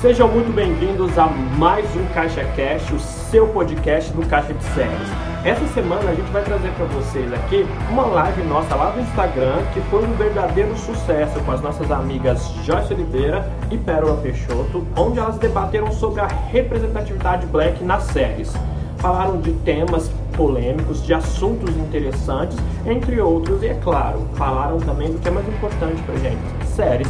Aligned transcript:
Sejam 0.00 0.28
muito 0.28 0.50
bem-vindos 0.50 1.18
a 1.18 1.26
mais 1.26 1.84
um 1.94 2.06
Caixa 2.14 2.42
Cash, 2.56 2.90
o 2.90 2.98
seu 2.98 3.46
podcast 3.48 4.10
do 4.14 4.26
Caixa 4.26 4.54
de 4.54 4.64
Séries. 4.64 5.08
Essa 5.44 5.66
semana 5.74 6.10
a 6.10 6.14
gente 6.14 6.30
vai 6.30 6.42
trazer 6.42 6.70
para 6.70 6.86
vocês 6.86 7.30
aqui 7.34 7.66
uma 7.90 8.06
live 8.06 8.42
nossa 8.44 8.74
lá 8.76 8.92
do 8.92 9.00
Instagram 9.02 9.62
que 9.74 9.80
foi 9.90 10.02
um 10.02 10.14
verdadeiro 10.14 10.74
sucesso 10.78 11.38
com 11.40 11.52
as 11.52 11.60
nossas 11.60 11.90
amigas 11.90 12.42
Joyce 12.64 12.94
Oliveira 12.94 13.46
e 13.70 13.76
Pérola 13.76 14.16
Peixoto, 14.22 14.86
onde 14.96 15.18
elas 15.18 15.36
debateram 15.36 15.92
sobre 15.92 16.22
a 16.22 16.26
representatividade 16.26 17.44
black 17.48 17.84
nas 17.84 18.04
séries. 18.04 18.54
Falaram 18.96 19.38
de 19.38 19.52
temas 19.52 20.10
polêmicos, 20.34 21.04
de 21.04 21.12
assuntos 21.12 21.76
interessantes, 21.76 22.56
entre 22.86 23.20
outros, 23.20 23.62
e 23.62 23.66
é 23.66 23.74
claro, 23.74 24.26
falaram 24.34 24.78
também 24.78 25.12
do 25.12 25.18
que 25.18 25.28
é 25.28 25.30
mais 25.30 25.46
importante 25.46 26.00
pra 26.04 26.14
gente, 26.16 26.40
séries 26.74 27.08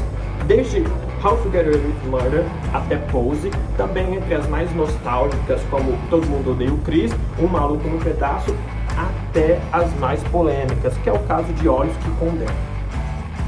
desde 0.49 0.85
How 1.23 1.37
to 1.37 1.51
Get 1.51 1.67
Away 1.67 1.77
with 1.77 2.11
Murder 2.11 2.45
até 2.73 2.97
Pose, 2.97 3.51
também 3.77 4.15
entre 4.15 4.35
as 4.35 4.49
mais 4.49 4.75
nostálgicas, 4.75 5.61
como 5.71 5.93
Todo 6.09 6.27
Mundo 6.27 6.53
Odeia 6.53 6.73
o 6.73 6.79
Chris, 6.79 7.13
Um 7.39 7.47
Maluco 7.47 7.87
no 7.87 7.99
Pedaço, 7.99 8.57
até 8.97 9.61
as 9.71 9.93
mais 9.99 10.23
polêmicas, 10.25 10.97
que 10.99 11.11
é 11.11 11.13
o 11.13 11.19
caso 11.21 11.53
de 11.53 11.69
Olhos 11.69 11.95
que 11.99 12.11
Condenam. 12.13 12.55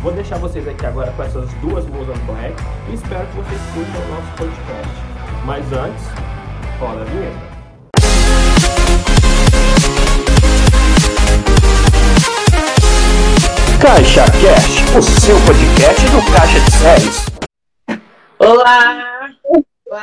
Vou 0.02 0.12
deixar 0.12 0.36
vocês 0.36 0.68
aqui 0.68 0.84
agora 0.84 1.12
com 1.12 1.22
essas 1.22 1.50
duas 1.62 1.86
musas 1.86 2.18
black 2.26 2.54
e 2.90 2.94
espero 2.94 3.26
que 3.28 3.36
vocês 3.36 3.60
curtam 3.72 4.02
o 4.02 4.08
nosso 4.14 4.36
podcast. 4.36 5.02
Mas 5.46 5.72
antes, 5.72 6.04
rola 6.78 7.00
a 7.00 7.04
vinheta. 7.04 7.52
Caixa 13.80 14.24
Cast, 14.24 14.96
o 14.96 15.02
seu 15.02 15.36
podcast 15.40 16.06
do 16.10 16.32
Caixa 16.32 16.60
de 16.60 16.70
Séries. 16.70 17.31
Olá! 18.44 19.30
Olá. 19.86 20.02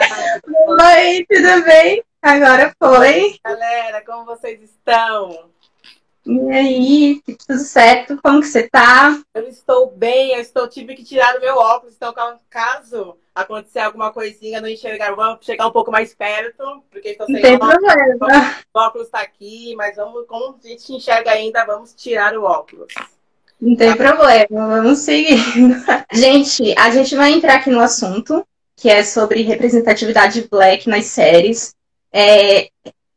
Oi, 0.96 1.26
tudo 1.30 1.66
bem? 1.66 2.02
Agora 2.22 2.74
foi. 2.82 3.38
Galera, 3.44 4.02
como 4.06 4.24
vocês 4.24 4.62
estão? 4.62 5.50
E 6.26 6.50
aí, 6.50 7.22
tudo 7.46 7.60
certo? 7.60 8.18
Como 8.24 8.40
que 8.40 8.48
você 8.48 8.70
tá? 8.70 9.22
Eu 9.34 9.46
estou 9.50 9.92
bem, 9.92 10.36
eu 10.36 10.40
estou 10.40 10.70
tive 10.70 10.96
que 10.96 11.04
tirar 11.04 11.36
o 11.36 11.42
meu 11.42 11.58
óculos, 11.58 11.96
então 11.98 12.14
caso 12.50 13.18
acontecer 13.36 13.80
alguma 13.80 14.14
coisinha, 14.14 14.62
não 14.62 14.70
enxergar, 14.70 15.14
vamos 15.14 15.46
chegar 15.46 15.68
um 15.68 15.74
pouco 15.74 15.92
mais 15.92 16.16
perto, 16.16 16.82
porque 16.90 17.10
estou 17.10 17.28
sem 17.28 17.56
óculos. 17.56 17.76
Problema. 17.76 18.56
O 18.74 18.80
óculos 18.80 19.08
está 19.08 19.20
aqui, 19.20 19.76
mas 19.76 19.98
vamos, 19.98 20.26
como 20.28 20.58
a 20.64 20.66
gente 20.66 20.94
enxerga 20.94 21.32
ainda, 21.32 21.66
vamos 21.66 21.94
tirar 21.94 22.34
o 22.38 22.46
óculos. 22.46 22.94
Não 23.62 23.76
tem 23.76 23.96
problema, 23.96 24.48
vamos 24.50 25.00
seguindo. 25.00 25.76
Gente, 26.14 26.74
a 26.78 26.90
gente 26.92 27.16
vai 27.16 27.34
entrar 27.34 27.56
aqui 27.56 27.70
no 27.70 27.82
assunto, 27.82 28.46
que 28.76 28.90
é 28.90 29.04
sobre 29.04 29.42
representatividade 29.42 30.48
black 30.50 30.88
nas 30.88 31.06
séries. 31.06 31.74
É, 32.14 32.70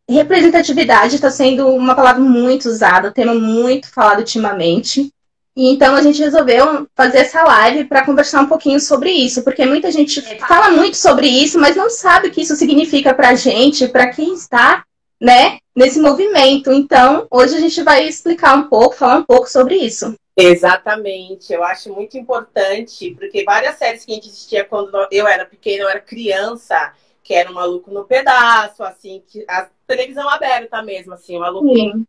representatividade 0.08 1.14
está 1.14 1.30
sendo 1.30 1.68
uma 1.68 1.94
palavra 1.94 2.20
muito 2.20 2.68
usada, 2.68 3.12
tema 3.12 3.34
muito 3.34 3.88
falado 3.88 4.18
ultimamente. 4.18 5.12
E 5.54 5.68
então 5.70 5.94
a 5.94 6.02
gente 6.02 6.20
resolveu 6.20 6.88
fazer 6.96 7.18
essa 7.18 7.44
live 7.44 7.84
para 7.84 8.04
conversar 8.04 8.40
um 8.40 8.48
pouquinho 8.48 8.80
sobre 8.80 9.10
isso, 9.10 9.42
porque 9.42 9.66
muita 9.66 9.92
gente 9.92 10.20
fala 10.38 10.70
muito 10.70 10.96
sobre 10.96 11.28
isso, 11.28 11.58
mas 11.58 11.76
não 11.76 11.90
sabe 11.90 12.28
o 12.28 12.30
que 12.30 12.40
isso 12.40 12.56
significa 12.56 13.14
para 13.14 13.28
a 13.28 13.34
gente, 13.34 13.86
para 13.86 14.08
quem 14.08 14.34
está, 14.34 14.82
né, 15.20 15.58
nesse 15.76 16.00
movimento. 16.00 16.72
Então, 16.72 17.26
hoje 17.30 17.54
a 17.54 17.60
gente 17.60 17.82
vai 17.82 18.08
explicar 18.08 18.56
um 18.56 18.64
pouco, 18.64 18.96
falar 18.96 19.18
um 19.18 19.24
pouco 19.24 19.48
sobre 19.48 19.76
isso. 19.76 20.16
Exatamente, 20.36 21.52
eu 21.52 21.62
acho 21.62 21.92
muito 21.92 22.16
importante, 22.16 23.14
porque 23.14 23.44
várias 23.44 23.76
séries 23.76 24.04
que 24.04 24.12
a 24.12 24.14
gente 24.14 24.28
assistia 24.28 24.64
quando 24.64 25.06
eu 25.10 25.26
era 25.26 25.44
pequena, 25.44 25.84
eu 25.84 25.88
era 25.88 26.00
criança, 26.00 26.94
que 27.22 27.34
era 27.34 27.50
um 27.50 27.54
maluco 27.54 27.90
no 27.90 28.04
pedaço, 28.04 28.82
assim, 28.82 29.22
que 29.26 29.44
a 29.46 29.68
televisão 29.86 30.28
aberta 30.28 30.82
mesmo, 30.82 31.12
assim, 31.12 31.36
um 31.36 31.40
maluco. 31.40 31.74
Sim. 31.74 32.06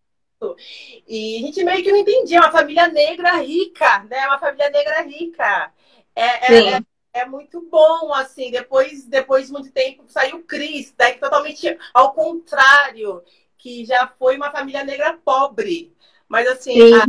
E 1.07 1.37
a 1.37 1.39
gente 1.45 1.63
meio 1.63 1.83
que 1.83 1.91
não 1.91 1.99
entendia, 1.99 2.39
uma 2.39 2.51
família 2.51 2.87
negra 2.87 3.37
rica, 3.37 4.03
né? 4.03 4.25
Uma 4.27 4.39
família 4.39 4.69
negra 4.69 5.01
rica. 5.01 5.71
É, 6.15 6.53
é, 6.53 6.73
é, 6.73 6.81
é, 7.13 7.25
muito 7.25 7.61
bom, 7.61 8.13
assim, 8.13 8.51
depois, 8.51 9.05
depois 9.05 9.47
de 9.47 9.53
muito 9.53 9.71
tempo 9.71 10.03
saiu 10.07 10.37
o 10.37 10.43
Cris, 10.43 10.93
daí 10.97 11.13
totalmente 11.15 11.77
ao 11.93 12.13
contrário, 12.13 13.23
que 13.57 13.85
já 13.85 14.07
foi 14.19 14.35
uma 14.35 14.51
família 14.51 14.83
negra 14.83 15.17
pobre. 15.23 15.95
Mas 16.27 16.47
assim, 16.47 16.93
a, 16.93 17.05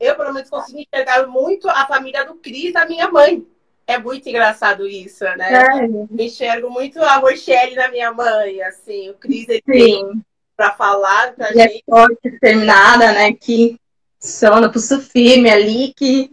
eu, 0.00 0.16
pelo 0.16 0.32
menos, 0.32 0.50
consegui 0.50 0.86
enxergar 0.92 1.26
muito 1.26 1.68
a 1.68 1.86
família 1.86 2.24
do 2.24 2.34
Cris 2.34 2.72
da 2.72 2.86
minha 2.86 3.08
mãe. 3.10 3.46
É 3.86 3.98
muito 3.98 4.28
engraçado 4.28 4.86
isso, 4.86 5.24
né? 5.24 5.64
É. 5.64 6.22
Enxergo 6.22 6.70
muito 6.70 7.00
a 7.02 7.16
Rochelle 7.16 7.74
na 7.74 7.88
minha 7.88 8.12
mãe, 8.12 8.60
assim, 8.62 9.08
o 9.10 9.14
Cris 9.14 9.48
ele 9.48 9.62
tem 9.62 10.22
pra 10.54 10.72
falar 10.72 11.32
pra 11.34 11.54
e 11.54 11.60
é 11.60 11.68
gente. 11.68 11.84
É 11.88 11.90
forte, 11.90 12.18
determinada, 12.22 13.12
né? 13.12 13.32
Que 13.32 13.78
sona, 14.20 14.70
pulso 14.70 15.00
firme 15.00 15.48
ali, 15.48 15.94
que. 15.94 16.30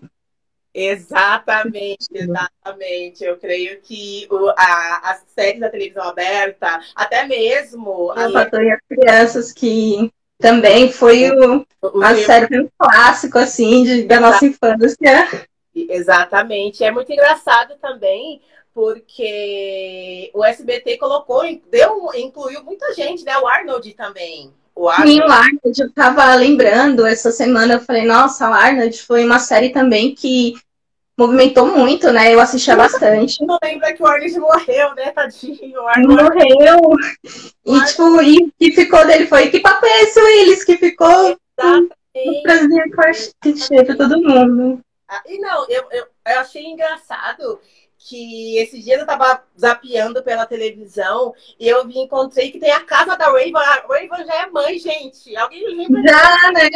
Exatamente, 0.74 2.08
exatamente. 2.12 3.24
Eu 3.24 3.38
creio 3.38 3.80
que 3.80 4.28
o, 4.30 4.50
a, 4.50 5.12
a 5.12 5.20
série 5.34 5.60
da 5.60 5.70
televisão 5.70 6.04
aberta, 6.04 6.82
até 6.94 7.26
mesmo. 7.26 8.12
A, 8.12 8.26
a 8.26 8.42
as 8.42 8.82
crianças 8.90 9.54
que 9.54 10.12
também 10.46 10.92
foi 10.92 11.32
o, 11.32 11.66
o 11.82 12.04
a 12.04 12.16
série 12.16 12.62
um 12.62 12.70
clássico, 12.78 13.40
assim, 13.40 13.84
de, 13.84 14.04
da 14.04 14.20
nossa 14.20 14.46
infância. 14.46 15.48
Exatamente. 15.76 16.84
É 16.84 16.92
muito 16.92 17.12
engraçado 17.12 17.74
também, 17.82 18.40
porque 18.72 20.30
o 20.36 20.46
SBT 20.46 20.98
colocou, 20.98 21.42
deu, 21.72 22.12
incluiu 22.14 22.64
muita 22.64 22.94
gente, 22.94 23.26
né? 23.26 23.36
O 23.40 23.48
Arnold 23.48 23.92
também. 23.96 24.54
O 24.76 24.88
Arnold. 24.88 25.12
Sim, 25.12 25.22
o 25.22 25.32
Arnold, 25.32 25.82
eu 25.82 25.92
tava 25.92 26.36
lembrando 26.36 27.08
essa 27.08 27.32
semana, 27.32 27.74
eu 27.74 27.82
falei, 27.82 28.06
nossa, 28.06 28.48
o 28.48 28.54
Arnold 28.54 29.02
foi 29.02 29.26
uma 29.26 29.40
série 29.40 29.70
também 29.70 30.14
que 30.14 30.54
movimentou 31.18 31.68
muito, 31.68 32.12
né? 32.12 32.34
Eu 32.34 32.40
assistia 32.40 32.76
bastante. 32.76 33.44
Não 33.46 33.58
lembra 33.64 33.94
que 33.94 34.04
o 34.04 34.06
Arnold 34.06 34.40
morreu, 34.40 34.94
né, 34.96 35.12
tadinho? 35.12 35.82
O 35.82 35.88
Arnold 35.88 36.24
morreu. 36.24 36.80
E, 37.66 37.86
tipo, 37.86 38.22
e 38.22 38.38
o 38.38 38.52
que 38.60 38.72
ficou 38.72 39.06
dele 39.06 39.28
foi 39.28 39.50
que 39.50 39.62
papo 39.62 39.86
é 39.86 40.04
esse, 40.04 40.22
Willis, 40.22 40.64
que 40.64 40.78
ficou 40.78 41.38
Exatamente. 41.58 43.34
clichê 43.42 43.84
pra 43.84 43.96
todo 43.96 44.22
mundo. 44.22 44.82
Ah, 45.08 45.22
e 45.28 45.40
não, 45.40 45.66
eu, 45.70 45.86
eu, 45.92 46.06
eu 46.28 46.40
achei 46.40 46.66
engraçado 46.66 47.60
que 47.98 48.58
esses 48.58 48.84
dias 48.84 49.00
eu 49.00 49.06
tava 49.06 49.42
zapeando 49.60 50.22
pela 50.22 50.46
televisão 50.46 51.34
e 51.60 51.68
eu 51.68 51.88
vi, 51.88 52.00
encontrei 52.00 52.52
que 52.52 52.60
tem 52.60 52.72
a 52.72 52.82
casa 52.82 53.16
da 53.16 53.26
Raven. 53.26 53.56
A 53.56 53.86
Raven 53.88 54.26
já 54.26 54.36
é 54.36 54.48
mãe, 54.48 54.78
gente. 54.78 55.36
Alguém 55.38 55.76
lembra? 55.76 56.02
Já, 56.06 56.52
né? 56.52 56.70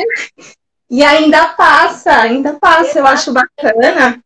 E 0.90 1.04
ainda 1.04 1.50
passa, 1.50 2.12
ainda 2.14 2.54
passa, 2.54 3.00
eu 3.00 3.06
acho 3.06 3.32
bacana 3.32 4.24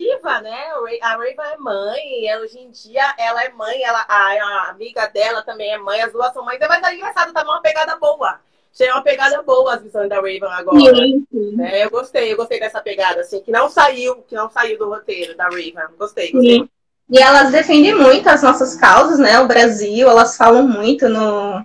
viva, 0.00 0.40
né? 0.40 0.56
A 1.02 1.10
Raven 1.10 1.34
é 1.52 1.56
mãe, 1.58 2.26
ela, 2.26 2.42
hoje 2.42 2.58
em 2.58 2.70
dia 2.70 3.14
ela 3.18 3.44
é 3.44 3.50
mãe, 3.50 3.82
ela, 3.82 4.02
a, 4.08 4.32
a, 4.32 4.70
amiga 4.70 5.06
dela 5.08 5.42
também 5.42 5.70
é 5.70 5.78
mãe, 5.78 6.00
as 6.00 6.10
duas 6.10 6.32
são 6.32 6.42
mães, 6.42 6.58
mas 6.58 6.82
é 6.82 6.94
engraçado, 6.94 7.34
tá 7.34 7.42
uma 7.42 7.60
pegada 7.60 7.96
boa. 7.96 8.40
Achei 8.72 8.90
uma 8.90 9.02
pegada 9.02 9.42
boa 9.42 9.74
as 9.74 9.82
visões 9.82 10.08
da 10.08 10.16
Raven 10.16 10.44
agora. 10.44 10.78
Sim, 10.78 11.26
sim. 11.30 11.62
É, 11.62 11.84
eu 11.84 11.90
gostei, 11.90 12.32
eu 12.32 12.36
gostei 12.36 12.58
dessa 12.58 12.80
pegada, 12.80 13.20
assim, 13.20 13.40
que 13.40 13.50
não 13.50 13.68
saiu, 13.68 14.22
que 14.22 14.34
não 14.34 14.48
saiu 14.48 14.78
do 14.78 14.88
roteiro 14.88 15.36
da 15.36 15.44
Raven. 15.44 15.74
Gostei, 15.98 16.32
gostei. 16.32 16.60
Sim. 16.60 16.68
E 17.10 17.18
elas 17.18 17.50
defendem 17.50 17.94
muito 17.94 18.28
as 18.28 18.42
nossas 18.42 18.76
causas, 18.76 19.18
né? 19.18 19.40
O 19.40 19.48
Brasil, 19.48 20.08
elas 20.08 20.36
falam 20.36 20.62
muito 20.62 21.08
no, 21.08 21.60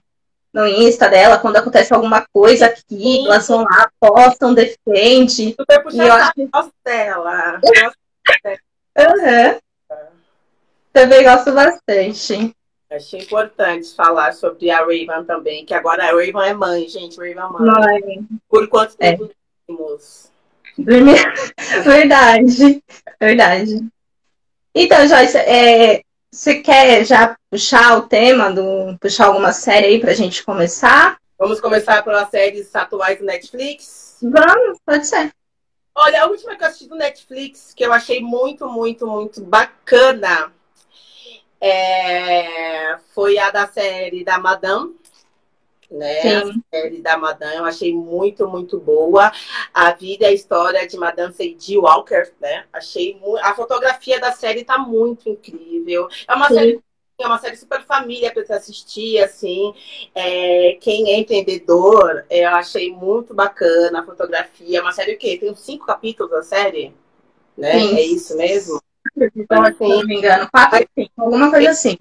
no 0.52 0.66
Insta 0.66 1.08
dela, 1.08 1.38
quando 1.38 1.58
acontece 1.58 1.94
alguma 1.94 2.26
coisa 2.34 2.66
aqui, 2.66 2.84
Sim. 2.90 3.26
elas 3.28 3.48
vão 3.48 3.62
lá, 3.62 3.88
postam, 4.00 4.56
defendem. 4.56 5.56
Super 5.58 5.84
puxar 5.84 6.08
eu 6.08 6.14
acho... 6.14 6.72
dela. 6.84 7.62
Uhum. 9.26 9.60
Também 10.94 11.24
gosto 11.24 11.52
bastante. 11.52 12.56
Achei 12.90 13.20
importante 13.20 13.94
falar 13.96 14.32
sobre 14.34 14.70
a 14.70 14.80
Raven 14.80 15.26
também, 15.26 15.66
que 15.66 15.74
agora 15.74 16.04
a 16.04 16.12
Raven 16.12 16.50
é 16.50 16.54
mãe, 16.54 16.88
gente. 16.88 17.18
Raven 17.18 17.32
é 17.32 17.48
mãe. 17.48 18.02
mãe. 18.02 18.28
Por 18.48 18.68
quanto 18.68 18.96
é. 19.00 19.12
tempo 19.12 19.26
é. 19.26 19.36
dormimos? 19.68 20.32
Verdade. 21.84 22.84
Verdade. 23.20 23.86
Então, 24.74 25.08
Joyce, 25.08 25.38
é, 25.38 26.02
você 26.32 26.56
quer 26.62 27.06
já 27.06 27.36
puxar 27.50 27.98
o 27.98 28.04
tema, 28.04 28.52
do, 28.52 28.98
puxar 29.00 29.28
alguma 29.28 29.54
série 29.54 29.88
aí 29.88 30.00
pra 30.00 30.14
gente 30.14 30.44
começar? 30.44 31.18
Vamos 31.40 31.60
começar 31.60 32.04
pelas 32.04 32.30
séries 32.30 32.74
atuais 32.76 33.20
do 33.20 33.26
Netflix? 33.26 34.18
Vamos, 34.22 34.78
pode 34.86 35.08
ser. 35.08 35.32
Olha, 35.98 36.24
a 36.24 36.28
última 36.28 36.56
que 36.58 36.64
eu 36.64 36.68
assisti 36.68 36.88
do 36.90 36.96
Netflix, 36.96 37.74
que 37.74 37.86
eu 37.86 37.94
achei 37.94 38.22
muito, 38.22 38.68
muito, 38.68 39.08
muito 39.08 39.42
bacana, 39.42 40.52
é... 41.62 42.98
foi 43.14 43.38
a 43.38 43.50
da 43.50 43.66
série 43.66 44.24
da 44.26 44.38
Madame. 44.38 44.94
né? 45.90 46.22
Sim. 46.22 46.36
A 46.36 46.76
série 46.76 47.02
da 47.02 47.18
Madame, 47.18 47.56
eu 47.56 47.66
achei 47.66 47.94
muito, 47.94 48.48
muito 48.48 48.78
boa. 48.78 49.32
A 49.74 49.92
vida 49.94 50.26
e 50.26 50.28
a 50.28 50.34
história 50.34 50.86
de 50.86 50.98
Madame 50.98 51.34
Sadie 51.34 51.78
Walker, 51.78 52.30
né? 52.42 52.66
Achei 52.74 53.16
muito... 53.16 53.38
A 53.38 53.56
fotografia 53.56 54.20
da 54.20 54.34
série 54.34 54.66
tá 54.66 54.78
muito 54.78 55.30
incrível. 55.30 56.10
É 56.28 56.34
uma 56.34 56.50
Sim. 56.50 56.56
série 56.56 56.84
é 57.18 57.28
uma 57.28 57.40
série 57.40 57.56
super 57.56 57.82
família 57.84 58.32
para 58.32 58.46
você 58.46 58.54
assistir, 58.54 59.20
assim. 59.24 59.74
É, 60.14 60.78
quem 60.82 61.12
é 61.12 61.20
empreendedor, 61.20 62.26
eu 62.30 62.50
achei 62.50 62.92
muito 62.92 63.34
bacana 63.34 64.02
a 64.02 64.04
fotografia. 64.04 64.80
É 64.80 64.82
uma 64.82 64.92
série 64.92 65.16
o 65.16 65.18
quê? 65.18 65.38
Tem 65.38 65.50
uns 65.52 65.62
cinco 65.62 65.86
capítulos 65.86 66.32
da 66.32 66.44
série? 66.44 66.94
Né? 67.58 67.72
Sim. 67.72 67.96
É 67.98 68.02
isso 68.02 68.38
mesmo? 68.38 68.82
Então, 69.36 69.62
assim, 69.64 69.76
se 69.76 69.88
não 69.88 70.06
me 70.06 70.18
engano, 70.18 70.50
quatro, 70.52 70.86
alguma 71.18 71.50
coisa 71.50 71.70
assim. 71.70 71.98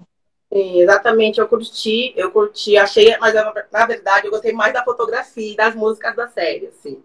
Sim, 0.51 0.81
exatamente, 0.81 1.39
eu 1.39 1.47
curti, 1.47 2.13
eu 2.15 2.31
curti, 2.31 2.77
achei, 2.77 3.17
mas 3.17 3.33
na 3.33 3.85
verdade 3.85 4.27
eu 4.27 4.31
gostei 4.31 4.53
mais 4.53 4.73
da 4.73 4.83
fotografia 4.83 5.53
e 5.53 5.55
das 5.55 5.75
músicas 5.75 6.15
da 6.15 6.27
série, 6.27 6.67
assim. 6.67 7.03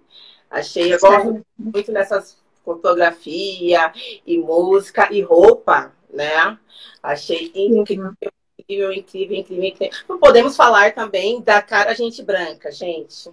Achei, 0.51 0.93
eu 0.93 0.99
gosto 1.01 1.45
muito 1.59 1.93
dessas 1.93 2.39
fotografia 2.65 3.93
e 4.27 4.39
música 4.39 5.13
e 5.13 5.23
roupa, 5.23 5.93
né? 6.13 6.57
Achei 7.03 7.53
incrível, 7.55 8.13
incrível, 8.59 8.93
incrível, 8.93 9.33
incrível, 9.33 9.65
incrível. 9.65 9.99
Não 10.09 10.19
podemos 10.19 10.57
falar 10.57 10.95
também 10.95 11.41
da 11.41 11.63
Cara 11.63 11.95
Gente 11.95 12.23
Branca, 12.23 12.71
gente. 12.71 13.31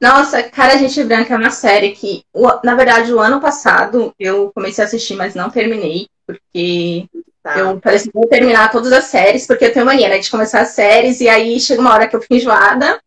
Nossa, 0.00 0.42
Cara 0.42 0.76
Gente 0.76 1.02
Branca 1.04 1.34
é 1.34 1.36
uma 1.36 1.50
série 1.50 1.92
que, 1.92 2.24
na 2.64 2.74
verdade, 2.74 3.12
o 3.12 3.20
ano 3.20 3.40
passado 3.40 4.12
eu 4.18 4.50
comecei 4.54 4.82
a 4.82 4.86
assistir, 4.86 5.14
mas 5.14 5.34
não 5.34 5.50
terminei, 5.50 6.08
porque 6.26 7.08
Tá. 7.42 7.58
Eu 7.58 7.80
parece 7.80 8.06
que 8.08 8.14
vou 8.14 8.28
terminar 8.28 8.70
todas 8.70 8.92
as 8.92 9.04
séries, 9.06 9.46
porque 9.46 9.64
eu 9.64 9.72
tenho 9.72 9.84
mania, 9.84 10.08
né, 10.08 10.18
de 10.18 10.30
começar 10.30 10.60
as 10.60 10.68
séries, 10.68 11.20
e 11.20 11.28
aí 11.28 11.58
chega 11.58 11.80
uma 11.80 11.92
hora 11.92 12.06
que 12.06 12.14
eu 12.14 12.22
fico 12.22 12.34
enjoada, 12.34 13.00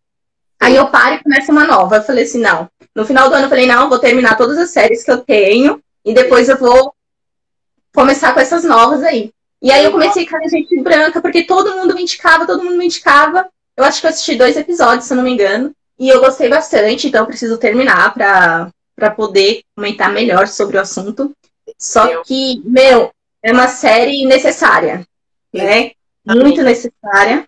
aí 0.60 0.75
eu 0.75 0.88
paro 0.88 1.16
e 1.16 1.24
começo 1.24 1.52
uma 1.52 1.66
nova. 1.66 1.98
Eu 1.98 2.04
falei 2.04 2.25
assim, 2.25 2.42
não. 2.42 2.69
No 2.94 3.06
final 3.06 3.30
do 3.30 3.36
ano 3.36 3.46
eu 3.46 3.50
falei, 3.50 3.66
não, 3.66 3.84
eu 3.84 3.90
vou 3.90 4.00
terminar 4.00 4.36
todas 4.36 4.57
as 4.57 4.72
séries 4.72 5.04
que 5.04 5.12
eu 5.12 5.19
tenho, 5.19 5.81
e 6.04 6.13
depois 6.13 6.50
eu 6.50 6.57
vou 6.57 6.94
começar 7.95 8.33
com 8.33 8.39
essas 8.39 8.63
novas 8.63 9.01
aí. 9.01 9.31
E 9.62 9.71
aí 9.71 9.83
eu 9.83 9.92
comecei 9.92 10.27
com 10.27 10.38
a 10.38 10.47
gente 10.47 10.80
branca, 10.81 11.21
porque 11.21 11.44
todo 11.44 11.75
mundo 11.75 11.95
me 11.95 12.03
indicava, 12.03 12.45
todo 12.45 12.63
mundo 12.63 12.77
me 12.77 12.86
indicava. 12.86 13.50
Eu 13.75 13.83
acho 13.83 14.00
que 14.00 14.06
eu 14.06 14.12
assisti 14.12 14.36
dois 14.36 14.56
episódios, 14.56 15.06
se 15.06 15.13
eu 15.13 15.18
não 15.18 15.24
me 15.24 15.31
engano, 15.31 15.74
e 15.97 16.07
eu 16.07 16.19
gostei 16.19 16.50
bastante, 16.50 17.07
então 17.07 17.21
eu 17.21 17.27
preciso 17.27 17.57
terminar 17.57 18.13
pra, 18.13 18.69
pra 18.95 19.09
poder 19.09 19.63
comentar 19.75 20.12
melhor 20.12 20.47
sobre 20.47 20.77
o 20.77 20.81
assunto. 20.81 21.36
Só 21.80 22.21
que, 22.24 22.62
meu, 22.63 23.12
é 23.42 23.51
uma 23.51 23.68
série 23.68 24.25
necessária, 24.25 25.06
né? 25.53 25.92
Muito 26.25 26.62
necessária. 26.62 27.47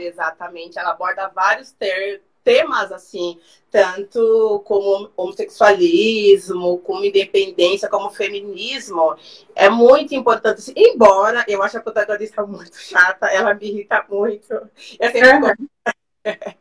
Exatamente, 0.00 0.78
ela 0.78 0.90
aborda 0.90 1.30
vários 1.34 1.70
ter 1.72 2.22
temas 2.50 2.90
assim, 2.90 3.38
tanto 3.70 4.60
como 4.66 5.08
homossexualismo, 5.16 6.78
como 6.78 7.04
independência, 7.04 7.88
como 7.88 8.10
feminismo, 8.10 9.16
é 9.54 9.68
muito 9.68 10.16
importante. 10.16 10.58
Assim, 10.58 10.72
embora 10.76 11.44
eu 11.46 11.62
ache 11.62 11.76
a 11.76 11.80
protagonista 11.80 12.44
muito 12.44 12.76
chata, 12.76 13.28
ela 13.28 13.54
me 13.54 13.68
irrita 13.68 14.04
muito. 14.08 14.52
Eu 14.52 15.12
sempre 15.12 15.32
uhum. 15.32 15.40
gosto, 15.40 15.70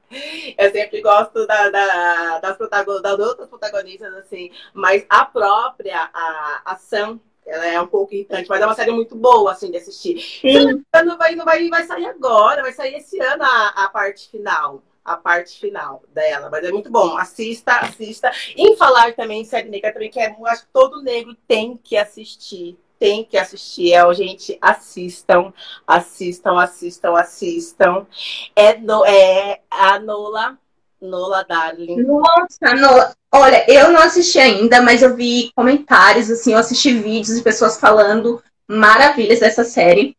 eu 0.59 0.71
sempre 0.71 1.01
gosto 1.01 1.47
da, 1.47 1.69
da, 1.71 2.39
das, 2.39 2.57
das 2.59 3.19
outras 3.19 3.50
protagonistas, 3.50 4.13
assim, 4.13 4.51
mas 4.71 5.03
a 5.09 5.25
própria 5.25 6.07
a 6.13 6.62
ação 6.65 7.19
ela 7.47 7.65
é 7.65 7.81
um 7.81 7.88
pouco 7.88 8.13
irritante, 8.13 8.47
mas 8.47 8.62
é 8.62 8.65
uma 8.68 8.75
série 8.75 8.92
muito 8.92 9.15
boa, 9.15 9.53
assim, 9.53 9.71
de 9.71 9.77
assistir. 9.77 10.19
Sim. 10.19 10.83
Não 11.03 11.18
vai, 11.18 11.33
não 11.33 11.45
vai, 11.45 11.68
vai 11.68 11.83
sair 11.83 12.06
agora, 12.06 12.62
vai 12.62 12.74
sair 12.74 12.94
esse 12.97 13.19
ano 13.19 13.44
a, 13.44 13.69
a 13.69 13.89
parte 13.89 14.30
final. 14.30 14.83
A 15.09 15.17
parte 15.17 15.59
final 15.59 16.03
dela, 16.13 16.50
mas 16.51 16.63
é 16.63 16.71
muito 16.71 16.91
bom. 16.91 17.17
Assista, 17.17 17.79
assista. 17.79 18.31
Em 18.56 18.75
falar 18.75 19.15
também 19.15 19.44
série 19.44 19.67
negra, 19.67 19.91
também 19.91 20.11
que 20.11 20.19
é, 20.19 20.35
acho 20.45 20.63
que 20.63 20.71
todo 20.71 21.01
negro 21.01 21.35
tem 21.47 21.77
que 21.77 21.97
assistir 21.97 22.77
tem 23.00 23.23
que 23.23 23.38
assistir. 23.38 23.94
É, 23.94 24.13
gente, 24.13 24.57
assistam, 24.61 25.53
assistam, 25.88 26.59
assistam, 26.59 27.15
assistam. 27.15 28.07
É, 28.53 28.77
no, 28.77 29.06
é 29.06 29.61
a 29.71 29.97
Nola 29.97 30.59
Nola 31.01 31.44
Darling. 31.44 32.03
Nossa, 32.03 32.75
Nola. 32.75 33.15
Olha, 33.31 33.63
eu 33.71 33.91
não 33.91 34.01
assisti 34.01 34.38
ainda, 34.38 34.81
mas 34.81 35.01
eu 35.01 35.15
vi 35.15 35.51
comentários, 35.56 36.29
assim, 36.29 36.53
eu 36.53 36.59
assisti 36.59 36.94
vídeos 36.94 37.38
de 37.38 37.44
pessoas 37.44 37.79
falando 37.79 38.44
maravilhas 38.67 39.39
dessa 39.39 39.63
série. 39.63 40.15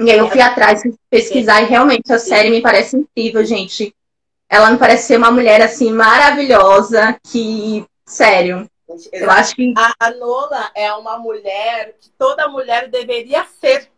E 0.00 0.10
aí 0.10 0.18
eu 0.18 0.30
fui 0.30 0.40
atrás 0.40 0.82
pesquisar 1.10 1.62
e 1.62 1.66
realmente 1.66 2.10
a 2.12 2.18
série 2.18 2.48
me 2.48 2.62
parece 2.62 2.96
incrível, 2.96 3.44
gente. 3.44 3.94
Ela 4.50 4.70
me 4.72 4.78
parece 4.78 5.06
ser 5.06 5.16
uma 5.16 5.30
mulher 5.30 5.62
assim 5.62 5.92
maravilhosa 5.92 7.16
que, 7.22 7.86
sério, 8.04 8.68
eu 9.12 9.30
acho 9.30 9.54
que 9.54 9.72
a, 9.78 9.94
a 10.00 10.10
Nola 10.10 10.70
é 10.74 10.92
uma 10.92 11.16
mulher 11.18 11.94
que 12.00 12.10
toda 12.18 12.48
mulher 12.48 12.88
deveria 12.88 13.46
ser 13.60 13.88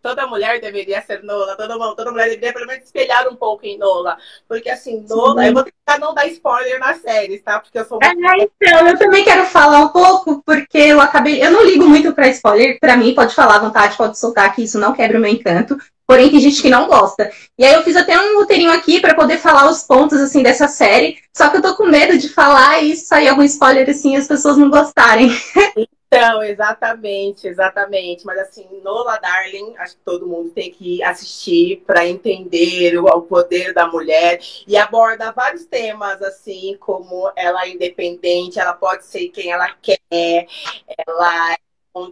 toda 0.00 0.26
mulher 0.26 0.60
deveria 0.60 1.02
ser 1.02 1.22
Nola, 1.22 1.56
toda, 1.56 1.76
toda 1.94 2.10
mulher 2.10 2.30
deveria 2.30 2.52
pelo 2.52 2.66
menos 2.66 2.84
espelhar 2.84 3.28
um 3.28 3.36
pouco 3.36 3.66
em 3.66 3.78
Nola. 3.78 4.16
Porque 4.48 4.70
assim, 4.70 5.04
Nola, 5.08 5.42
Sim. 5.42 5.48
eu 5.48 5.54
vou 5.54 5.64
tentar 5.64 5.98
não 5.98 6.14
dar 6.14 6.26
spoiler 6.28 6.78
nas 6.78 7.00
séries, 7.00 7.42
tá? 7.42 7.60
Porque 7.60 7.78
eu 7.78 7.84
sou 7.84 7.98
muito... 8.00 8.26
É, 8.26 8.48
então, 8.62 8.88
eu 8.88 8.98
também 8.98 9.24
quero 9.24 9.44
falar 9.46 9.80
um 9.80 9.88
pouco, 9.88 10.42
porque 10.44 10.78
eu 10.78 11.00
acabei. 11.00 11.42
Eu 11.42 11.50
não 11.50 11.64
ligo 11.64 11.86
muito 11.86 12.12
pra 12.12 12.28
spoiler, 12.28 12.78
pra 12.80 12.96
mim, 12.96 13.14
pode 13.14 13.34
falar 13.34 13.56
à 13.56 13.60
vontade, 13.60 13.96
pode 13.96 14.18
soltar 14.18 14.54
que 14.54 14.62
isso 14.62 14.78
não 14.78 14.94
quebra 14.94 15.18
o 15.18 15.20
meu 15.20 15.30
encanto. 15.30 15.76
Porém, 16.08 16.30
tem 16.30 16.40
gente 16.40 16.62
que 16.62 16.70
não 16.70 16.88
gosta. 16.88 17.30
E 17.58 17.62
aí 17.62 17.74
eu 17.74 17.82
fiz 17.82 17.94
até 17.94 18.18
um 18.18 18.38
roteirinho 18.38 18.72
aqui 18.72 18.98
para 18.98 19.14
poder 19.14 19.36
falar 19.36 19.68
os 19.68 19.82
pontos 19.82 20.18
assim 20.18 20.42
dessa 20.42 20.66
série. 20.66 21.18
Só 21.36 21.50
que 21.50 21.58
eu 21.58 21.62
tô 21.62 21.76
com 21.76 21.84
medo 21.84 22.16
de 22.16 22.30
falar 22.30 22.82
e 22.82 22.96
sair 22.96 23.28
algum 23.28 23.42
spoiler 23.42 23.88
assim 23.90 24.14
e 24.14 24.16
as 24.16 24.26
pessoas 24.26 24.56
não 24.56 24.70
gostarem. 24.70 25.28
Então, 26.10 26.42
exatamente, 26.42 27.46
exatamente. 27.46 28.24
Mas 28.24 28.38
assim, 28.38 28.66
Nola 28.82 29.18
Darling, 29.18 29.74
acho 29.76 29.94
que 29.94 30.00
todo 30.02 30.26
mundo 30.26 30.48
tem 30.48 30.70
que 30.70 31.02
assistir 31.02 31.82
para 31.86 32.08
entender 32.08 32.98
o, 32.98 33.04
o, 33.04 33.20
poder 33.20 33.74
da 33.74 33.86
mulher 33.86 34.40
e 34.66 34.74
aborda 34.74 35.32
vários 35.32 35.66
temas, 35.66 36.22
assim, 36.22 36.78
como 36.80 37.30
ela 37.36 37.64
é 37.64 37.72
independente, 37.72 38.58
ela 38.58 38.72
pode 38.72 39.04
ser 39.04 39.28
quem 39.28 39.52
ela 39.52 39.68
quer, 39.82 39.98
ela 41.06 41.52
é 41.52 41.56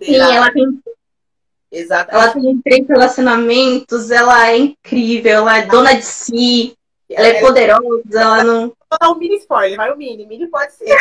Sim, 0.03 0.17
ela 0.17 0.53
tem. 0.53 0.79
Exatamente. 1.71 2.25
Ela 2.25 2.33
tem 2.33 2.61
três 2.63 2.89
relacionamentos, 2.89 4.11
ela 4.11 4.51
é 4.51 4.57
incrível, 4.57 5.39
ela 5.39 5.59
é 5.59 5.67
dona 5.67 5.95
de 5.95 6.05
si, 6.05 6.77
ela 7.11 7.27
é 7.27 7.41
poderosa, 7.41 8.21
ela 8.21 8.45
não. 8.45 8.69
Vou 8.69 8.99
dar 9.01 9.11
um 9.11 9.17
mini 9.17 9.37
spoiler, 9.37 9.77
vai 9.77 9.93
o 9.93 9.97
mini. 9.97 10.27
Mini 10.27 10.47
pode 10.47 10.73
ser 10.73 10.97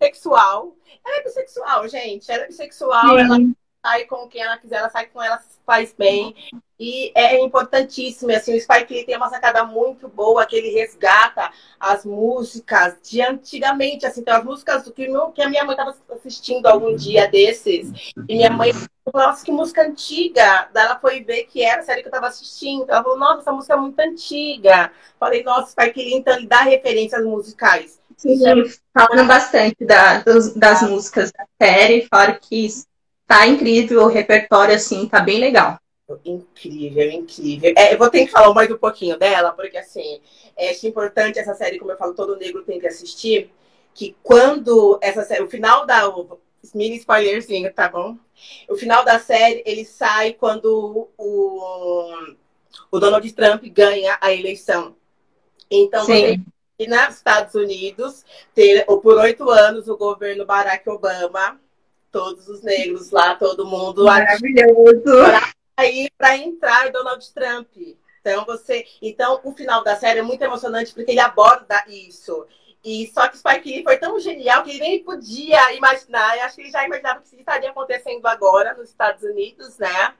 sexual 0.00 0.76
ela 1.06 1.18
é 1.18 1.22
bissexual, 1.22 1.88
gente. 1.88 2.30
Ela 2.30 2.44
é 2.44 2.46
bissexual, 2.48 3.10
Sim. 3.10 3.20
ela 3.20 3.38
sai 3.84 4.04
com 4.04 4.28
quem 4.28 4.42
ela 4.42 4.58
quiser, 4.58 4.78
ela 4.78 4.90
sai 4.90 5.06
com 5.06 5.22
ela 5.22 5.40
faz 5.64 5.94
bem. 5.96 6.34
E 6.78 7.12
é 7.14 7.40
importantíssimo, 7.40 8.30
assim, 8.32 8.56
o 8.56 8.60
Spike 8.60 8.92
Lee 8.92 9.06
tem 9.06 9.16
uma 9.16 9.30
sacada 9.30 9.64
muito 9.64 10.08
boa, 10.08 10.44
que 10.44 10.56
ele 10.56 10.70
resgata 10.70 11.50
as 11.80 12.04
músicas 12.04 12.96
de 13.02 13.22
antigamente, 13.22 14.04
assim, 14.04 14.20
então 14.20 14.36
as 14.36 14.44
músicas 14.44 14.84
do 14.84 14.92
que, 14.92 15.06
que 15.34 15.42
a 15.42 15.48
minha 15.48 15.64
mãe 15.64 15.74
estava 15.74 15.96
assistindo 16.12 16.66
algum 16.66 16.94
dia 16.94 17.28
desses, 17.28 18.12
e 18.28 18.36
minha 18.36 18.50
mãe 18.50 18.72
nossa, 19.14 19.44
que 19.44 19.52
música 19.52 19.82
antiga. 19.82 20.68
Daí 20.72 20.84
ela 20.84 20.98
foi 20.98 21.22
ver 21.22 21.44
que 21.44 21.62
era 21.62 21.80
a 21.80 21.84
série 21.84 22.00
que 22.00 22.08
eu 22.08 22.10
estava 22.10 22.26
assistindo. 22.26 22.88
Ela 22.88 23.02
falou, 23.02 23.18
nossa, 23.18 23.40
essa 23.40 23.52
música 23.52 23.74
é 23.74 23.76
muito 23.76 23.98
antiga. 24.00 24.90
Falei, 25.18 25.42
nossa, 25.42 25.70
Spike 25.70 26.00
Lee, 26.00 26.14
então 26.14 26.36
ele 26.36 26.46
dá 26.46 26.62
referências 26.62 27.24
musicais. 27.24 28.00
Sim, 28.16 28.46
é... 28.46 28.54
falam 28.94 29.26
bastante 29.26 29.84
da, 29.84 30.20
dos, 30.20 30.54
das 30.54 30.82
ah. 30.82 30.88
músicas 30.88 31.30
da 31.32 31.46
série, 31.60 32.06
falaram 32.08 32.38
que 32.40 32.68
tá 33.26 33.46
incrível, 33.46 34.02
o 34.02 34.08
repertório, 34.08 34.74
assim, 34.74 35.06
tá 35.08 35.20
bem 35.20 35.38
legal. 35.38 35.78
Incrível, 36.24 37.10
incrível. 37.10 37.74
É, 37.76 37.92
eu 37.92 37.98
vou 37.98 38.08
ter 38.08 38.24
que 38.24 38.30
falar 38.30 38.54
mais 38.54 38.70
um 38.70 38.78
pouquinho 38.78 39.18
dela, 39.18 39.52
porque, 39.52 39.76
assim, 39.76 40.20
é 40.56 40.72
importante 40.86 41.38
essa 41.38 41.54
série, 41.54 41.78
como 41.78 41.90
eu 41.90 41.96
falo, 41.96 42.14
todo 42.14 42.36
negro 42.36 42.62
tem 42.62 42.78
que 42.78 42.86
assistir, 42.86 43.52
que 43.92 44.16
quando 44.22 44.98
essa 45.02 45.24
série, 45.24 45.42
o 45.42 45.50
final 45.50 45.84
da... 45.84 46.04
Mini 46.74 46.96
spoilerzinho, 46.96 47.72
tá 47.72 47.88
bom? 47.88 48.16
O 48.68 48.76
final 48.76 49.04
da 49.04 49.18
série, 49.18 49.62
ele 49.66 49.84
sai 49.84 50.32
quando 50.32 51.08
o, 51.16 52.10
o 52.90 52.98
Donald 52.98 53.32
Trump 53.32 53.64
ganha 53.64 54.18
a 54.20 54.32
eleição. 54.32 54.94
Então, 55.70 56.04
Sim. 56.04 56.44
você 56.78 56.86
nos 56.86 57.16
Estados 57.16 57.54
Unidos, 57.54 58.24
ter, 58.54 58.84
por 58.84 59.16
oito 59.18 59.48
anos, 59.48 59.88
o 59.88 59.96
governo 59.96 60.44
Barack 60.44 60.88
Obama, 60.88 61.58
todos 62.12 62.48
os 62.48 62.62
negros 62.62 63.10
lá, 63.10 63.34
todo 63.34 63.66
mundo 63.66 64.04
Maravilhoso. 64.04 65.02
para 66.18 66.36
entrar 66.36 66.90
Donald 66.90 67.32
Trump. 67.32 67.68
Então, 68.20 68.44
você. 68.44 68.84
Então, 69.00 69.40
o 69.44 69.52
final 69.52 69.84
da 69.84 69.96
série 69.96 70.18
é 70.18 70.22
muito 70.22 70.42
emocionante 70.42 70.92
porque 70.92 71.12
ele 71.12 71.20
aborda 71.20 71.84
isso. 71.88 72.46
E 72.86 73.10
só 73.12 73.26
que 73.26 73.36
Spike 73.36 73.68
Lee 73.68 73.82
foi 73.82 73.96
tão 73.96 74.16
genial 74.20 74.62
que 74.62 74.70
ele 74.70 74.78
nem 74.78 75.02
podia 75.02 75.74
imaginar. 75.74 76.38
Eu 76.38 76.44
acho 76.44 76.54
que 76.54 76.62
ele 76.62 76.70
já 76.70 76.86
imaginava 76.86 77.18
que 77.18 77.26
isso 77.26 77.34
estaria 77.34 77.68
acontecendo 77.68 78.24
agora 78.26 78.74
nos 78.74 78.88
Estados 78.88 79.24
Unidos, 79.24 79.76
né? 79.76 80.14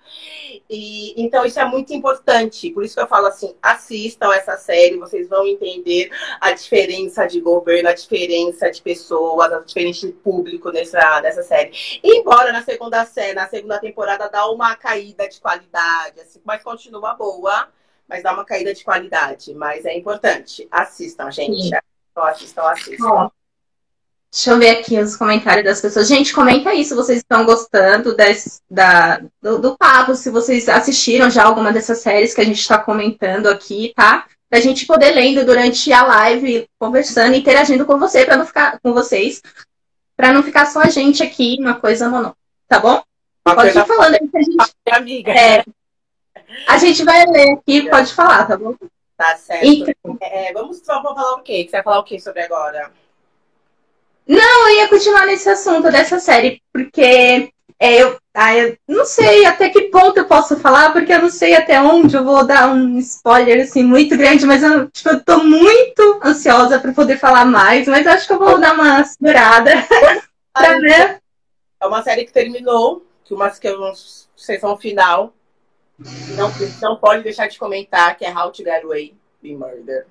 E 0.69 1.15
então 1.17 1.47
isso 1.47 1.61
é 1.61 1.65
muito 1.65 1.95
importante. 1.95 2.69
Por 2.73 2.85
isso 2.85 2.97
que 2.97 3.01
eu 3.01 3.07
falo 3.07 3.29
assim: 3.29 3.55
assistam 3.63 4.35
essa 4.35 4.57
série, 4.57 4.97
vocês 4.97 5.29
vão 5.29 5.47
entender 5.47 6.11
a 6.41 6.51
diferença 6.51 7.25
de 7.29 7.41
governo, 7.41 7.89
a 7.89 7.95
diferença 7.95 8.69
de 8.69 8.83
pessoas, 8.83 9.53
a 9.53 9.61
diferença 9.61 10.05
de 10.05 10.13
público 10.13 10.73
nessa, 10.73 11.21
nessa 11.21 11.45
série. 11.45 11.71
Embora 12.03 12.53
na 12.53 12.65
segunda 12.65 13.05
série, 13.05 13.35
na 13.35 13.49
segunda 13.49 13.79
temporada, 13.79 14.29
dá 14.29 14.51
uma 14.51 14.75
caída 14.75 15.29
de 15.29 15.41
qualidade, 15.41 16.21
assim, 16.21 16.41
mas 16.45 16.65
continua 16.65 17.15
boa 17.15 17.69
mas 18.09 18.23
dá 18.23 18.33
uma 18.33 18.45
caída 18.45 18.73
de 18.73 18.85
qualidade. 18.85 19.53
Mas 19.53 19.85
é 19.85 19.93
importante. 19.97 20.69
Assistam, 20.71 21.29
gente. 21.29 21.71
Sim. 21.71 21.96
Assistam, 22.17 22.63
assistam. 22.63 23.09
Bom, 23.09 23.31
deixa 24.33 24.51
eu 24.51 24.59
ver 24.59 24.71
aqui 24.71 24.99
os 24.99 25.17
comentários 25.17 25.65
das 25.65 25.81
pessoas. 25.81 26.09
Gente, 26.09 26.33
comenta 26.33 26.71
aí 26.71 26.85
se 26.85 26.95
vocês 26.95 27.19
estão 27.19 27.45
gostando 27.45 28.15
desse, 28.17 28.61
da, 28.71 29.21
do, 29.43 29.59
do 29.59 29.77
papo, 29.77 30.15
se 30.15 30.31
vocês 30.31 30.69
assistiram 30.69 31.31
já 31.31 31.45
alguma 31.45 31.73
dessas 31.73 31.99
séries 31.99 32.35
que 32.35 32.41
a 32.41 32.45
gente 32.45 32.61
está 32.61 32.79
comentando 32.79 33.49
aqui, 33.49 33.93
tá? 33.95 34.27
Pra 34.49 34.61
gente 34.61 34.87
poder 34.87 35.11
lendo 35.13 35.45
durante 35.45 35.93
a 35.93 36.05
live, 36.05 36.69
conversando, 36.79 37.35
interagindo 37.35 37.85
com 37.85 37.99
você, 37.99 38.25
para 38.25 38.37
não 38.37 38.47
ficar 38.47 38.79
com 38.81 38.93
vocês, 38.95 39.43
para 40.17 40.33
não 40.33 40.43
ficar 40.43 40.67
só 40.67 40.81
a 40.81 40.89
gente 40.89 41.23
aqui, 41.23 41.57
uma 41.61 41.75
coisa 41.75 42.09
monô, 42.09 42.35
tá 42.69 42.79
bom? 42.79 43.03
Uma 43.47 43.55
Pode 43.55 43.77
ir 43.77 43.87
falando 43.87 44.15
aí 44.15 44.29
que 44.29 44.37
a 44.39 44.43
gente. 44.43 44.75
Amiga. 44.91 45.33
É, 45.33 45.65
a 46.67 46.79
gente 46.79 47.05
vai 47.05 47.27
ler 47.27 47.53
aqui, 47.55 47.89
pode 47.91 48.15
falar, 48.15 48.47
tá 48.47 48.57
bom? 48.57 48.75
Tá 49.17 49.37
certo. 49.37 49.67
Então, 49.67 50.19
é, 50.21 50.53
vamos, 50.53 50.83
vamos 50.87 51.15
falar 51.15 51.35
o 51.35 51.43
quê? 51.43 51.65
Você 51.65 51.73
vai 51.73 51.83
falar 51.83 51.99
o 52.01 52.05
quê 52.05 52.21
sobre 52.21 52.43
agora? 52.43 52.93
Não, 54.27 54.69
eu 54.69 54.77
ia 54.77 54.89
continuar 54.89 55.25
nesse 55.25 55.49
assunto 55.49 55.91
dessa 55.91 56.19
série, 56.19 56.61
porque 56.73 57.53
é, 57.79 58.03
eu, 58.03 58.19
ah, 58.35 58.57
eu 58.57 58.77
não 58.89 59.05
sei 59.05 59.45
até 59.45 59.69
que 59.69 59.83
ponto 59.83 60.19
eu 60.19 60.27
posso 60.27 60.57
falar, 60.57 60.93
porque 60.93 61.13
eu 61.13 61.23
não 61.23 61.31
sei 61.31 61.55
até 61.55 61.81
onde 61.81 62.17
eu 62.17 62.25
vou 62.25 62.45
dar 62.45 62.69
um 62.69 62.99
spoiler 62.99 63.63
assim 63.63 63.85
muito 63.85 64.17
grande, 64.17 64.45
mas 64.45 64.63
eu, 64.63 64.91
tipo, 64.91 65.11
eu 65.11 65.23
tô 65.23 65.45
muito 65.45 66.21
ansiosa 66.25 66.81
para 66.81 66.93
poder 66.93 67.19
falar 67.19 67.45
mais, 67.45 67.87
mas 67.87 68.07
acho 68.07 68.27
que 68.27 68.33
eu 68.33 68.39
vou 68.39 68.59
dar 68.59 68.75
uma 68.75 69.05
segurada 69.05 69.71
pra 70.53 70.77
ver. 70.81 71.21
É 71.81 71.87
uma 71.87 72.03
série 72.03 72.25
que 72.25 72.33
terminou, 72.33 73.07
que 73.25 73.33
uma 73.33 73.51
que 73.51 73.69
eu 73.69 73.79
não 73.79 73.93
sei 73.95 74.59
se 74.59 74.65
é 74.65 74.69
um 74.69 74.77
final, 74.77 75.33
não, 75.99 76.53
não 76.83 76.97
pode 76.97 77.23
deixar 77.23 77.49
de 77.49 77.59
comentar 77.59 78.17
que 78.17 78.25
é 78.25 78.33
How 78.33 78.51
to 78.53 78.63
Get 78.63 78.85
Away 78.85 79.15
with 79.43 79.57
Murder. 79.57 80.07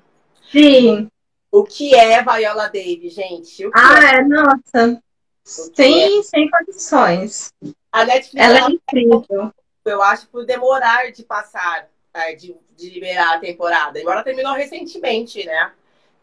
Sim. 0.52 1.10
O 1.52 1.64
que 1.64 1.96
é 1.96 2.22
Viola 2.22 2.68
Davis, 2.68 3.14
gente? 3.14 3.70
ah, 3.74 4.18
é? 4.18 4.24
nossa. 4.24 5.02
Sem, 5.44 6.20
é? 6.20 6.24
sem 6.24 6.50
condições. 6.50 7.54
A 7.92 8.04
Netflix 8.04 8.46
ela 8.46 8.58
é 8.58 8.72
incrível. 8.72 9.54
Eu 9.86 10.02
acho 10.02 10.28
por 10.28 10.46
demorar 10.46 11.12
de 11.12 11.24
passar, 11.24 11.88
é, 12.14 12.34
de, 12.34 12.56
de 12.76 12.90
liberar 12.90 13.36
a 13.36 13.40
temporada. 13.40 14.00
Embora 14.00 14.24
terminou 14.24 14.54
recentemente, 14.54 15.46
né? 15.46 15.72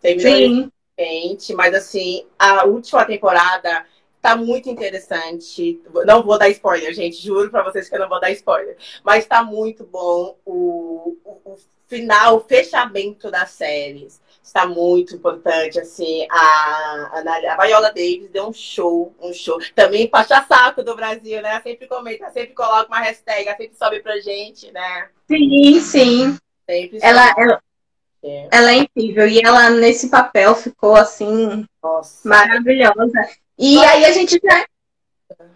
Terminou 0.01 0.33
Sim. 0.33 0.73
recentemente, 0.99 1.55
mas 1.55 1.73
assim, 1.75 2.27
a 2.37 2.65
última 2.67 3.05
temporada 3.05 3.87
Tá 4.23 4.37
muito 4.37 4.71
interessante. 4.71 5.83
Não 6.07 6.23
vou 6.23 6.39
dar 6.39 6.49
spoiler, 6.49 6.95
gente. 6.95 7.17
Juro 7.17 7.51
para 7.51 7.65
vocês 7.65 7.89
que 7.89 7.97
eu 7.97 7.99
não 7.99 8.09
vou 8.09 8.21
dar 8.21 8.31
spoiler. 8.31 8.77
Mas 9.03 9.27
tá 9.27 9.43
muito 9.43 9.85
bom 9.85 10.37
o, 10.47 11.19
o, 11.25 11.41
o 11.45 11.59
final, 11.89 12.37
o 12.37 12.41
fechamento 12.41 13.33
das 13.33 13.51
séries. 13.51 14.23
Está 14.41 14.65
muito 14.65 15.17
importante, 15.17 15.81
assim. 15.81 16.25
A, 16.31 16.39
a, 16.39 17.55
a 17.55 17.67
Viola 17.67 17.89
Davis 17.89 18.31
deu 18.31 18.47
um 18.47 18.53
show, 18.53 19.13
um 19.21 19.33
show. 19.33 19.59
Também 19.75 20.07
pacha-saco 20.07 20.85
do 20.85 20.95
Brasil, 20.95 21.43
né? 21.43 21.61
Sempre 21.61 21.89
comenta, 21.89 22.31
sempre 22.31 22.55
coloca 22.55 22.87
uma 22.87 23.01
hashtag, 23.01 23.45
sempre 23.57 23.77
sobe 23.77 24.01
pra 24.01 24.21
gente, 24.21 24.71
né? 24.71 25.09
Sim, 25.29 25.81
sim. 25.81 26.39
Sempre 26.65 27.01
ela, 27.03 27.35
ela, 27.37 27.63
é. 28.23 28.49
ela 28.53 28.71
é 28.71 28.77
incrível. 28.77 29.27
E 29.27 29.41
ela, 29.41 29.69
nesse 29.71 30.09
papel, 30.09 30.55
ficou, 30.55 30.95
assim, 30.95 31.67
Nossa. 31.83 32.29
maravilhosa. 32.29 33.11
E 33.59 33.77
Pode... 33.77 33.87
aí 33.87 34.05
a 34.05 34.13
gente 34.13 34.41
já. 34.43 34.67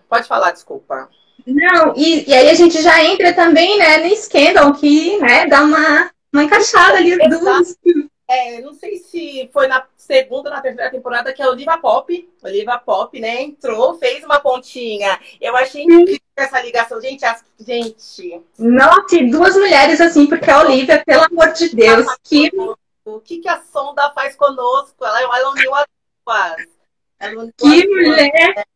Pode 0.08 0.28
falar, 0.28 0.52
desculpa. 0.52 1.08
Não, 1.46 1.94
e, 1.96 2.28
e 2.28 2.34
aí 2.34 2.50
a 2.50 2.54
gente 2.54 2.82
já 2.82 3.04
entra 3.04 3.32
também, 3.32 3.78
né, 3.78 3.98
no 3.98 4.16
Scandal, 4.16 4.72
que 4.74 5.18
né, 5.18 5.46
dá 5.46 5.62
uma, 5.62 6.10
uma 6.32 6.44
encaixada 6.44 6.98
ali 6.98 7.16
dos. 7.16 7.76
É, 8.28 8.60
não 8.60 8.74
sei 8.74 8.98
se 8.98 9.48
foi 9.52 9.68
na 9.68 9.86
segunda 9.96 10.50
ou 10.50 10.56
na 10.56 10.60
terceira 10.60 10.90
temporada 10.90 11.32
que 11.32 11.40
a 11.40 11.48
Oliva 11.48 11.78
Pop, 11.78 12.28
Oliva 12.42 12.76
Pop, 12.78 13.20
né, 13.20 13.42
entrou, 13.42 13.96
fez 13.98 14.24
uma 14.24 14.40
pontinha. 14.40 15.20
Eu 15.40 15.56
achei 15.56 15.84
incrível 15.84 16.18
essa 16.34 16.60
ligação. 16.60 17.00
Gente, 17.00 17.24
as, 17.24 17.44
gente. 17.60 18.42
Nossa, 18.58 19.22
duas 19.30 19.54
mulheres 19.56 20.00
assim, 20.00 20.26
porque 20.26 20.50
a 20.50 20.60
Olivia, 20.60 21.04
pelo 21.06 21.22
amor 21.24 21.52
de 21.52 21.74
Deus, 21.74 22.06
que. 22.24 22.50
O 23.04 23.20
que, 23.20 23.38
que 23.38 23.48
a 23.48 23.62
Sonda 23.72 24.10
faz 24.12 24.34
conosco? 24.34 25.04
Ela, 25.04 25.20
ela 25.20 25.50
uniu 25.52 25.72
as 25.76 25.86
duas. 26.26 26.75
Que 27.56 27.87
mulher! 27.88 28.66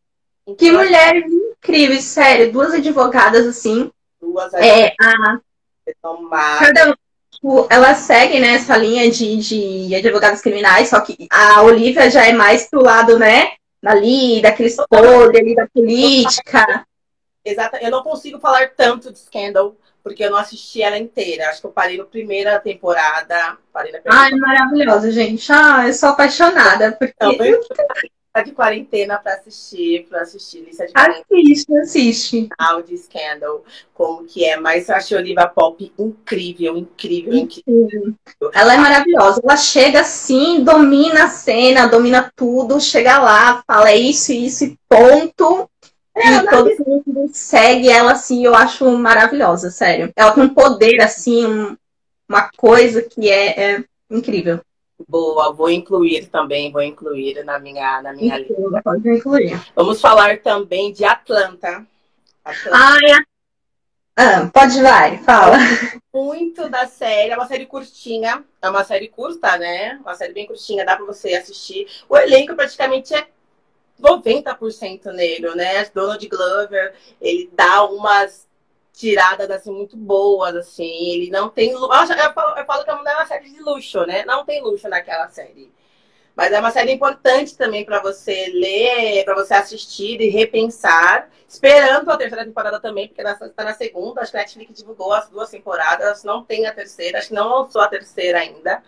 Que 0.59 0.73
mulher 0.73 1.17
incrível, 1.17 2.01
sério. 2.01 2.53
Duas 2.53 2.75
advogadas 2.75 3.47
assim. 3.47 3.91
Duas 4.21 4.53
é, 4.55 4.95
a... 5.01 5.41
Cada, 6.59 6.97
tipo, 7.31 7.67
ela 7.71 7.95
segue 7.95 8.39
né, 8.39 8.55
essa 8.55 8.77
linha 8.77 9.11
de, 9.11 9.37
de 9.37 9.95
advogados 9.95 10.41
criminais, 10.41 10.89
só 10.89 11.01
que 11.01 11.27
a 11.31 11.63
Olivia 11.63 12.11
já 12.11 12.27
é 12.27 12.33
mais 12.33 12.69
pro 12.69 12.83
lado, 12.83 13.19
né? 13.19 13.53
Ali, 13.85 14.43
daqueles 14.43 14.77
podres 14.89 15.41
ali 15.41 15.55
da 15.55 15.67
política. 15.69 16.87
Exato. 17.45 17.77
Eu 17.77 17.91
não 17.91 18.03
consigo 18.03 18.39
falar 18.39 18.71
tanto 18.77 19.11
de 19.11 19.19
Scandal, 19.19 19.75
porque 20.03 20.25
eu 20.25 20.31
não 20.31 20.37
assisti 20.37 20.83
ela 20.83 20.99
inteira. 20.99 21.49
Acho 21.49 21.63
que 21.63 21.67
eu 21.67 21.73
parei 21.73 21.97
na 21.97 22.05
primeira 22.05 22.61
temporada. 22.61 23.57
Parei 23.73 23.91
na 23.91 24.01
primeira 24.01 24.25
Ai, 24.25 24.33
maravilhosa, 24.33 25.11
gente. 25.11 25.51
Ah, 25.51 25.87
eu 25.87 25.95
sou 25.95 26.11
apaixonada. 26.11 26.93
Porque... 26.93 27.15
Não, 27.21 27.33
eu 27.33 27.67
tá 27.69 27.85
de 28.45 28.53
quarentena 28.53 29.19
para 29.19 29.35
assistir, 29.35 30.07
para 30.09 30.23
assistir 30.23 30.61
lista 30.61 30.87
de 30.87 30.93
Assiste, 30.95 31.77
assiste. 31.79 32.49
de 32.87 32.97
Scandal, 32.97 33.65
como 33.93 34.25
que 34.25 34.45
é, 34.45 34.57
mas 34.57 34.89
eu 34.89 34.95
achei 34.95 35.19
Oliva 35.19 35.49
Pop 35.49 35.93
incrível, 35.99 36.77
incrível, 36.77 37.35
incrível. 37.35 38.15
Ela 38.55 38.75
é 38.75 38.79
maravilhosa. 38.79 39.41
Ela 39.43 39.57
chega 39.57 40.01
assim, 40.03 40.63
domina 40.63 41.25
a 41.25 41.29
cena, 41.29 41.89
domina 41.89 42.33
tudo, 42.37 42.81
chega 42.81 43.19
lá, 43.19 43.65
fala 43.67 43.93
isso, 43.93 44.33
isso 44.33 44.65
e 44.65 44.79
ponto. 44.89 45.69
É, 46.15 46.37
e 46.37 46.47
todo 46.47 46.71
mundo 46.87 47.31
segue 47.33 47.89
ela 47.89 48.13
assim, 48.13 48.45
eu 48.45 48.55
acho 48.55 48.89
maravilhosa, 48.97 49.71
sério. 49.71 50.13
Ela 50.15 50.33
tem 50.33 50.45
um 50.45 50.55
poder 50.55 51.03
assim, 51.03 51.47
um, 51.47 51.77
uma 52.29 52.49
coisa 52.57 53.03
que 53.03 53.29
é, 53.29 53.73
é 53.73 53.85
incrível. 54.09 54.61
Boa, 55.09 55.53
vou 55.53 55.71
incluir 55.71 56.27
também, 56.27 56.71
vou 56.71 56.83
incluir 56.83 57.45
na 57.45 57.59
minha, 57.59 58.03
na 58.03 58.13
minha 58.13 58.39
lista. 58.39 58.83
Pode 58.85 59.09
incluir. 59.09 59.61
Vamos 59.75 60.01
falar 60.01 60.39
também 60.39 60.93
de 60.93 61.05
Atlanta. 61.05 61.87
Atlanta. 62.45 62.71
Ai, 62.73 63.25
ah, 64.23 64.51
pode 64.53 64.83
vai, 64.83 65.17
fala. 65.19 65.57
Muito 66.13 66.69
da 66.69 66.87
série, 66.87 67.31
é 67.33 67.37
uma 67.37 67.47
série 67.47 67.65
curtinha, 67.65 68.45
é 68.61 68.69
uma 68.69 68.85
série 68.85 69.09
curta, 69.09 69.57
né? 69.57 69.99
Uma 70.03 70.15
série 70.15 70.35
bem 70.35 70.47
curtinha, 70.47 70.85
dá 70.85 70.95
pra 70.95 71.07
você 71.07 71.33
assistir. 71.33 71.87
O 72.07 72.15
elenco 72.19 72.55
praticamente 72.55 73.15
é 73.15 73.27
90% 73.99 75.07
negro, 75.13 75.57
né? 75.57 75.85
Donald 75.95 76.29
Glover, 76.29 76.93
ele 77.19 77.49
dá 77.55 77.85
umas 77.85 78.47
tiradas 79.01 79.51
assim 79.51 79.73
muito 79.73 79.97
boas, 79.97 80.55
assim. 80.55 81.11
Ele 81.11 81.31
não 81.31 81.49
tem. 81.49 81.71
Eu, 81.71 81.89
falo, 81.89 82.59
eu 82.59 82.65
falo 82.65 82.85
que 82.85 82.91
não 82.91 83.09
é 83.09 83.15
uma 83.17 83.27
série 83.27 83.51
de 83.51 83.61
luxo, 83.61 84.05
né? 84.05 84.25
Não 84.25 84.45
tem 84.45 84.63
luxo 84.63 84.89
naquela 84.89 85.29
série. 85.29 85.73
Mas 86.37 86.53
é 86.53 86.61
uma 86.61 86.71
série 86.71 86.93
importante 86.93 87.57
também 87.57 87.85
para 87.85 88.01
você 88.01 88.51
ler, 88.55 89.25
para 89.25 89.35
você 89.35 89.55
assistir 89.55 90.21
e 90.21 90.29
repensar. 90.29 91.29
Esperando 91.49 92.11
a 92.11 92.17
terceira 92.17 92.45
temporada 92.45 92.79
também, 92.79 93.09
porque 93.09 93.21
ela 93.21 93.33
está 93.33 93.65
na 93.65 93.75
segunda. 93.75 94.21
Acho 94.21 94.31
que 94.31 94.39
a 94.39 94.41
Netflix 94.41 94.79
divulgou 94.79 95.13
as 95.13 95.29
duas 95.29 95.51
temporadas. 95.51 96.23
Não 96.23 96.45
tem 96.45 96.67
a 96.67 96.73
terceira, 96.73 97.19
acho 97.19 97.29
que 97.29 97.35
não 97.35 97.49
lançou 97.49 97.81
a 97.83 97.89
terceira 97.89 98.39
ainda. 98.39 98.83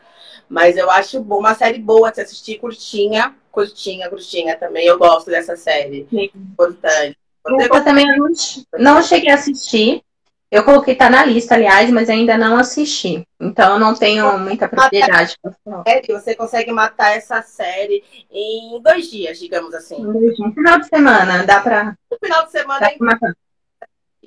Mas 0.49 0.77
eu 0.77 0.91
acho 0.91 1.21
uma 1.21 1.55
série 1.55 1.79
boa 1.79 2.11
de 2.13 2.21
assistir, 2.21 2.59
curtinha. 2.59 3.35
Curtinha, 3.51 4.09
curtinha 4.09 4.57
também. 4.57 4.87
Eu 4.87 4.99
gosto 4.99 5.29
dessa 5.31 5.57
série. 5.57 6.07
Sim. 6.09 6.31
Importante. 6.35 7.22
Eu 7.47 7.85
também 7.85 8.07
não, 8.07 8.29
não 8.79 9.03
cheguei 9.03 9.31
a 9.31 9.35
assistir. 9.35 10.03
Eu 10.51 10.65
coloquei, 10.65 10.95
tá 10.95 11.09
na 11.09 11.25
lista, 11.25 11.55
aliás, 11.55 11.91
mas 11.91 12.11
ainda 12.11 12.37
não 12.37 12.59
assisti. 12.59 13.27
Então 13.41 13.73
eu 13.73 13.79
não 13.79 13.95
tenho 13.95 14.39
muita 14.39 14.69
propriedade. 14.69 15.35
Você 16.11 16.35
consegue 16.35 16.71
matar 16.71 17.17
essa 17.17 17.41
série 17.41 18.05
em 18.31 18.79
dois 18.83 19.11
dias, 19.11 19.39
digamos 19.39 19.73
assim. 19.73 20.07
Um 20.07 20.53
final 20.53 20.79
de 20.79 20.89
semana, 20.89 21.43
dá 21.47 21.61
pra. 21.63 21.97
No 22.11 22.19
final 22.23 22.45
de 22.45 22.51
semana 22.51 22.81
dá 22.81 22.91
pra 22.91 23.07
matar. 23.07 23.37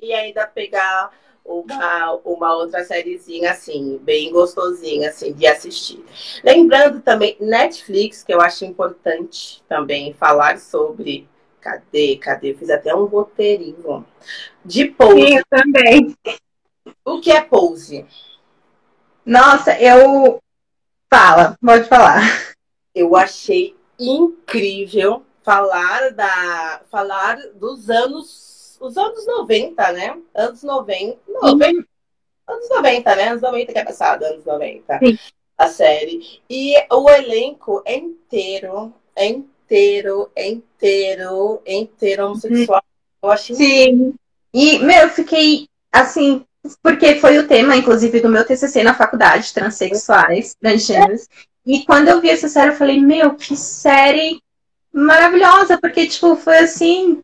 e 0.02 0.12
ainda 0.12 0.48
pegar 0.48 1.12
uma, 1.44 2.14
uma 2.24 2.56
outra 2.56 2.84
sériezinha, 2.84 3.52
assim, 3.52 4.00
bem 4.02 4.32
gostosinha, 4.32 5.10
assim, 5.10 5.32
de 5.32 5.46
assistir. 5.46 6.04
Lembrando 6.42 7.00
também, 7.00 7.36
Netflix, 7.40 8.24
que 8.24 8.34
eu 8.34 8.40
acho 8.40 8.64
importante 8.64 9.62
também 9.68 10.12
falar 10.12 10.58
sobre. 10.58 11.28
Cadê? 11.66 12.16
Cadê? 12.16 12.54
fiz 12.54 12.70
até 12.70 12.94
um 12.94 13.06
roteirinho. 13.06 14.06
De 14.64 14.84
pose. 14.84 15.20
Sim, 15.20 15.38
eu 15.38 15.44
também. 15.50 16.16
O 17.04 17.20
que 17.20 17.32
é 17.32 17.40
pose? 17.40 18.06
Nossa, 19.24 19.76
eu. 19.80 20.38
Fala, 21.12 21.58
pode 21.60 21.88
falar. 21.88 22.22
Eu 22.94 23.16
achei 23.16 23.74
incrível 23.98 25.24
falar 25.42 26.10
da 26.10 26.82
falar 26.88 27.36
dos 27.54 27.90
anos 27.90 28.78
os 28.80 28.96
anos 28.96 29.26
90, 29.26 29.92
né? 29.92 30.22
Anos 30.34 30.62
90, 30.62 31.18
90 31.26 31.84
anos 32.48 32.68
90, 32.70 33.16
né? 33.16 33.28
Anos 33.28 33.42
90 33.42 33.72
que 33.72 33.78
é 33.78 33.84
passado, 33.84 34.22
anos 34.24 34.44
90. 34.44 34.98
Sim. 35.00 35.18
A 35.58 35.68
série. 35.68 36.40
E 36.48 36.74
o 36.92 37.10
elenco 37.10 37.82
é 37.84 37.96
inteiro, 37.96 38.94
é 39.16 39.26
inteiro, 39.26 39.55
é 39.70 40.48
inteiro, 40.48 41.62
é 41.64 41.74
inteiro 41.74 42.26
homossexual. 42.26 42.82
Eu 43.22 43.30
achei 43.30 43.56
Sim. 43.56 44.14
E, 44.52 44.78
meu, 44.78 45.02
eu 45.02 45.08
fiquei 45.10 45.68
assim, 45.92 46.44
porque 46.82 47.16
foi 47.16 47.38
o 47.38 47.46
tema, 47.46 47.76
inclusive, 47.76 48.20
do 48.20 48.28
meu 48.28 48.44
TCC 48.44 48.82
na 48.82 48.94
faculdade, 48.94 49.52
transexuais, 49.52 50.54
transgêneros. 50.54 51.28
E 51.64 51.84
quando 51.84 52.08
eu 52.08 52.20
vi 52.20 52.30
essa 52.30 52.48
série, 52.48 52.70
eu 52.70 52.76
falei, 52.76 53.00
meu, 53.00 53.34
que 53.34 53.56
série 53.56 54.40
maravilhosa, 54.92 55.78
porque, 55.78 56.06
tipo, 56.06 56.36
foi 56.36 56.58
assim. 56.58 57.20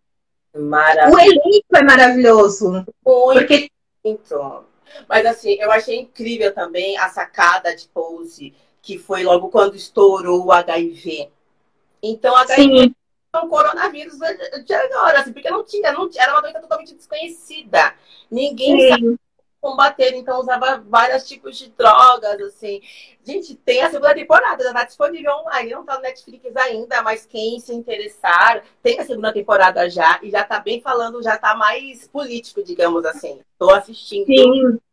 Maravilhoso. 0.55 1.17
O 1.17 1.21
elenco 1.21 1.77
é 1.77 1.83
maravilhoso. 1.83 2.71
Muito. 2.73 2.95
Porque... 3.07 3.71
Muito. 4.05 4.65
Mas, 5.09 5.25
assim, 5.27 5.55
eu 5.61 5.71
achei 5.71 6.01
incrível 6.01 6.53
também 6.53 6.99
a 6.99 7.09
sacada 7.09 7.75
de 7.75 7.89
Pose, 7.89 8.53
que 8.83 8.99
foi 8.99 9.23
logo 9.23 9.49
quando 9.49 9.77
estourou 9.77 10.45
o 10.47 10.53
HIV. 10.53 11.31
Então, 12.03 12.37
HIV 12.37 12.63
Sim. 12.63 12.95
é 13.35 13.39
um 13.39 13.49
coronavírus 13.49 14.19
de 14.65 14.75
agora, 14.75 15.21
assim, 15.21 15.33
porque 15.33 15.51
não 15.51 15.65
tinha, 15.65 15.93
não 15.93 16.09
tinha, 16.09 16.25
era 16.25 16.33
uma 16.33 16.43
doença 16.43 16.61
totalmente 16.61 16.95
desconhecida. 16.95 17.95
Ninguém 18.31 18.89
sabia 18.89 19.17
combater, 19.63 20.13
então 20.17 20.41
usava 20.41 20.83
vários 20.89 21.27
tipos 21.27 21.57
de 21.57 21.71
drogas, 21.71 22.41
assim. 22.41 22.83
Gente, 23.23 23.55
tem 23.55 23.81
a 23.81 23.91
segunda 23.91 24.13
temporada, 24.13 24.65
já 24.65 24.73
tá 24.73 24.85
disponível 24.85 25.33
online, 25.37 25.71
não 25.71 25.85
tá 25.85 25.95
no 25.95 26.03
Netflix 26.03 26.57
ainda, 26.57 27.01
mas 27.01 27.25
quem 27.25 27.61
se 27.61 27.73
interessar, 27.73 28.65
tem 28.83 28.99
a 28.99 29.05
segunda 29.05 29.33
temporada 29.33 29.89
já, 29.89 30.19
e 30.21 30.31
já 30.31 30.43
tá 30.43 30.59
bem 30.59 30.81
falando, 30.81 31.23
já 31.23 31.39
tá 31.39 31.55
mais 31.55 32.09
político, 32.09 32.65
digamos 32.65 33.05
assim. 33.07 33.41
Tô 33.57 33.71
assistindo, 33.71 34.27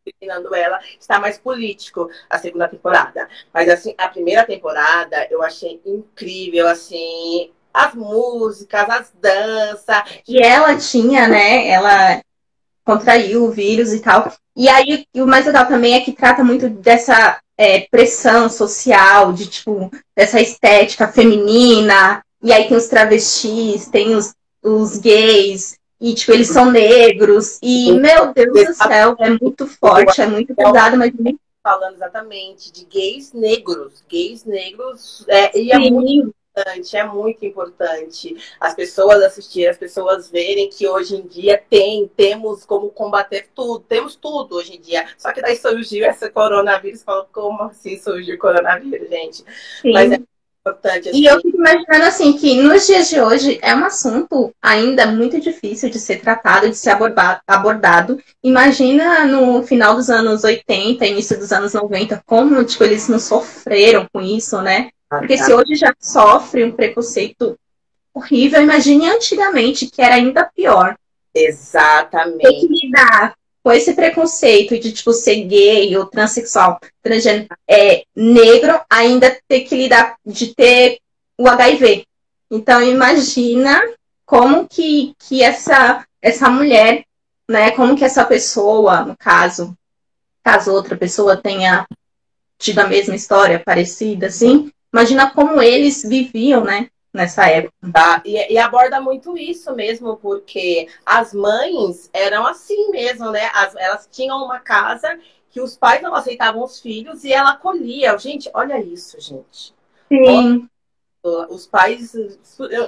terminando 0.04 0.54
ela, 0.54 0.78
está 0.98 1.18
mais 1.18 1.36
político 1.36 2.08
a 2.30 2.38
segunda 2.38 2.68
temporada. 2.68 3.28
Mas, 3.52 3.68
assim, 3.68 3.92
a 3.98 4.08
primeira 4.08 4.46
temporada 4.46 5.26
eu 5.28 5.42
achei 5.42 5.80
incrível, 5.84 6.68
assim, 6.68 7.50
as 7.74 7.92
músicas, 7.92 8.88
as 8.88 9.12
danças. 9.20 10.22
E 10.28 10.40
ela 10.40 10.76
tinha, 10.76 11.26
né, 11.26 11.66
ela 11.68 12.22
contraiu 12.84 13.44
o 13.44 13.50
vírus 13.50 13.92
e 13.92 14.00
tal. 14.00 14.32
E 14.60 14.68
aí, 14.68 15.06
o 15.14 15.26
mais 15.26 15.46
legal 15.46 15.66
também 15.66 15.94
é 15.94 16.00
que 16.00 16.12
trata 16.12 16.44
muito 16.44 16.68
dessa 16.68 17.40
é, 17.56 17.80
pressão 17.90 18.46
social, 18.50 19.32
de 19.32 19.46
tipo, 19.46 19.90
dessa 20.14 20.38
estética 20.38 21.08
feminina. 21.08 22.22
E 22.42 22.52
aí 22.52 22.68
tem 22.68 22.76
os 22.76 22.86
travestis, 22.86 23.88
tem 23.88 24.14
os, 24.14 24.34
os 24.62 24.98
gays, 24.98 25.78
e 25.98 26.12
tipo, 26.12 26.32
eles 26.32 26.48
são 26.48 26.70
negros. 26.70 27.58
E, 27.62 27.90
meu 27.92 28.34
Deus 28.34 28.66
do 28.66 28.74
céu, 28.74 29.16
é 29.18 29.30
muito 29.30 29.66
forte, 29.66 30.20
é 30.20 30.26
muito 30.26 30.54
pesado, 30.54 30.98
mas 30.98 31.10
falando 31.62 31.94
exatamente 31.94 32.70
de 32.70 32.84
gays 32.84 33.32
negros. 33.32 34.04
Gays 34.10 34.44
negros 34.44 35.24
é, 35.26 35.58
e 35.58 35.72
é 35.72 35.78
muito 35.78 36.34
importante, 36.50 36.96
é 36.96 37.04
muito 37.04 37.44
importante 37.44 38.36
as 38.60 38.74
pessoas 38.74 39.22
assistirem, 39.22 39.70
as 39.70 39.78
pessoas 39.78 40.30
verem 40.30 40.68
que 40.68 40.86
hoje 40.86 41.16
em 41.16 41.26
dia 41.26 41.62
tem, 41.70 42.10
temos 42.16 42.64
como 42.64 42.90
combater 42.90 43.48
tudo, 43.54 43.80
temos 43.80 44.16
tudo 44.16 44.56
hoje 44.56 44.76
em 44.76 44.80
dia. 44.80 45.06
Só 45.16 45.32
que 45.32 45.40
daí 45.40 45.56
surgiu 45.56 46.04
esse 46.06 46.28
coronavírus, 46.30 47.02
falou, 47.02 47.26
como 47.32 47.62
assim 47.64 47.98
surgiu 47.98 48.34
o 48.34 48.38
coronavírus, 48.38 49.08
gente? 49.08 49.44
Sim. 49.80 49.92
Mas 49.92 50.12
é 50.12 50.18
importante. 50.60 51.08
Assim. 51.08 51.20
E 51.20 51.26
eu 51.26 51.40
fico 51.40 51.56
imaginando 51.56 52.04
assim 52.04 52.32
que 52.36 52.60
nos 52.60 52.86
dias 52.86 53.08
de 53.08 53.20
hoje 53.20 53.58
é 53.62 53.74
um 53.74 53.84
assunto 53.84 54.52
ainda 54.60 55.06
muito 55.06 55.40
difícil 55.40 55.88
de 55.88 55.98
ser 55.98 56.20
tratado, 56.20 56.68
de 56.68 56.76
ser 56.76 56.96
abordado. 57.46 58.20
Imagina 58.42 59.24
no 59.24 59.62
final 59.62 59.94
dos 59.94 60.10
anos 60.10 60.44
80, 60.44 61.06
início 61.06 61.38
dos 61.38 61.52
anos 61.52 61.72
90, 61.74 62.22
como 62.26 62.62
tipo, 62.64 62.84
eles 62.84 63.08
não 63.08 63.18
sofreram 63.18 64.06
com 64.12 64.20
isso, 64.20 64.60
né? 64.60 64.90
Porque 65.10 65.36
se 65.36 65.52
hoje 65.52 65.74
já 65.74 65.92
sofre 65.98 66.62
um 66.62 66.70
preconceito 66.70 67.58
horrível, 68.14 68.62
imagine 68.62 69.08
antigamente, 69.08 69.86
que 69.86 70.00
era 70.00 70.14
ainda 70.14 70.44
pior. 70.44 70.96
Exatamente. 71.34 72.42
Tem 72.42 72.60
que 72.60 72.86
lidar 72.86 73.34
com 73.62 73.72
esse 73.72 73.92
preconceito 73.92 74.78
de, 74.78 74.92
tipo, 74.92 75.12
ser 75.12 75.44
gay 75.44 75.96
ou 75.96 76.06
transexual, 76.06 76.80
transgênero, 77.02 77.48
é, 77.68 78.04
negro, 78.14 78.80
ainda 78.88 79.36
ter 79.48 79.60
que 79.62 79.74
lidar 79.74 80.16
de 80.24 80.54
ter 80.54 81.00
o 81.36 81.48
HIV. 81.48 82.06
Então, 82.48 82.80
imagina 82.80 83.82
como 84.24 84.66
que, 84.66 85.14
que 85.18 85.42
essa, 85.42 86.06
essa 86.22 86.48
mulher, 86.48 87.04
né, 87.48 87.72
como 87.72 87.96
que 87.96 88.04
essa 88.04 88.24
pessoa, 88.24 89.02
no 89.02 89.16
caso, 89.16 89.76
caso 90.42 90.72
outra 90.72 90.96
pessoa 90.96 91.36
tenha 91.36 91.84
tido 92.58 92.78
a 92.78 92.86
mesma 92.86 93.16
história 93.16 93.58
parecida, 93.58 94.28
assim, 94.28 94.70
imagina 94.92 95.30
como 95.30 95.62
eles 95.62 96.02
viviam, 96.02 96.64
né? 96.64 96.90
Nessa 97.12 97.48
época. 97.48 97.74
Tá, 97.92 98.22
e, 98.24 98.52
e, 98.52 98.58
aborda 98.58 99.00
muito 99.00 99.36
isso 99.36 99.74
mesmo, 99.74 100.16
porque 100.16 100.88
as 101.04 101.34
mães 101.34 102.08
eram 102.12 102.46
assim 102.46 102.90
mesmo, 102.90 103.30
né? 103.30 103.50
As, 103.52 103.74
elas 103.74 104.08
tinham 104.10 104.44
uma 104.44 104.60
casa 104.60 105.18
que 105.50 105.60
os 105.60 105.76
pais 105.76 106.00
não 106.00 106.14
aceitavam 106.14 106.62
os 106.62 106.78
filhos 106.78 107.24
e 107.24 107.32
ela 107.32 107.50
acolhia. 107.50 108.16
Gente, 108.16 108.48
olha 108.54 108.80
isso, 108.80 109.20
gente. 109.20 109.74
Sim. 110.08 110.68
Os 111.50 111.66
pais, 111.66 112.14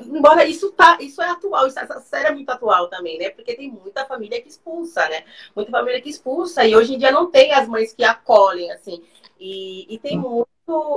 embora 0.06 0.46
isso 0.46 0.72
tá, 0.72 0.96
isso 1.00 1.20
é 1.20 1.28
atual, 1.28 1.66
isso, 1.66 1.78
essa 1.78 2.00
série 2.00 2.28
é 2.28 2.32
muito 2.32 2.48
atual 2.48 2.88
também, 2.88 3.18
né? 3.18 3.28
Porque 3.28 3.54
tem 3.54 3.70
muita 3.70 4.06
família 4.06 4.40
que 4.40 4.48
expulsa, 4.48 5.06
né? 5.08 5.24
Muita 5.54 5.70
família 5.70 6.00
que 6.00 6.08
expulsa 6.08 6.64
e 6.64 6.74
hoje 6.74 6.94
em 6.94 6.98
dia 6.98 7.12
não 7.12 7.30
tem 7.30 7.52
as 7.52 7.68
mães 7.68 7.92
que 7.92 8.02
acolhem, 8.02 8.70
assim. 8.70 9.02
E, 9.38 9.92
e 9.92 9.98
tem 9.98 10.18
muito 10.18 10.48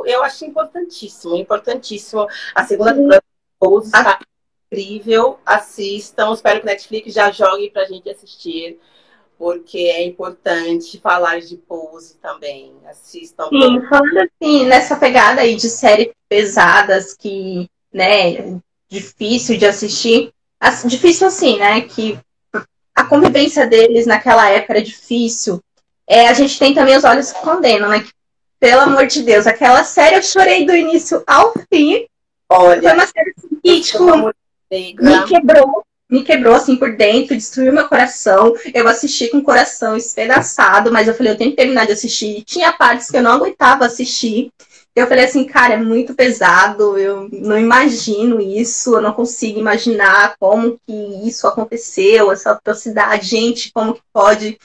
eu 0.06 0.24
acho 0.24 0.46
importantíssimo, 0.46 1.36
importantíssimo. 1.36 2.28
A 2.54 2.66
segunda 2.66 2.94
temporada 2.94 3.24
Pose 3.60 3.88
está 3.88 4.20
incrível. 4.72 5.40
Assistam. 5.46 6.34
Espero 6.34 6.60
que 6.60 6.66
Netflix 6.66 7.14
já 7.14 7.32
jogue 7.32 7.70
pra 7.70 7.86
gente 7.86 8.10
assistir. 8.10 8.80
Porque 9.38 9.78
é 9.78 10.06
importante 10.06 11.00
falar 11.00 11.42
de 11.42 11.58
pose 11.58 12.16
também. 12.22 12.74
Assistam. 12.90 13.50
Sim, 13.50 13.82
falando 13.90 14.18
assim, 14.20 14.66
nessa 14.66 14.96
pegada 14.96 15.42
aí 15.42 15.56
de 15.56 15.70
séries 15.70 16.14
pesadas 16.30 17.14
que, 17.14 17.70
né, 17.94 18.60
difícil 18.88 19.58
de 19.58 19.66
assistir. 19.66 20.32
Difícil 20.86 21.28
assim, 21.28 21.58
né? 21.60 21.82
Que 21.82 22.18
a 22.96 23.04
convivência 23.04 23.68
deles 23.68 24.08
naquela 24.08 24.50
época 24.50 24.74
era 24.74 24.82
difícil. 24.82 25.62
É, 26.08 26.30
a 26.30 26.34
gente 26.34 26.58
tem 26.58 26.74
também 26.74 26.96
os 26.96 27.04
olhos 27.04 27.34
que 27.34 27.42
condenam, 27.42 27.90
né? 27.90 28.00
Que 28.00 28.12
pelo 28.60 28.82
amor 28.82 29.08
de 29.08 29.22
Deus, 29.24 29.48
aquela 29.48 29.84
série 29.84 30.16
eu 30.16 30.24
chorei 30.24 30.66
do 30.66 30.76
início 30.76 31.24
ao 31.28 31.54
fim. 31.72 32.06
Olha. 32.50 32.82
Foi 32.82 32.94
uma 32.94 33.08
série 33.08 33.34
assim, 33.38 33.60
que, 33.64 33.82
tipo, 33.82 34.34
me 34.72 35.24
quebrou, 35.28 35.84
me 36.10 36.24
quebrou 36.24 36.56
assim 36.56 36.76
por 36.76 36.96
dentro, 36.96 37.36
destruiu 37.36 37.74
meu 37.74 37.88
coração. 37.88 38.56
Eu 38.74 38.88
assisti 38.88 39.30
com 39.30 39.38
o 39.38 39.44
coração 39.44 39.96
espedaçado, 39.98 40.92
mas 40.92 41.08
eu 41.08 41.14
falei, 41.14 41.34
eu 41.34 41.38
tenho 41.38 41.52
que 41.52 41.58
terminar 41.58 41.86
de 41.86 41.94
assistir. 41.94 42.44
Tinha 42.44 42.72
partes 42.72 43.10
que 43.10 43.18
eu 43.18 43.24
não 43.24 43.32
aguentava 43.32 43.86
assistir. 43.86 44.52
Eu 44.96 45.08
falei 45.08 45.26
assim, 45.26 45.44
cara, 45.44 45.74
é 45.74 45.78
muito 45.78 46.16
pesado, 46.16 46.98
eu 46.98 47.28
não 47.30 47.60
imagino 47.60 48.40
isso, 48.40 48.96
eu 48.96 49.02
não 49.02 49.12
consigo 49.12 49.60
imaginar 49.60 50.38
como 50.40 50.80
que 50.88 51.28
isso 51.28 51.46
aconteceu, 51.46 52.32
essa 52.32 52.52
atrocidade, 52.52 53.28
gente, 53.28 53.74
como 53.74 53.96
que 53.96 54.02
pode 54.14 54.58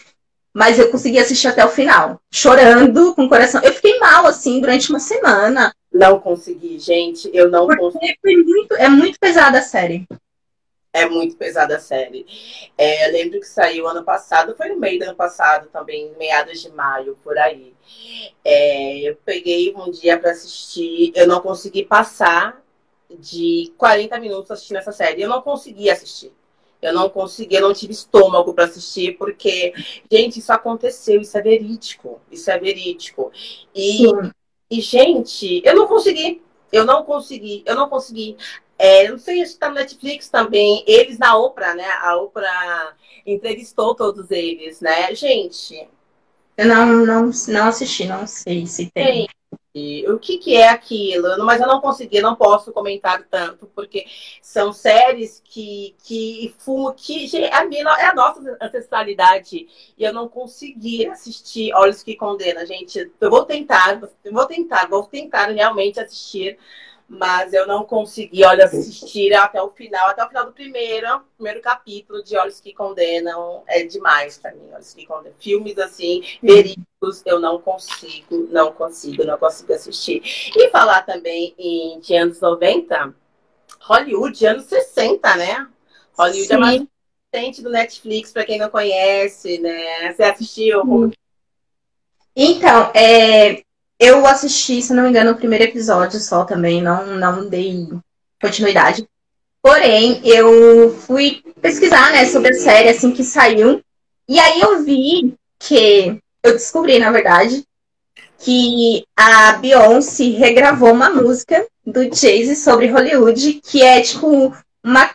mas 0.53 0.79
eu 0.79 0.91
consegui 0.91 1.19
assistir 1.19 1.49
até 1.49 1.65
o 1.65 1.69
final, 1.69 2.21
chorando 2.31 3.15
com 3.15 3.25
o 3.25 3.29
coração. 3.29 3.61
Eu 3.63 3.73
fiquei 3.73 3.99
mal, 3.99 4.27
assim, 4.27 4.61
durante 4.61 4.91
uma 4.91 4.99
semana. 4.99 5.75
Não 5.93 6.21
consegui, 6.21 6.79
gente. 6.79 7.31
Eu 7.33 7.51
não 7.51 7.67
consegui. 7.67 8.17
Muito, 8.25 8.75
é 8.75 8.89
muito 8.89 9.19
pesada 9.19 9.59
a 9.59 9.63
série. 9.63 10.07
É 10.93 11.09
muito 11.09 11.37
pesada 11.37 11.77
a 11.77 11.81
série. 11.81 12.27
É, 12.77 13.07
eu 13.07 13.13
lembro 13.13 13.39
que 13.39 13.47
saiu 13.47 13.87
ano 13.87 14.03
passado, 14.03 14.57
foi 14.57 14.69
no 14.71 14.79
meio 14.79 14.99
do 14.99 15.05
ano 15.05 15.15
passado 15.15 15.69
também, 15.73 16.13
meados 16.19 16.61
de 16.61 16.69
maio, 16.71 17.17
por 17.23 17.39
aí. 17.39 17.73
É, 18.45 18.99
eu 19.09 19.17
peguei 19.25 19.73
um 19.77 19.91
dia 19.91 20.19
para 20.19 20.33
assistir, 20.33 21.13
eu 21.15 21.29
não 21.29 21.41
consegui 21.41 21.85
passar 21.85 22.61
de 23.09 23.73
40 23.79 24.19
minutos 24.19 24.51
assistindo 24.51 24.79
essa 24.79 24.93
série. 24.93 25.23
Eu 25.23 25.29
não 25.29 25.43
consegui 25.43 25.89
assistir. 25.89 26.33
Eu 26.81 26.95
não 26.95 27.11
consegui, 27.11 27.55
eu 27.55 27.61
não 27.61 27.75
tive 27.75 27.93
estômago 27.93 28.55
para 28.55 28.65
assistir, 28.65 29.17
porque, 29.19 29.75
gente, 30.11 30.39
isso 30.39 30.53
aconteceu, 30.53 31.21
isso 31.21 31.37
é 31.37 31.43
verídico. 31.43 32.21
Isso 32.31 32.51
é 32.51 32.59
verídico. 32.59 33.31
E, 33.75 34.05
e, 34.71 34.81
gente, 34.81 35.63
eu 35.65 35.75
não 35.75 35.87
consegui. 35.87 36.43
Eu 36.73 36.85
não 36.85 37.05
consegui, 37.05 37.63
eu 37.67 37.75
não 37.75 37.89
consegui. 37.89 38.37
É, 38.79 39.09
não 39.09 39.19
sei 39.19 39.45
se 39.45 39.53
está 39.53 39.69
no 39.69 39.75
Netflix 39.75 40.29
também. 40.29 40.85
Eles 40.87 41.19
na 41.19 41.37
Oprah, 41.37 41.75
né? 41.75 41.87
A 42.01 42.17
Oprah 42.17 42.95
entrevistou 43.27 43.95
todos 43.95 44.31
eles, 44.31 44.81
né? 44.81 45.15
Gente. 45.15 45.89
Eu 46.57 46.67
não, 46.67 46.87
não, 47.07 47.31
não 47.49 47.67
assisti, 47.67 48.07
não 48.07 48.27
sei 48.27 48.67
se 48.67 48.91
tem. 48.91 49.29
Gente, 49.73 50.11
o 50.11 50.19
que, 50.19 50.39
que 50.39 50.57
é 50.57 50.69
aquilo, 50.69 51.45
mas 51.45 51.61
eu 51.61 51.67
não 51.69 51.81
consegui, 51.81 52.21
não 52.21 52.35
posso 52.35 52.73
comentar 52.73 53.23
tanto, 53.31 53.67
porque 53.69 54.05
são 54.43 54.73
séries 54.73 55.41
que, 55.45 55.95
que 56.03 56.53
fumam, 56.59 56.93
que 56.97 57.31
a 57.53 57.65
minha, 57.65 57.85
é 58.01 58.07
a 58.07 58.15
nossa 58.15 58.59
ancestralidade, 58.61 59.69
e 59.97 60.03
eu 60.03 60.13
não 60.13 60.29
consegui 60.29 61.07
assistir 61.07 61.73
Olhos 61.75 62.03
que 62.03 62.17
Condena, 62.17 62.67
gente. 62.67 63.13
Eu 63.21 63.31
vou 63.31 63.45
tentar, 63.45 64.01
vou 64.33 64.47
tentar, 64.47 64.89
vou 64.89 65.05
tentar 65.05 65.47
realmente 65.51 66.01
assistir 66.01 66.59
mas 67.11 67.53
eu 67.53 67.67
não 67.67 67.83
consegui, 67.83 68.45
olha, 68.45 68.67
assistir 68.67 69.35
até 69.35 69.61
o 69.61 69.69
final, 69.71 70.09
até 70.09 70.25
o 70.25 70.29
final 70.29 70.47
do 70.47 70.53
primeiro, 70.53 71.21
primeiro 71.35 71.61
capítulo 71.61 72.23
de 72.23 72.37
Olhos 72.37 72.61
que 72.61 72.73
Condenam, 72.73 73.65
é 73.67 73.83
demais 73.83 74.39
para 74.39 74.53
mim, 74.53 74.71
Olhos 74.73 74.95
que 74.95 75.05
Condenam. 75.05 75.35
Filmes 75.41 75.77
assim, 75.77 76.23
verídicos, 76.41 77.21
eu 77.27 77.41
não 77.41 77.61
consigo, 77.61 78.47
não 78.53 78.73
consigo, 78.73 79.25
não 79.25 79.37
consigo 79.37 79.73
assistir. 79.73 80.23
E 80.55 80.71
falar 80.71 81.03
também 81.03 81.53
em 81.59 81.99
de 81.99 82.15
anos 82.15 82.41
90, 82.41 83.13
Hollywood, 83.81 84.47
anos 84.47 84.67
60, 84.67 85.37
né? 85.37 85.69
Hollywood 86.17 86.47
Sim. 86.47 86.55
é 86.55 86.59
mais 86.59 86.83
recente 87.35 87.61
do 87.61 87.71
Netflix, 87.71 88.31
para 88.31 88.45
quem 88.45 88.57
não 88.57 88.71
conhece, 88.71 89.59
né? 89.59 90.13
Você 90.13 90.23
assistiu? 90.23 91.11
Então, 92.37 92.93
é, 92.95 93.65
eu 94.01 94.27
assisti, 94.27 94.81
se 94.81 94.95
não 94.95 95.03
me 95.03 95.11
engano, 95.11 95.33
o 95.33 95.37
primeiro 95.37 95.65
episódio 95.65 96.19
só 96.19 96.45
também, 96.45 96.81
não, 96.81 97.07
não 97.19 97.47
dei 97.47 97.87
continuidade. 98.41 99.07
Porém, 99.63 100.23
eu 100.25 100.97
fui 101.07 101.43
pesquisar, 101.61 102.11
né, 102.11 102.25
sobre 102.25 102.49
a 102.49 102.55
série 102.55 102.89
assim 102.89 103.13
que 103.13 103.23
saiu. 103.23 103.83
E 104.27 104.41
aí 104.41 104.63
eu 104.63 104.83
vi 104.83 105.35
que 105.59 106.19
eu 106.43 106.53
descobri, 106.53 106.99
na 106.99 107.11
verdade, 107.11 107.63
que 108.39 109.05
a 109.15 109.53
Beyoncé 109.53 110.31
regravou 110.31 110.93
uma 110.93 111.11
música 111.11 111.67
do 111.85 112.03
Jay-Z 112.05 112.57
sobre 112.57 112.87
Hollywood, 112.87 113.61
que 113.63 113.83
é 113.83 114.01
tipo 114.01 114.57
uma 114.83 115.11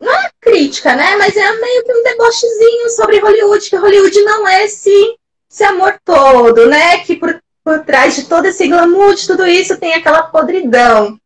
não 0.00 0.12
é 0.12 0.30
crítica, 0.40 0.94
né? 0.96 1.16
Mas 1.16 1.36
é 1.36 1.52
meio 1.60 1.84
que 1.84 1.92
um 1.92 2.02
debochezinho 2.02 2.90
sobre 2.90 3.20
Hollywood, 3.20 3.70
que 3.70 3.76
Hollywood 3.76 4.20
não 4.22 4.48
é 4.48 4.64
esse, 4.64 5.16
esse 5.50 5.64
amor 5.64 5.98
todo, 6.04 6.66
né? 6.66 6.98
Que 6.98 7.16
por 7.16 7.40
por 7.66 7.84
trás 7.84 8.14
de 8.14 8.28
todo 8.28 8.44
esse 8.44 8.68
glamour, 8.68 9.16
de 9.16 9.26
tudo 9.26 9.44
isso, 9.44 9.76
tem 9.76 9.92
aquela 9.92 10.22
podridão. 10.22 11.18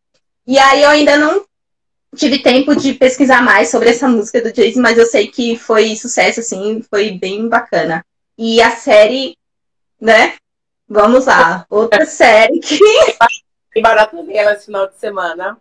E 0.47 0.59
aí 0.59 0.83
eu 0.83 0.89
ainda 0.89 1.19
não 1.19 1.45
tive 2.17 2.39
tempo 2.39 2.75
de 2.75 2.95
pesquisar 2.95 3.43
mais 3.43 3.69
sobre 3.69 3.91
essa 3.91 4.09
música 4.09 4.41
do 4.41 4.51
Jason, 4.51 4.81
mas 4.81 4.97
eu 4.97 5.05
sei 5.05 5.27
que 5.29 5.55
foi 5.59 5.95
sucesso, 5.97 6.41
assim, 6.41 6.83
foi 6.89 7.11
bem 7.11 7.47
bacana. 7.47 8.03
E 8.39 8.59
a 8.63 8.71
série, 8.71 9.37
né? 10.01 10.37
Vamos 10.89 11.27
lá, 11.27 11.67
outra 11.69 12.07
série 12.09 12.59
que. 12.59 12.79
E 13.77 13.83
maratonei 13.83 14.37
ela 14.37 14.55
esse 14.55 14.65
final 14.65 14.89
de 14.89 14.99
semana. 14.99 15.59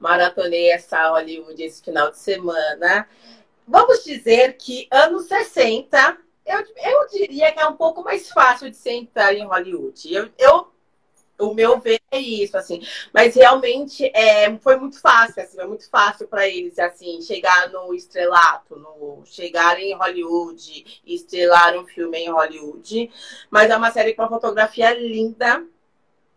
Maratonei 0.00 0.70
essa 0.72 1.10
Hollywood 1.10 1.62
esse 1.62 1.82
final 1.82 2.10
de 2.10 2.18
semana. 2.18 3.08
Vamos 3.66 4.04
dizer 4.04 4.56
que 4.58 4.88
anos 4.90 5.28
60 5.28 6.18
eu, 6.48 6.64
eu 6.92 7.08
diria 7.08 7.52
que 7.52 7.60
é 7.60 7.66
um 7.66 7.76
pouco 7.76 8.02
mais 8.02 8.30
fácil 8.30 8.70
de 8.70 8.76
se 8.76 8.90
entrar 8.90 9.34
em 9.34 9.46
Hollywood. 9.46 10.12
Eu, 10.12 10.30
eu, 10.38 10.68
o 11.38 11.54
meu 11.54 11.78
ver 11.78 12.00
é 12.10 12.18
isso, 12.18 12.56
assim. 12.56 12.82
Mas 13.12 13.34
realmente 13.34 14.10
é, 14.14 14.56
foi 14.58 14.76
muito 14.76 15.00
fácil, 15.00 15.42
assim, 15.42 15.60
é 15.60 15.66
muito 15.66 15.88
fácil 15.88 16.26
para 16.26 16.48
eles, 16.48 16.78
assim, 16.78 17.20
chegar 17.22 17.70
no 17.70 17.94
estrelato, 17.94 18.76
no, 18.76 19.22
chegar 19.24 19.78
em 19.78 19.94
Hollywood 19.94 21.02
estrelar 21.06 21.78
um 21.78 21.86
filme 21.86 22.18
em 22.18 22.30
Hollywood. 22.30 23.10
Mas 23.50 23.70
é 23.70 23.76
uma 23.76 23.90
série 23.92 24.14
com 24.14 24.22
uma 24.22 24.28
fotografia 24.28 24.92
linda. 24.94 25.64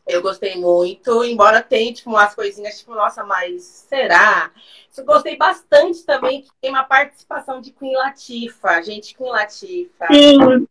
Eu 0.08 0.22
gostei 0.22 0.56
muito, 0.56 1.24
embora 1.24 1.62
tenha, 1.62 1.94
tipo, 1.94 2.10
umas 2.10 2.34
coisinhas, 2.34 2.80
tipo, 2.80 2.94
nossa, 2.94 3.24
mas 3.24 3.64
será? 3.64 4.52
Eu 4.98 5.06
gostei 5.06 5.38
bastante 5.38 6.04
também 6.04 6.42
que 6.42 6.50
tem 6.62 6.70
uma 6.70 6.84
participação 6.84 7.62
de 7.62 7.72
Queen 7.72 7.96
Latifa. 7.96 8.82
Gente, 8.82 9.16
Queen 9.16 9.30
Latifa. 9.30 10.08
Sim. 10.12 10.68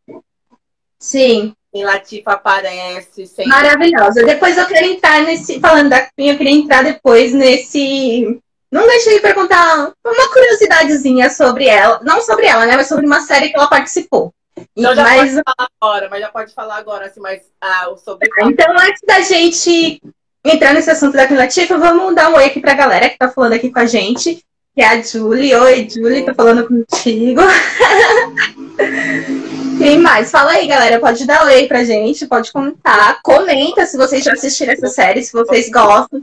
Sim. 0.98 1.54
Queen 1.72 1.84
Latifa 1.84 2.32
aparece. 2.32 3.26
Sempre... 3.26 3.50
Maravilhosa. 3.50 4.24
Depois 4.24 4.58
eu 4.58 4.66
quero 4.66 4.86
entrar 4.86 5.22
nesse. 5.22 5.58
Falando 5.60 5.88
da 5.88 6.00
Queen, 6.02 6.30
eu 6.30 6.36
queria 6.36 6.52
entrar 6.52 6.82
depois 6.82 7.32
nesse. 7.32 8.40
Não 8.70 8.86
deixei 8.86 9.14
de 9.14 9.20
perguntar 9.20 9.92
uma 10.04 10.32
curiosidadezinha 10.32 11.30
sobre 11.30 11.66
ela. 11.66 12.00
Não 12.02 12.20
sobre 12.20 12.46
ela, 12.46 12.66
né? 12.66 12.76
Mas 12.76 12.88
sobre 12.88 13.06
uma 13.06 13.20
série 13.20 13.48
que 13.48 13.56
ela 13.56 13.68
participou. 13.68 14.34
Então 14.76 14.94
já 14.94 15.02
mas... 15.02 15.32
pode 15.32 15.42
falar 15.44 15.68
agora, 15.80 16.08
mas 16.10 16.20
já 16.20 16.28
pode 16.28 16.54
falar 16.54 16.76
agora, 16.76 17.06
assim, 17.06 17.20
mas 17.20 17.42
ah, 17.60 17.88
sobre. 18.02 18.28
Então, 18.42 18.72
antes 18.72 19.00
da 19.06 19.20
gente 19.20 20.00
entrar 20.44 20.74
nesse 20.74 20.90
assunto 20.90 21.14
da 21.14 21.28
Latifa, 21.28 21.78
vamos 21.78 22.14
dar 22.14 22.30
um 22.30 22.36
oi 22.36 22.46
aqui 22.46 22.60
pra 22.60 22.74
galera 22.74 23.08
que 23.08 23.18
tá 23.18 23.28
falando 23.28 23.54
aqui 23.54 23.70
com 23.70 23.78
a 23.78 23.86
gente. 23.86 24.44
Que 24.74 24.82
é 24.82 24.86
a 24.86 25.02
Julie. 25.02 25.54
Oi, 25.54 25.88
Julie, 25.90 26.24
tô 26.24 26.34
falando 26.34 26.66
contigo. 26.66 27.42
Quem 29.78 29.98
mais? 29.98 30.30
Fala 30.30 30.52
aí, 30.52 30.66
galera. 30.66 31.00
Pode 31.00 31.26
dar 31.26 31.44
oi 31.44 31.66
pra 31.66 31.84
gente, 31.84 32.26
pode 32.26 32.52
comentar. 32.52 33.20
Comenta 33.22 33.86
se 33.86 33.96
vocês 33.96 34.22
já 34.22 34.32
assistiram 34.32 34.72
essa 34.72 34.88
série, 34.88 35.22
se 35.22 35.32
vocês 35.32 35.70
gostam. 35.70 36.22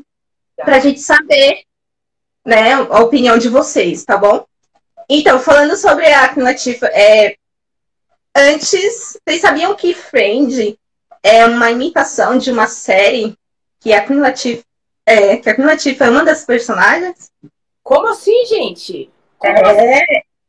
Pra 0.55 0.79
gente 0.79 0.99
saber, 0.99 1.61
né, 2.45 2.73
a 2.73 3.01
opinião 3.01 3.37
de 3.37 3.49
vocês, 3.49 4.05
tá 4.05 4.17
bom? 4.17 4.45
Então, 5.09 5.39
falando 5.39 5.75
sobre 5.75 6.11
a 6.11 6.33
Latifah, 6.35 6.87
é... 6.87 7.35
antes, 8.37 9.17
vocês 9.27 9.41
sabiam 9.41 9.75
que 9.75 9.93
Friend 9.93 10.77
é 11.23 11.45
uma 11.45 11.71
imitação 11.71 12.37
de 12.37 12.51
uma 12.51 12.67
série 12.67 13.35
que 13.79 13.91
a 13.91 14.05
Queen 14.05 14.19
Latifah 14.19 14.63
é, 15.05 15.37
que 15.37 15.49
a 15.49 15.55
Queen 15.55 15.65
Latifah 15.65 16.05
é 16.05 16.09
uma 16.09 16.23
das 16.23 16.45
personagens. 16.45 17.31
Como 17.81 18.07
assim, 18.09 18.45
gente? 18.45 19.09
Como 19.39 19.57
é, 19.57 20.03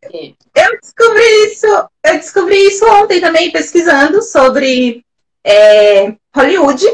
assim? 0.05 0.35
Eu 0.55 0.81
descobri 0.81 1.47
isso, 1.47 1.67
eu 2.05 2.15
descobri 2.15 2.67
isso 2.67 2.85
ontem 2.85 3.21
também, 3.21 3.53
pesquisando 3.53 4.21
sobre 4.21 5.05
é, 5.45 6.13
Hollywood. 6.35 6.85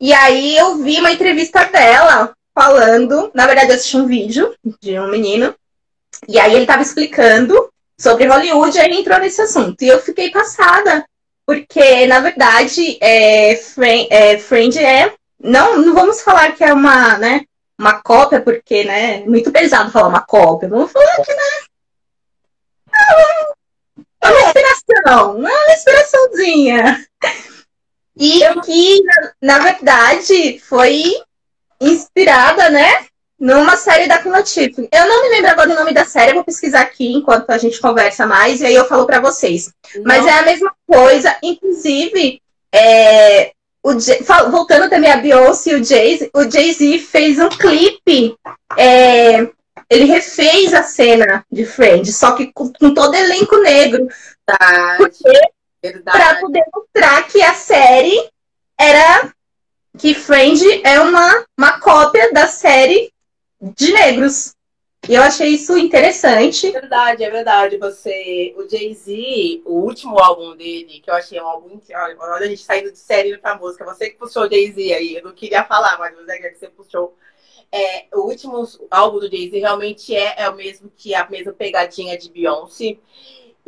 E 0.00 0.12
aí 0.12 0.56
eu 0.56 0.76
vi 0.76 1.00
uma 1.00 1.10
entrevista 1.10 1.64
dela 1.64 2.32
falando, 2.54 3.32
na 3.34 3.46
verdade 3.46 3.70
eu 3.70 3.74
assisti 3.74 3.96
um 3.96 4.06
vídeo 4.06 4.54
de 4.80 4.98
um 4.98 5.08
menino, 5.08 5.54
e 6.28 6.38
aí 6.38 6.52
ele 6.52 6.62
estava 6.62 6.82
explicando 6.82 7.68
sobre 7.98 8.26
Hollywood 8.26 8.78
aí 8.78 8.92
entrou 8.92 9.18
nesse 9.18 9.42
assunto. 9.42 9.82
E 9.82 9.88
eu 9.88 10.00
fiquei 10.00 10.30
passada, 10.30 11.04
porque, 11.44 12.06
na 12.06 12.20
verdade, 12.20 12.96
é, 13.00 13.56
Friend, 13.56 14.08
é, 14.10 14.38
Friend 14.38 14.78
é 14.78 15.14
não, 15.40 15.78
não 15.78 15.94
vamos 15.94 16.20
falar 16.20 16.52
que 16.52 16.64
é 16.64 16.72
uma, 16.72 17.16
né, 17.18 17.44
uma 17.78 18.02
cópia, 18.02 18.40
porque, 18.40 18.84
né, 18.84 19.22
é 19.22 19.26
muito 19.26 19.52
pesado 19.52 19.90
falar 19.90 20.08
uma 20.08 20.22
cópia. 20.22 20.68
Vamos 20.68 20.90
falar 20.90 21.16
que, 21.24 21.34
né, 21.34 21.42
é 24.20 24.30
uma 24.30 24.40
inspiração, 24.40 25.36
uma 25.36 25.72
inspiraçãozinha. 25.72 27.06
E 28.16 28.40
que, 28.62 29.02
na, 29.04 29.32
na 29.40 29.58
verdade, 29.60 30.58
foi 30.60 31.14
inspirada, 31.80 32.68
né, 32.68 33.06
numa 33.38 33.76
série 33.76 34.08
da 34.08 34.18
Clotif. 34.18 34.76
Eu 34.90 35.06
não 35.06 35.22
me 35.22 35.28
lembro 35.28 35.50
agora 35.50 35.70
o 35.70 35.74
nome 35.74 35.92
da 35.92 36.04
série, 36.04 36.32
eu 36.32 36.36
vou 36.36 36.44
pesquisar 36.44 36.80
aqui 36.80 37.12
enquanto 37.12 37.50
a 37.50 37.58
gente 37.58 37.80
conversa 37.80 38.26
mais, 38.26 38.60
e 38.60 38.66
aí 38.66 38.74
eu 38.74 38.86
falo 38.86 39.06
para 39.06 39.20
vocês. 39.20 39.72
Não. 39.94 40.02
Mas 40.04 40.26
é 40.26 40.32
a 40.32 40.42
mesma 40.42 40.74
coisa, 40.86 41.36
inclusive, 41.42 42.42
é, 42.72 43.52
voltando 44.50 44.90
também 44.90 45.10
a 45.10 45.16
Beyoncé 45.16 45.70
e 45.70 45.74
o 45.76 45.84
Jay-Z, 45.84 46.30
o 46.34 46.50
Jay-Z 46.50 46.98
fez 46.98 47.38
um 47.38 47.48
clipe. 47.48 48.34
É, 48.76 49.48
ele 49.88 50.04
refez 50.04 50.74
a 50.74 50.82
cena 50.82 51.44
de 51.50 51.64
Friends, 51.64 52.16
só 52.16 52.32
que 52.32 52.52
com, 52.52 52.72
com 52.72 52.92
todo 52.92 53.14
elenco 53.14 53.56
negro. 53.58 54.08
Para 54.44 56.40
poder 56.40 56.64
mostrar 56.74 57.22
que 57.28 57.40
a 57.40 57.54
série 57.54 58.28
era. 58.78 59.32
Que 59.96 60.14
Friends 60.14 60.62
é 60.84 61.00
uma, 61.00 61.44
uma 61.58 61.80
cópia 61.80 62.32
da 62.32 62.46
série 62.46 63.10
de 63.60 63.92
negros. 63.92 64.54
E 65.08 65.14
eu 65.14 65.22
achei 65.22 65.48
isso 65.50 65.78
interessante. 65.78 66.66
É 66.66 66.72
verdade, 66.72 67.24
é 67.24 67.30
verdade. 67.30 67.78
Você, 67.78 68.54
o 68.56 68.68
Jay-Z, 68.68 69.62
o 69.64 69.80
último 69.80 70.18
álbum 70.18 70.56
dele, 70.56 71.00
que 71.00 71.10
eu 71.10 71.14
achei 71.14 71.40
um 71.40 71.46
álbum. 71.46 71.80
Olha, 72.18 72.44
a 72.44 72.48
gente 72.48 72.62
saindo 72.62 72.92
de 72.92 72.98
série 72.98 73.38
pra 73.38 73.56
música. 73.56 73.84
Você 73.84 74.10
que 74.10 74.18
puxou 74.18 74.44
o 74.44 74.50
Jay-Z 74.50 74.92
aí. 74.92 75.16
Eu 75.16 75.24
não 75.24 75.32
queria 75.32 75.64
falar, 75.64 75.98
mas 75.98 76.14
você 76.14 76.38
que 76.38 76.58
você 76.58 76.68
puxou. 76.68 77.16
É, 77.70 78.06
o 78.14 78.22
último 78.22 78.66
álbum 78.90 79.20
do 79.20 79.30
Jay-Z 79.30 79.58
realmente 79.58 80.14
é, 80.14 80.42
é 80.42 80.50
o 80.50 80.56
mesmo 80.56 80.90
que 80.96 81.14
a 81.14 81.28
mesma 81.28 81.52
pegadinha 81.52 82.18
de 82.18 82.30
Beyoncé. 82.30 82.98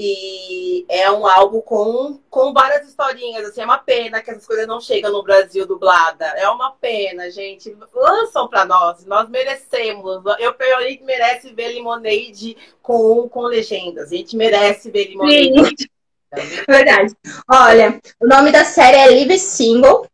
E 0.02 0.86
é 0.88 1.10
um 1.12 1.26
álbum 1.26 1.60
com, 1.60 2.18
com 2.30 2.54
várias 2.54 2.88
historinhas. 2.88 3.46
Assim, 3.46 3.60
é 3.60 3.64
uma 3.66 3.76
pena 3.76 4.22
que 4.22 4.30
essas 4.30 4.46
coisas 4.46 4.66
não 4.66 4.80
chegam 4.80 5.12
no 5.12 5.22
Brasil 5.22 5.66
dublada. 5.66 6.24
É 6.24 6.48
uma 6.48 6.70
pena, 6.70 7.30
gente. 7.30 7.76
Lançam 7.94 8.48
para 8.48 8.64
nós. 8.64 9.04
Nós 9.04 9.28
merecemos. 9.28 10.22
Eu, 10.38 10.54
eu 10.58 11.04
merece 11.04 11.52
ver 11.52 11.68
Lemonade 11.74 12.56
com, 12.80 13.28
com 13.28 13.42
legendas. 13.42 14.10
A 14.10 14.16
gente 14.16 14.38
merece 14.38 14.90
ver 14.90 15.08
Lemonade. 15.08 15.76
Sim. 15.78 15.86
Verdade. 16.66 17.14
Olha, 17.46 18.00
o 18.18 18.26
nome 18.26 18.50
da 18.50 18.64
série 18.64 18.96
é 18.96 19.06
Live 19.06 19.38
Single. 19.38 20.06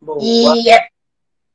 Boa. 0.00 0.20
E 0.22 0.70
é, 0.70 0.86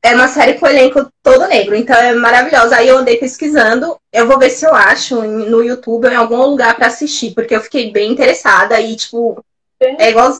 é 0.02 0.14
uma 0.14 0.28
série 0.28 0.54
com 0.54 0.66
elenco 0.66 1.10
todo 1.22 1.48
negro, 1.48 1.74
então 1.74 1.96
é 1.96 2.14
maravilhosa. 2.14 2.76
Aí 2.76 2.88
eu 2.88 2.98
andei 2.98 3.16
pesquisando, 3.16 3.98
eu 4.12 4.26
vou 4.26 4.38
ver 4.38 4.50
se 4.50 4.64
eu 4.64 4.74
acho 4.74 5.20
no 5.22 5.62
YouTube 5.62 6.06
ou 6.06 6.12
em 6.12 6.16
algum 6.16 6.36
lugar 6.46 6.76
para 6.76 6.86
assistir, 6.86 7.32
porque 7.34 7.56
eu 7.56 7.60
fiquei 7.60 7.90
bem 7.90 8.12
interessada 8.12 8.80
e, 8.80 8.94
tipo, 8.96 9.44
é 9.80 10.10
igual. 10.10 10.36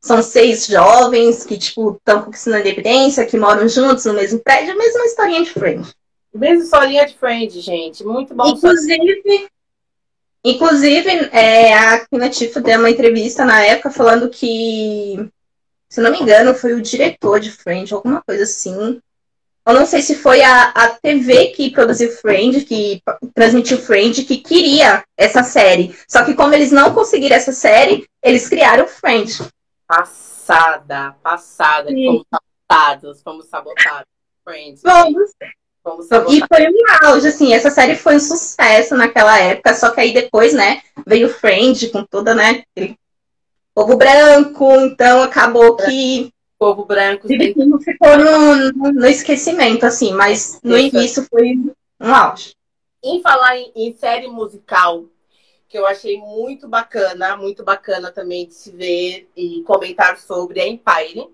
São 0.00 0.22
seis 0.22 0.66
jovens 0.66 1.44
que, 1.44 1.58
tipo, 1.58 1.96
estão 1.96 2.22
conquistando 2.22 2.56
a 2.56 2.60
independência, 2.60 3.26
que 3.26 3.36
moram 3.36 3.68
juntos 3.68 4.04
no 4.04 4.14
mesmo 4.14 4.38
prédio, 4.38 4.78
mesma 4.78 5.04
historinha 5.04 5.42
de 5.42 5.50
Friend. 5.50 5.88
Mesma 6.32 6.62
historinha 6.62 7.04
de 7.04 7.14
Friend, 7.14 7.60
gente. 7.60 8.04
Muito 8.04 8.32
bom. 8.32 8.46
Inclusive, 8.46 9.48
inclusive 10.44 11.10
é, 11.32 11.74
a 11.74 12.06
Kina 12.06 12.30
Tifo 12.30 12.60
deu 12.60 12.78
uma 12.78 12.90
entrevista 12.90 13.44
na 13.44 13.60
época 13.64 13.90
falando 13.90 14.30
que, 14.30 15.28
se 15.88 16.00
não 16.00 16.10
me 16.10 16.20
engano, 16.20 16.54
foi 16.54 16.74
o 16.74 16.82
diretor 16.82 17.40
de 17.40 17.50
Friend, 17.50 17.92
alguma 17.92 18.22
coisa 18.22 18.44
assim, 18.44 19.00
eu 19.68 19.74
não 19.74 19.84
sei 19.84 20.00
se 20.00 20.14
foi 20.14 20.42
a, 20.42 20.70
a 20.70 20.88
TV 20.88 21.48
que 21.48 21.70
produziu 21.70 22.10
Friend, 22.10 22.64
que 22.64 23.02
transmitiu 23.34 23.76
Friend, 23.76 24.24
que 24.24 24.38
queria 24.38 25.04
essa 25.14 25.42
série. 25.42 25.94
Só 26.08 26.24
que 26.24 26.32
como 26.32 26.54
eles 26.54 26.72
não 26.72 26.94
conseguiram 26.94 27.36
essa 27.36 27.52
série, 27.52 28.08
eles 28.22 28.48
criaram 28.48 28.88
Friend. 28.88 29.30
Passada, 29.86 31.14
passada. 31.22 31.90
Sim. 31.90 32.06
Fomos 32.06 32.26
sabotados, 32.30 33.22
fomos 33.22 33.46
sabotados. 33.46 34.08
Friend. 34.42 34.80
Vamos. 34.82 35.32
E 36.28 36.42
foi 36.46 36.66
um 36.66 37.06
auge, 37.06 37.28
assim, 37.28 37.52
essa 37.52 37.70
série 37.70 37.94
foi 37.94 38.16
um 38.16 38.20
sucesso 38.20 38.96
naquela 38.96 39.38
época, 39.38 39.74
só 39.74 39.90
que 39.90 40.00
aí 40.00 40.12
depois, 40.12 40.52
né, 40.52 40.82
veio 41.06 41.28
Friend 41.28 41.88
com 41.88 42.04
toda, 42.04 42.34
né, 42.34 42.64
aquele 42.74 42.96
povo 43.78 43.96
branco, 43.96 44.74
então 44.80 45.22
acabou 45.22 45.76
que 45.76 46.32
povo 46.58 46.84
branco. 46.84 47.28
Tem... 47.28 47.54
ficou 47.54 48.18
no, 48.18 48.92
no, 48.92 49.06
esquecimento, 49.06 49.86
assim, 49.86 50.12
mas 50.12 50.58
no 50.64 50.76
Isso. 50.76 50.96
início 50.96 51.26
foi 51.30 51.54
um 52.00 52.14
auge. 52.14 52.54
Em 53.02 53.22
falar 53.22 53.56
em, 53.56 53.70
em, 53.76 53.92
série 53.92 54.26
musical, 54.26 55.04
que 55.68 55.78
eu 55.78 55.86
achei 55.86 56.18
muito 56.18 56.66
bacana, 56.66 57.36
muito 57.36 57.62
bacana 57.62 58.10
também 58.10 58.48
de 58.48 58.54
se 58.54 58.72
ver 58.72 59.30
e 59.36 59.62
comentar 59.62 60.18
sobre 60.18 60.60
a 60.60 60.66
Empire. 60.66 61.28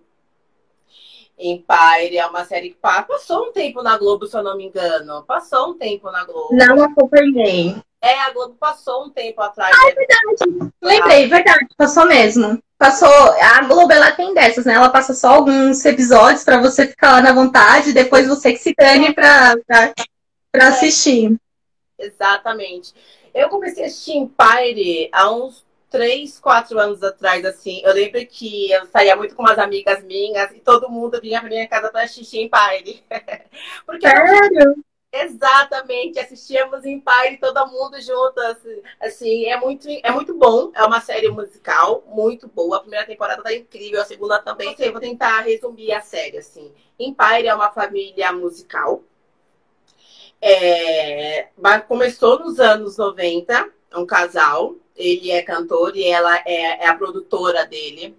Empire 1.39 2.19
é 2.19 2.27
uma 2.27 2.45
série 2.45 2.71
que 2.71 2.77
passou 2.77 3.49
um 3.49 3.53
tempo 3.53 3.83
na 3.83 3.97
Globo, 3.97 4.27
se 4.27 4.37
eu 4.37 4.43
não 4.43 4.57
me 4.57 4.67
engano. 4.67 5.25
Passou 5.25 5.71
um 5.71 5.79
tempo 5.79 6.11
na 6.11 6.25
Globo. 6.25 6.55
Não 6.55 6.83
acompanhei. 6.83 7.75
É, 8.05 8.21
a 8.21 8.31
Globo 8.31 8.55
passou 8.61 9.07
um 9.07 9.11
tempo 9.11 9.41
atrás. 9.41 9.75
Ah, 9.75 9.89
é 9.89 9.95
verdade. 9.95 10.73
Lembrei, 10.83 11.29
verdade, 11.29 11.67
passou 11.77 12.07
mesmo 12.07 12.63
passou. 12.85 13.09
A 13.09 13.63
Globo 13.63 13.93
ela 13.93 14.13
tem 14.13 14.35
dessas, 14.35 14.67
né? 14.67 14.75
Ela 14.75 14.91
passa 14.91 15.15
só 15.15 15.35
alguns 15.35 15.83
episódios 15.85 16.45
para 16.45 16.61
você 16.61 16.87
ficar 16.87 17.13
lá 17.13 17.23
na 17.23 17.33
vontade, 17.33 17.91
e 17.91 17.95
depois 17.95 18.29
você 18.29 18.53
que 18.53 18.59
se 18.59 18.75
dane 18.77 19.15
para 19.15 19.55
para 20.53 20.69
assistir. 20.69 21.35
Exatamente. 21.99 22.95
Eu 23.35 23.49
comecei 23.49 23.83
a 23.83 23.87
assistir 23.87 24.17
Empire 24.17 25.09
há 25.13 25.33
uns 25.33 25.65
3, 25.91 26.39
4 26.39 26.79
anos 26.79 27.03
atrás, 27.03 27.45
assim. 27.45 27.81
Eu 27.83 27.93
lembro 27.93 28.25
que 28.27 28.71
eu 28.71 28.87
saía 28.87 29.17
muito 29.17 29.35
com 29.35 29.43
umas 29.43 29.59
amigas 29.59 30.05
minhas 30.05 30.53
e 30.53 30.61
todo 30.61 30.89
mundo 30.89 31.21
vinha 31.21 31.41
pra 31.41 31.49
minha 31.49 31.67
casa 31.67 31.91
para 31.91 32.03
assistir 32.03 32.43
Empire. 32.43 33.03
Porque 33.85 34.09
Sério? 34.09 34.77
Exatamente, 35.17 36.19
assistíamos 36.19 36.85
em 36.85 36.99
pai 36.99 37.37
todo 37.37 37.69
mundo 37.69 38.01
junto, 38.01 38.37
assim, 38.41 38.83
assim, 39.01 39.45
é 39.45 39.57
muito, 39.57 39.89
é 40.03 40.11
muito 40.11 40.35
bom, 40.35 40.73
é 40.75 40.83
uma 40.83 41.01
série 41.01 41.29
musical 41.29 42.03
muito 42.09 42.49
boa, 42.49 42.79
a 42.79 42.81
primeira 42.81 43.07
temporada 43.07 43.41
tá 43.41 43.55
incrível, 43.55 44.03
a 44.03 44.05
segunda 44.05 44.41
também, 44.41 44.75
vou 44.91 45.01
tentar 45.01 45.43
resumir 45.43 45.93
a 45.93 46.01
série, 46.01 46.39
assim. 46.39 46.73
Empire 46.99 47.47
é 47.47 47.55
uma 47.55 47.71
família 47.71 48.33
musical, 48.33 49.05
é, 50.43 51.49
começou 51.87 52.41
nos 52.41 52.59
anos 52.59 52.97
90, 52.97 53.71
é 53.93 53.97
um 53.97 54.05
casal, 54.05 54.75
ele 54.97 55.31
é 55.31 55.43
cantor 55.43 55.97
e 55.97 56.09
ela 56.09 56.39
é, 56.45 56.85
é 56.85 56.89
a 56.89 56.97
produtora 56.97 57.65
dele, 57.65 58.19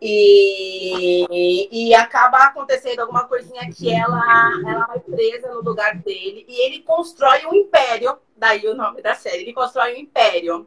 e, 0.00 1.88
e 1.88 1.94
acaba 1.94 2.38
acontecendo 2.38 3.00
alguma 3.00 3.24
coisinha 3.24 3.70
que 3.70 3.92
ela, 3.92 4.50
ela 4.66 4.86
vai 4.86 5.00
presa 5.00 5.52
no 5.54 5.62
lugar 5.62 5.96
dele 5.96 6.44
e 6.48 6.66
ele 6.66 6.82
constrói 6.82 7.46
um 7.46 7.54
império. 7.54 8.18
Daí 8.36 8.66
o 8.66 8.74
nome 8.74 9.00
da 9.00 9.14
série, 9.14 9.42
ele 9.42 9.52
constrói 9.54 9.94
um 9.94 9.98
império. 9.98 10.66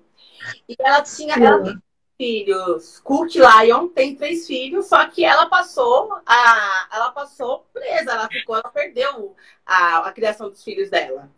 E 0.67 0.75
ela 0.79 1.01
tinha 1.01 1.35
ela 1.35 1.63
tem 1.63 1.79
filhos. 2.17 2.99
Kurt 2.99 3.35
Lion 3.35 3.87
tem 3.87 4.15
três 4.15 4.45
filhos, 4.45 4.87
só 4.87 5.07
que 5.07 5.23
ela 5.23 5.45
passou 5.45 6.13
a, 6.25 6.87
ela 6.91 7.11
passou 7.11 7.65
presa, 7.71 8.11
ela 8.11 8.27
ficou, 8.27 8.55
ela 8.55 8.69
perdeu 8.69 9.35
a, 9.65 9.99
a 9.99 10.11
criação 10.11 10.49
dos 10.49 10.61
filhos 10.61 10.89
dela. 10.89 11.31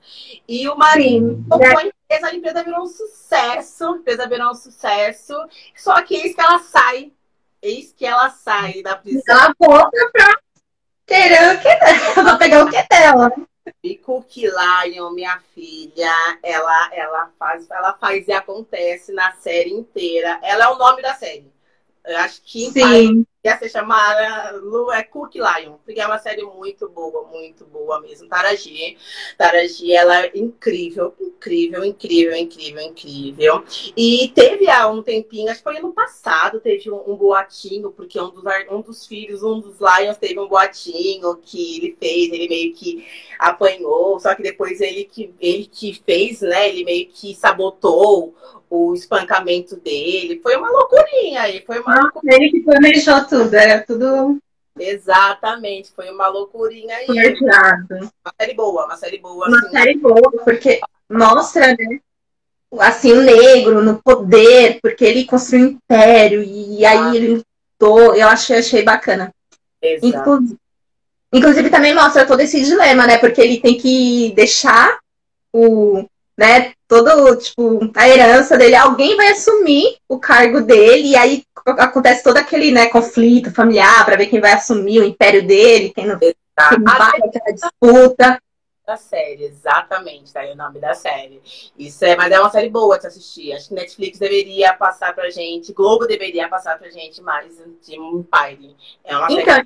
E 0.47 0.67
o 0.67 0.75
marido 0.75 1.43
tocou 1.47 1.77
a 1.77 1.85
empresa, 1.85 2.27
a 2.27 2.35
empresa 2.35 2.63
virou 2.63 2.81
um 2.81 2.87
sucesso, 2.87 3.85
a 3.85 3.97
empresa 3.97 4.27
virou 4.27 4.49
um 4.49 4.55
sucesso, 4.55 5.35
só 5.75 6.01
que 6.01 6.15
eis 6.15 6.33
que 6.33 6.41
ela 6.41 6.57
sai 6.59 7.11
Eis 7.61 7.93
que 7.93 8.05
ela 8.05 8.29
sai 8.29 8.81
da 8.81 8.95
prisão. 8.95 9.35
Ela 9.35 9.55
volta 9.59 10.09
pra 10.11 10.37
querer 11.05 11.55
o 11.55 11.61
que 11.61 11.75
dela, 11.75 12.13
pra 12.23 12.37
pegar 12.37 12.65
o 12.65 12.69
que 12.69 12.87
dela. 12.87 13.31
E 13.83 13.95
Cookie 13.97 14.47
Lion, 14.47 15.11
minha 15.11 15.39
filha, 15.53 16.39
ela, 16.41 16.89
ela, 16.93 17.31
faz, 17.37 17.69
ela 17.69 17.93
faz 17.93 18.27
e 18.27 18.31
acontece 18.31 19.11
na 19.11 19.33
série 19.33 19.71
inteira. 19.71 20.39
Ela 20.41 20.65
é 20.65 20.67
o 20.69 20.77
nome 20.77 21.01
da 21.01 21.13
série. 21.13 21.51
Eu 22.05 22.17
acho 22.17 22.41
que 22.43 22.71
Sim. 22.71 23.25
Ia 23.43 23.57
ser 23.57 23.69
chamada 23.69 24.51
Lu 24.57 24.91
é 24.91 25.01
Cook 25.01 25.33
Lion, 25.35 25.77
porque 25.83 25.99
é 25.99 26.05
uma 26.05 26.19
série 26.19 26.43
muito 26.43 26.87
boa, 26.87 27.27
muito 27.27 27.65
boa 27.65 27.99
mesmo. 27.99 28.27
Taraji. 28.27 28.97
Taraji, 29.35 29.93
ela 29.93 30.25
é 30.25 30.31
incrível, 30.35 31.15
incrível, 31.19 31.83
incrível, 31.83 32.35
incrível, 32.35 32.81
incrível. 32.81 33.63
E 33.97 34.31
teve 34.35 34.69
há 34.69 34.87
um 34.87 35.01
tempinho, 35.01 35.49
acho 35.49 35.57
que 35.59 35.63
foi 35.63 35.77
ano 35.77 35.91
passado, 35.91 36.59
teve 36.59 36.91
um, 36.91 37.01
um 37.11 37.15
boatinho, 37.15 37.91
porque 37.91 38.19
um 38.21 38.29
dos, 38.29 38.43
um 38.69 38.81
dos 38.81 39.07
filhos, 39.07 39.41
um 39.41 39.59
dos 39.59 39.77
Lions, 39.79 40.17
teve 40.17 40.39
um 40.39 40.47
boatinho 40.47 41.35
que 41.37 41.77
ele 41.77 41.97
fez, 41.99 42.31
ele 42.31 42.47
meio 42.47 42.73
que 42.75 43.07
apanhou, 43.39 44.19
só 44.19 44.35
que 44.35 44.43
depois 44.43 44.79
ele 44.81 45.05
que, 45.05 45.33
ele 45.39 45.65
que 45.65 45.99
fez, 46.05 46.41
né? 46.41 46.69
Ele 46.69 46.83
meio 46.83 47.07
que 47.07 47.33
sabotou 47.33 48.35
o 48.71 48.93
espancamento 48.93 49.75
dele. 49.75 50.39
Foi 50.41 50.55
uma 50.55 50.69
loucurinha 50.71 51.41
aí, 51.41 51.61
foi 51.65 51.81
uma 51.81 51.93
ah, 51.93 52.09
Ele 52.23 52.49
que 52.51 52.61
planejou 52.61 53.25
tudo, 53.31 53.53
era 53.53 53.81
tudo. 53.81 54.37
Exatamente, 54.77 55.91
foi 55.95 56.09
uma 56.09 56.27
loucurinha 56.27 56.95
aí. 56.95 57.07
Uma 57.07 58.33
série 58.39 58.53
boa, 58.53 58.85
uma 58.85 58.97
série 58.97 59.17
boa. 59.19 59.47
Uma 59.47 59.57
assim. 59.57 59.69
série 59.69 59.97
boa, 59.97 60.31
porque 60.43 60.79
mostra, 61.09 61.67
né? 61.67 61.99
Assim, 62.79 63.11
o 63.11 63.21
negro 63.21 63.83
no 63.83 64.01
poder, 64.01 64.79
porque 64.81 65.03
ele 65.03 65.25
construiu 65.25 65.65
um 65.65 65.69
império, 65.71 66.43
e 66.43 66.85
aí 66.85 66.97
ah. 66.97 67.15
ele 67.15 67.43
lutou. 67.79 68.15
Eu 68.15 68.27
achei, 68.27 68.57
achei 68.57 68.81
bacana. 68.81 69.33
Inclusive, 69.81 70.57
inclusive, 71.33 71.69
também 71.69 71.93
mostra 71.93 72.25
todo 72.25 72.39
esse 72.39 72.61
dilema, 72.61 73.05
né? 73.07 73.17
Porque 73.17 73.41
ele 73.41 73.59
tem 73.59 73.77
que 73.77 74.31
deixar 74.35 74.99
o, 75.53 76.05
né, 76.37 76.73
todo, 76.87 77.35
tipo, 77.35 77.91
a 77.95 78.07
herança 78.07 78.57
dele, 78.57 78.75
alguém 78.75 79.15
vai 79.15 79.29
assumir 79.29 79.97
o 80.07 80.17
cargo 80.17 80.61
dele, 80.61 81.09
e 81.09 81.15
aí 81.15 81.43
acontece 81.65 82.23
todo 82.23 82.37
aquele, 82.37 82.71
né, 82.71 82.87
conflito 82.87 83.53
familiar 83.53 84.05
para 84.05 84.15
ver 84.15 84.27
quem 84.27 84.39
vai 84.39 84.53
assumir 84.53 84.99
o 84.99 85.03
império 85.03 85.45
dele, 85.45 85.91
quem 85.93 86.05
não, 86.05 86.17
quem 86.17 86.33
vai, 86.83 87.19
aquela 87.23 87.51
disputa. 87.53 88.41
Da 88.85 88.97
série, 88.97 89.45
exatamente, 89.45 90.33
tá 90.33 90.41
aí 90.41 90.51
o 90.51 90.55
nome 90.55 90.79
da 90.79 90.93
série. 90.93 91.41
Isso 91.77 92.03
é, 92.03 92.15
mas 92.15 92.31
é 92.31 92.39
uma 92.39 92.49
série 92.49 92.69
boa 92.69 92.99
de 92.99 93.07
assistir. 93.07 93.53
Acho 93.53 93.69
que 93.69 93.75
Netflix 93.75 94.17
deveria 94.17 94.73
passar 94.73 95.13
pra 95.13 95.29
gente, 95.29 95.71
Globo 95.71 96.07
deveria 96.07 96.49
passar 96.49 96.77
pra 96.77 96.89
gente 96.89 97.21
mais 97.21 97.55
de 97.85 97.95
Empire. 97.95 98.75
É 99.03 99.15
uma 99.15 99.29
série 99.29 99.41
então, 99.41 99.63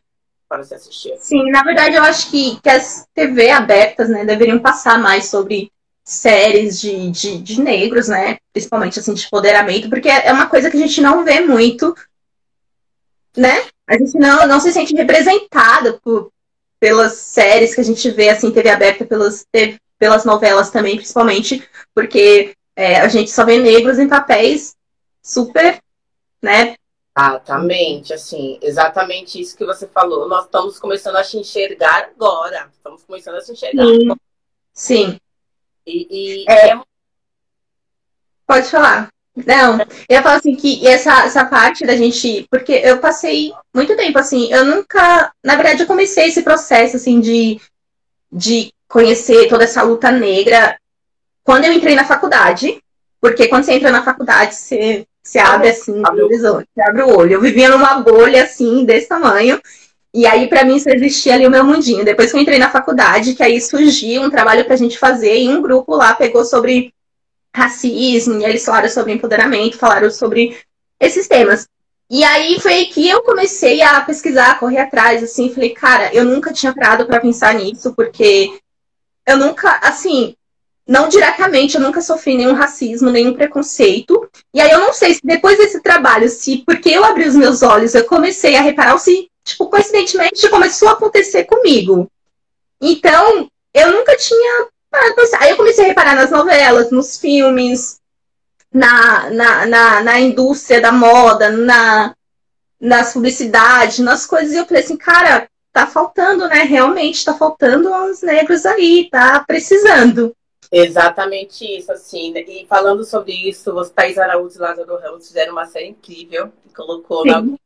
para 0.48 0.64
se 0.64 0.76
assistir. 0.76 1.18
Sim, 1.18 1.50
na 1.50 1.64
verdade 1.64 1.96
eu 1.96 2.04
acho 2.04 2.30
que, 2.30 2.60
que 2.62 2.70
as 2.70 3.08
TV 3.14 3.50
abertas, 3.50 4.10
né, 4.10 4.26
deveriam 4.26 4.60
passar 4.60 5.00
mais 5.00 5.30
sobre 5.30 5.72
séries 6.06 6.80
de, 6.80 7.10
de, 7.10 7.38
de, 7.40 7.62
negros, 7.62 8.08
né? 8.08 8.38
Principalmente 8.54 9.00
assim, 9.00 9.16
de 9.16 9.26
empoderamento, 9.26 9.90
porque 9.90 10.08
é 10.08 10.32
uma 10.32 10.46
coisa 10.46 10.70
que 10.70 10.78
a 10.78 10.80
gente 10.80 11.02
não 11.02 11.26
vê 11.26 11.40
muito, 11.40 11.96
né? 13.36 13.66
A 13.88 13.98
gente 13.98 14.16
não, 14.18 14.48
não 14.48 14.60
se 14.60 14.72
sente 14.72 14.96
representada 14.96 16.00
por, 16.04 16.32
pelas 16.80 17.14
séries 17.14 17.74
que 17.74 17.82
a 17.82 17.84
gente 17.84 18.10
vê, 18.12 18.30
assim, 18.30 18.52
TV 18.52 18.70
aberta, 18.70 19.04
pelas, 19.04 19.48
pelas 19.98 20.24
novelas 20.24 20.70
também, 20.70 20.96
principalmente, 20.96 21.68
porque 21.94 22.56
é, 22.76 23.00
a 23.00 23.08
gente 23.08 23.32
só 23.32 23.44
vê 23.44 23.58
negros 23.58 23.98
em 23.98 24.08
papéis 24.08 24.76
super, 25.24 25.82
né? 26.40 26.76
Exatamente, 27.18 28.14
assim, 28.14 28.60
exatamente 28.62 29.40
isso 29.40 29.58
que 29.58 29.66
você 29.66 29.88
falou. 29.88 30.28
Nós 30.28 30.46
estamos 30.46 30.78
começando 30.78 31.16
a 31.16 31.24
se 31.24 31.38
enxergar 31.38 32.12
agora. 32.14 32.70
Estamos 32.76 33.04
começando 33.04 33.36
a 33.36 33.42
se 33.42 33.54
enxergar. 33.54 33.86
Sim. 33.86 34.16
Sim. 34.74 35.20
E, 35.86 36.44
e 36.44 36.46
É. 36.48 36.70
é 36.70 36.80
Pode 38.48 38.68
falar. 38.70 39.10
Não, 39.46 39.78
eu 40.08 40.24
falar 40.24 40.38
assim 40.38 40.56
que 40.56 40.88
essa, 40.88 41.26
essa 41.26 41.44
parte 41.46 41.86
da 41.86 41.96
gente. 41.96 42.48
Porque 42.50 42.72
eu 42.72 43.00
passei 43.00 43.52
muito 43.74 43.96
tempo 43.96 44.18
assim, 44.18 44.52
eu 44.52 44.64
nunca. 44.66 45.32
Na 45.44 45.56
verdade, 45.56 45.82
eu 45.84 45.88
comecei 45.88 46.28
esse 46.28 46.42
processo 46.42 46.96
assim 46.96 47.20
de, 47.20 47.60
de 48.32 48.72
conhecer 48.88 49.48
toda 49.50 49.66
essa 49.66 49.82
luta 49.84 50.12
negra 50.12 50.78
quando 51.44 51.66
eu 51.66 51.74
entrei 51.74 51.96
na 51.96 52.06
faculdade. 52.06 52.80
Porque 53.22 53.48
quando 53.48 53.64
você 53.66 53.74
entra 53.74 53.92
na 53.92 54.04
faculdade, 54.04 54.56
você, 54.56 55.06
você 55.22 55.40
abre 55.40 55.70
assim, 55.70 56.02
Abre 56.06 56.22
o- 56.22 56.26
horizonte, 56.26 56.68
você 56.74 56.82
abre 56.82 57.02
o 57.02 57.18
olho. 57.18 57.34
Eu 57.34 57.42
vivia 57.42 57.70
numa 57.70 58.00
bolha 58.00 58.44
assim, 58.44 58.86
desse 58.86 59.08
tamanho. 59.10 59.60
E 60.16 60.26
aí, 60.26 60.48
pra 60.48 60.64
mim, 60.64 60.80
só 60.80 60.90
existia 60.92 61.34
ali 61.34 61.46
o 61.46 61.52
meu 61.52 61.66
mundinho. 61.66 62.06
Depois 62.06 62.32
que 62.32 62.38
eu 62.38 62.42
entrei 62.42 62.58
na 62.58 62.72
faculdade, 62.72 63.36
que 63.36 63.44
aí 63.44 63.60
surgiu 63.60 64.22
um 64.22 64.30
trabalho 64.30 64.64
pra 64.64 64.78
gente 64.78 64.98
fazer, 64.98 65.38
e 65.38 65.50
um 65.50 65.62
grupo 65.62 65.94
lá 65.94 66.14
pegou 66.14 66.46
sobre 66.46 66.94
racismo, 67.54 68.40
e 68.40 68.46
eles 68.46 68.64
falaram 68.64 68.88
sobre 68.88 69.12
empoderamento, 69.12 69.78
falaram 69.78 70.10
sobre 70.10 70.58
esses 71.02 71.28
temas. 71.28 71.68
E 72.10 72.24
aí 72.24 72.58
foi 72.62 72.86
que 72.86 73.10
eu 73.10 73.24
comecei 73.24 73.82
a 73.82 74.00
pesquisar, 74.00 74.52
a 74.52 74.56
correr 74.56 74.78
atrás, 74.78 75.22
assim, 75.22 75.54
falei, 75.54 75.72
cara, 75.72 76.14
eu 76.14 76.24
nunca 76.24 76.54
tinha 76.54 76.74
parado 76.74 77.06
pra 77.06 77.20
pensar 77.20 77.54
nisso, 77.54 77.94
porque 77.94 78.58
eu 79.28 79.36
nunca, 79.36 79.82
assim, 79.84 80.34
não 80.88 81.10
diretamente, 81.10 81.76
eu 81.76 81.82
nunca 81.82 82.00
sofri 82.00 82.38
nenhum 82.38 82.54
racismo, 82.54 83.10
nenhum 83.10 83.34
preconceito. 83.34 84.30
E 84.54 84.62
aí 84.62 84.72
eu 84.72 84.80
não 84.80 84.94
sei 84.94 85.16
se 85.16 85.20
depois 85.22 85.58
desse 85.58 85.82
trabalho, 85.82 86.30
se 86.30 86.64
porque 86.66 86.90
eu 86.90 87.04
abri 87.04 87.28
os 87.28 87.36
meus 87.36 87.62
olhos, 87.64 87.94
eu 87.94 88.06
comecei 88.06 88.56
a 88.56 88.62
reparar, 88.62 88.94
ou 88.94 89.00
se, 89.00 89.30
tipo, 89.46 89.68
coincidentemente 89.70 90.50
começou 90.50 90.90
a 90.90 90.94
acontecer 90.94 91.46
comigo. 91.46 92.12
Então, 92.82 93.50
eu 93.74 93.92
nunca 93.94 94.18
tinha. 94.18 94.68
Aí 95.40 95.52
eu 95.52 95.58
comecei 95.58 95.86
a 95.86 95.88
reparar 95.88 96.16
nas 96.16 96.32
novelas, 96.32 96.90
nos 96.90 97.18
filmes, 97.18 98.02
na, 98.74 99.30
na, 99.30 99.66
na, 99.66 100.02
na 100.02 100.20
indústria 100.20 100.82
da 100.82 100.92
moda, 100.92 101.50
na, 101.50 102.16
nas 102.80 103.14
publicidades, 103.14 104.00
nas 104.00 104.26
coisas, 104.26 104.54
e 104.54 104.58
eu 104.58 104.66
falei 104.66 104.84
assim, 104.84 104.98
cara, 104.98 105.48
tá 105.72 105.86
faltando, 105.86 106.48
né? 106.48 106.64
Realmente 106.64 107.24
tá 107.26 107.34
faltando 107.34 107.92
uns 107.92 108.22
negros 108.22 108.66
aí, 108.66 109.10
tá 109.12 109.44
precisando. 109.46 110.34
exatamente 110.72 111.66
isso, 111.66 111.92
assim. 111.92 112.32
né? 112.32 112.42
E 112.42 112.66
falando 112.68 113.04
sobre 113.04 113.34
isso, 113.34 113.78
os 113.78 113.90
Thais 113.90 114.18
Araújo 114.18 114.58
e 114.58 114.62
Lázaro 114.62 114.98
Ramos 114.98 115.28
fizeram 115.28 115.52
uma 115.52 115.66
série 115.66 115.88
incrível 115.90 116.52
colocou 116.76 117.26
na 117.26 117.40
Sim. 117.40 117.48
Globo 117.48 117.65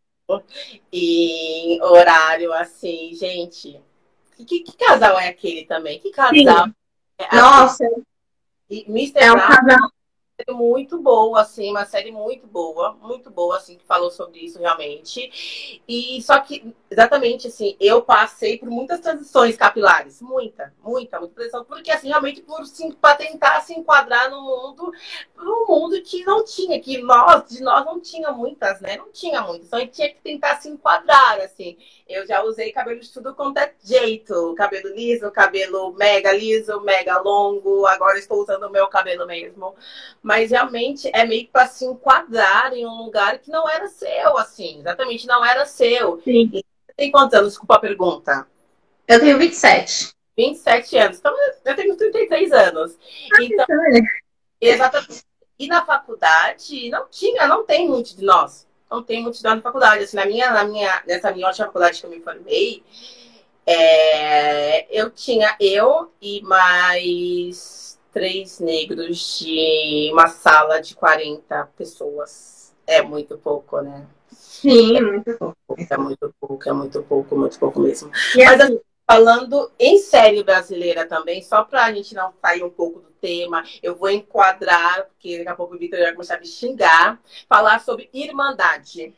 em 0.91 1.81
horário, 1.81 2.53
assim, 2.53 3.13
gente. 3.13 3.79
Que, 4.37 4.61
que- 4.61 4.77
casal 4.77 5.19
é 5.19 5.27
aquele 5.29 5.65
também? 5.65 5.99
Que 5.99 6.11
casal? 6.11 6.65
Sim. 6.65 6.73
É, 7.17 7.35
Nossa, 7.35 7.83
e 8.69 8.85
Mr. 8.87 9.19
é 9.19 9.31
um 9.33 9.35
casal. 9.39 9.91
Muito 10.49 10.97
boa, 11.01 11.41
assim, 11.41 11.69
uma 11.69 11.85
série 11.85 12.11
muito 12.11 12.47
boa, 12.47 12.93
muito 13.01 13.29
boa, 13.29 13.57
assim, 13.57 13.77
que 13.77 13.85
falou 13.85 14.09
sobre 14.09 14.39
isso 14.39 14.59
realmente. 14.59 15.81
E 15.87 16.21
só 16.21 16.39
que, 16.39 16.73
exatamente, 16.89 17.47
assim, 17.47 17.75
eu 17.79 18.01
passei 18.01 18.57
por 18.57 18.69
muitas 18.69 18.99
transições 18.99 19.55
capilares, 19.55 20.21
muita, 20.21 20.73
muita, 20.83 21.19
muita 21.19 21.35
transição, 21.35 21.65
porque, 21.65 21.91
assim, 21.91 22.07
realmente, 22.09 22.41
por 22.41 22.65
sim, 22.65 22.91
para 22.91 23.15
tentar 23.15 23.61
se 23.61 23.73
enquadrar 23.73 24.29
no 24.29 24.41
mundo, 24.41 24.91
num 25.37 25.65
mundo 25.67 26.01
que 26.01 26.23
não 26.23 26.43
tinha, 26.43 26.79
que 26.79 27.01
nós, 27.01 27.49
de 27.49 27.61
nós 27.61 27.85
não 27.85 27.99
tinha 27.99 28.31
muitas, 28.31 28.79
né? 28.81 28.97
Não 28.97 29.11
tinha 29.11 29.41
muitas, 29.41 29.67
então 29.67 29.79
a 29.79 29.81
gente 29.81 29.93
tinha 29.93 30.09
que 30.09 30.21
tentar 30.21 30.59
se 30.61 30.69
enquadrar, 30.69 31.39
assim. 31.41 31.77
Eu 32.07 32.25
já 32.25 32.41
usei 32.43 32.71
cabelo 32.71 32.99
de 32.99 33.11
tudo 33.11 33.35
quanto 33.35 33.57
é 33.57 33.73
jeito, 33.83 34.53
cabelo 34.55 34.89
liso, 34.95 35.29
cabelo 35.31 35.93
mega 35.93 36.31
liso, 36.31 36.81
mega 36.81 37.19
longo, 37.19 37.85
agora 37.85 38.17
estou 38.17 38.41
usando 38.41 38.63
o 38.63 38.69
meu 38.69 38.87
cabelo 38.87 39.27
mesmo 39.27 39.75
mas 40.29 40.51
realmente 40.51 41.09
é 41.11 41.25
meio 41.25 41.45
que 41.45 41.51
para 41.51 41.65
se 41.65 41.83
enquadrar 41.83 42.71
em 42.71 42.85
um 42.85 43.03
lugar 43.03 43.39
que 43.39 43.49
não 43.49 43.67
era 43.67 43.87
seu, 43.87 44.37
assim, 44.37 44.77
exatamente 44.77 45.25
não 45.25 45.43
era 45.43 45.65
seu. 45.65 46.21
Sim. 46.23 46.51
Você 46.53 46.93
tem 46.95 47.09
quantos 47.09 47.33
anos? 47.33 47.49
Desculpa 47.53 47.77
a 47.77 47.79
pergunta. 47.79 48.47
Eu 49.07 49.19
tenho 49.19 49.39
27. 49.39 50.13
27 50.37 50.97
anos. 50.99 51.17
Então, 51.17 51.35
eu 51.65 51.75
tenho 51.75 51.97
33 51.97 52.51
anos. 52.51 52.95
Então, 53.41 53.65
exatamente. 54.61 55.23
E 55.57 55.65
na 55.65 55.83
faculdade, 55.83 56.91
não 56.91 57.07
tinha, 57.09 57.47
não 57.47 57.65
tem 57.65 57.89
muito 57.89 58.15
de 58.15 58.23
nós. 58.23 58.67
Não 58.87 59.01
tem 59.01 59.23
muito 59.23 59.39
de 59.39 59.43
nós 59.43 59.55
na 59.55 59.61
faculdade. 59.63 60.03
Assim, 60.03 60.15
na 60.15 60.27
minha, 60.27 60.51
na 60.51 60.63
minha, 60.63 61.01
nessa 61.07 61.31
minha 61.31 61.47
ótima 61.47 61.65
faculdade 61.65 62.01
que 62.01 62.05
eu 62.05 62.11
me 62.11 62.19
formei, 62.19 62.83
é, 63.65 64.95
eu 64.95 65.09
tinha 65.09 65.55
eu 65.59 66.13
e 66.21 66.39
mais 66.43 67.88
três 68.19 68.59
negros 68.59 69.39
de 69.39 70.09
uma 70.11 70.27
sala 70.27 70.81
de 70.81 70.93
40 70.93 71.69
pessoas. 71.77 72.73
É 72.85 73.01
muito 73.01 73.37
pouco, 73.37 73.79
né? 73.79 74.05
Sim, 74.29 74.99
muito 74.99 75.37
bom. 75.39 75.53
É 75.89 75.97
muito 75.97 76.35
pouco, 76.37 76.69
é 76.69 76.73
muito 76.73 77.01
pouco, 77.03 77.37
muito 77.37 77.57
pouco 77.57 77.79
mesmo. 77.79 78.11
E 78.35 78.43
Mas 78.43 78.59
assim, 78.59 78.79
Falando 79.09 79.71
em 79.79 79.97
série 79.97 80.43
brasileira 80.43 81.03
também, 81.03 81.41
só 81.41 81.63
para 81.63 81.85
a 81.85 81.93
gente 81.93 82.13
não 82.13 82.31
sair 82.39 82.61
um 82.61 82.69
pouco 82.69 82.99
do 82.99 83.09
tema, 83.19 83.63
eu 83.81 83.95
vou 83.95 84.09
enquadrar, 84.09 85.05
porque 85.05 85.37
daqui 85.37 85.49
a 85.49 85.55
pouco 85.55 85.73
o 85.73 85.79
Vitor 85.79 85.97
vai 85.99 86.11
começar 86.11 86.35
a 86.35 86.39
me 86.39 86.45
xingar, 86.45 87.19
falar 87.47 87.79
sobre 87.79 88.07
Irmandade. 88.13 89.11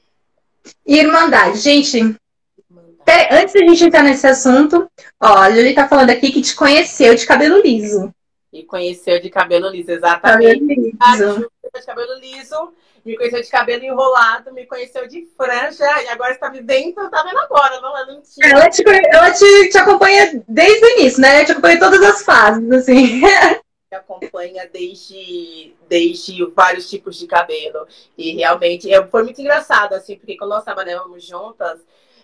Irmandade. 0.85 1.57
Gente, 1.57 1.97
Irmandade. 1.97 2.97
pera- 3.03 3.41
antes 3.41 3.53
da 3.53 3.59
gente 3.59 3.83
entrar 3.83 4.03
nesse 4.03 4.25
assunto, 4.25 4.89
ó, 5.19 5.39
a 5.39 5.51
Júlia 5.51 5.75
tá 5.75 5.87
falando 5.89 6.11
aqui 6.11 6.31
que 6.31 6.41
te 6.41 6.55
conheceu 6.55 7.13
de 7.13 7.25
cabelo 7.25 7.61
liso. 7.61 8.13
E 8.51 8.63
conheceu 8.63 9.19
de 9.21 9.29
cabelo 9.29 9.69
liso, 9.69 9.91
exatamente. 9.91 10.95
Cabelo 10.97 11.33
liso. 11.33 11.33
Júlia 11.33 11.79
de 11.79 11.85
cabelo 11.85 12.19
liso, 12.19 12.73
me 13.05 13.15
conheceu 13.15 13.41
de 13.41 13.49
cabelo 13.49 13.83
enrolado, 13.83 14.53
me 14.53 14.65
conheceu 14.65 15.07
de 15.07 15.25
franja, 15.37 15.85
e 16.03 16.07
agora 16.09 16.33
está 16.33 16.49
me 16.49 16.61
tá 16.61 17.23
vendo 17.23 17.39
agora, 17.39 17.79
não, 17.79 17.97
ela 17.97 18.05
não 18.07 18.21
tinha. 18.21 18.47
Ela, 18.47 18.69
te, 18.69 18.83
ela 18.87 19.31
te, 19.31 19.69
te 19.69 19.77
acompanha 19.77 20.43
desde 20.47 20.85
o 20.85 20.89
início, 20.99 21.21
né? 21.21 21.37
Ela 21.37 21.45
te 21.45 21.51
acompanha 21.53 21.75
em 21.75 21.79
todas 21.79 22.01
as 22.03 22.23
fases, 22.23 22.71
assim. 22.71 23.21
me 23.91 23.97
acompanha 23.97 24.69
desde, 24.71 25.75
desde 25.89 26.45
vários 26.51 26.89
tipos 26.89 27.17
de 27.17 27.27
cabelo. 27.27 27.85
E 28.17 28.33
realmente 28.35 28.89
foi 29.09 29.23
muito 29.23 29.41
engraçado, 29.41 29.93
assim, 29.93 30.15
porque 30.15 30.37
quando 30.37 30.51
nós 30.51 30.63
trabalhávamos 30.63 31.25
juntas, 31.25 31.81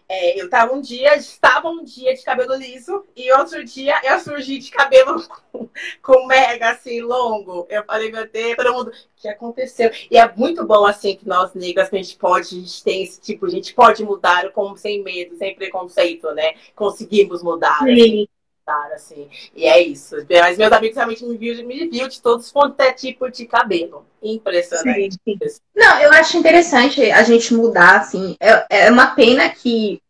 é, 0.09 0.39
eu 0.39 0.45
estava 0.45 0.73
um 0.73 0.79
dia, 0.79 1.15
estava 1.17 1.69
um 1.69 1.83
dia 1.83 2.13
de 2.15 2.23
cabelo 2.23 2.55
liso 2.55 3.05
e 3.15 3.31
outro 3.33 3.63
dia 3.65 3.99
eu 4.03 4.19
surgi 4.19 4.57
de 4.57 4.71
cabelo 4.71 5.21
com, 6.01 6.25
mega 6.25 6.71
assim, 6.71 7.01
longo. 7.01 7.67
Eu 7.69 7.83
falei, 7.83 8.11
meu 8.11 8.27
Deus, 8.27 8.55
todo 8.55 8.73
mundo, 8.73 8.89
o 8.89 9.21
que 9.21 9.27
aconteceu? 9.27 9.91
E 10.09 10.17
é 10.17 10.31
muito 10.35 10.65
bom 10.65 10.85
assim 10.85 11.15
que 11.17 11.27
nós 11.27 11.53
negras, 11.53 11.89
a 11.91 11.97
gente 11.97 12.15
pode, 12.17 12.55
a 12.55 12.59
gente 12.59 12.83
tem 12.83 13.03
esse 13.03 13.19
tipo, 13.19 13.45
a 13.45 13.49
gente 13.49 13.73
pode 13.73 14.03
mudar 14.03 14.49
como 14.51 14.77
sem 14.77 15.03
medo, 15.03 15.35
sem 15.37 15.53
preconceito, 15.55 16.31
né? 16.31 16.53
Conseguimos 16.73 17.43
mudar. 17.43 17.77
assim 17.83 18.27
cara, 18.67 18.95
assim. 18.95 19.29
E 19.55 19.65
é 19.65 19.81
isso. 19.81 20.17
Mas 20.29 20.57
meus 20.57 20.71
amigos 20.73 20.97
realmente 20.97 21.25
me 21.25 21.37
viu, 21.37 21.65
me 21.65 21.87
viu 21.87 22.09
de 22.09 22.21
todos 22.21 22.51
quanto 22.51 22.81
é 22.81 22.91
tipo 22.91 23.31
de 23.31 23.45
cabelo. 23.45 24.05
Impressionante. 24.21 25.15
Sim. 25.23 25.39
Não, 25.73 26.01
eu 26.01 26.11
acho 26.11 26.37
interessante 26.37 27.09
a 27.09 27.23
gente 27.23 27.53
mudar, 27.53 28.01
assim. 28.01 28.35
É, 28.41 28.87
é 28.87 28.91
uma 28.91 29.07
pena 29.15 29.49
que 29.49 30.01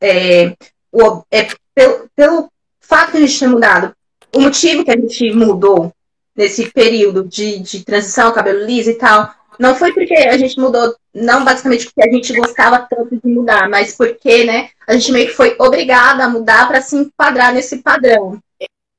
é, 0.00 0.56
o, 0.90 1.22
é, 1.30 1.48
pelo, 1.74 2.08
pelo 2.16 2.52
fato 2.80 3.12
de 3.12 3.18
a 3.18 3.20
gente 3.26 3.38
ter 3.38 3.48
mudado, 3.48 3.94
o 4.34 4.40
motivo 4.40 4.82
que 4.82 4.90
a 4.90 4.96
gente 4.96 5.30
mudou 5.32 5.92
nesse 6.34 6.70
período 6.70 7.24
de, 7.24 7.58
de 7.58 7.84
transição, 7.84 8.32
cabelo 8.32 8.64
liso 8.64 8.90
e 8.90 8.94
tal, 8.94 9.30
não 9.60 9.74
foi 9.74 9.92
porque 9.92 10.14
a 10.14 10.38
gente 10.38 10.58
mudou, 10.58 10.96
não 11.14 11.44
basicamente 11.44 11.84
porque 11.84 12.08
a 12.08 12.10
gente 12.10 12.32
gostava 12.32 12.78
tanto 12.78 13.14
de 13.14 13.28
mudar, 13.28 13.68
mas 13.68 13.94
porque, 13.94 14.42
né, 14.42 14.70
a 14.86 14.94
gente 14.94 15.12
meio 15.12 15.26
que 15.26 15.34
foi 15.34 15.54
obrigada 15.58 16.24
a 16.24 16.30
mudar 16.30 16.66
para 16.66 16.80
se 16.80 16.96
enquadrar 16.96 17.52
nesse 17.52 17.82
padrão. 17.82 18.38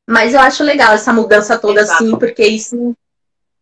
Mas 0.07 0.35
eu 0.35 0.39
acho 0.39 0.63
legal 0.63 0.93
essa 0.93 1.11
mudança 1.11 1.57
toda 1.57 1.81
Exato. 1.81 2.03
assim, 2.03 2.15
porque 2.15 2.45
isso 2.45 2.95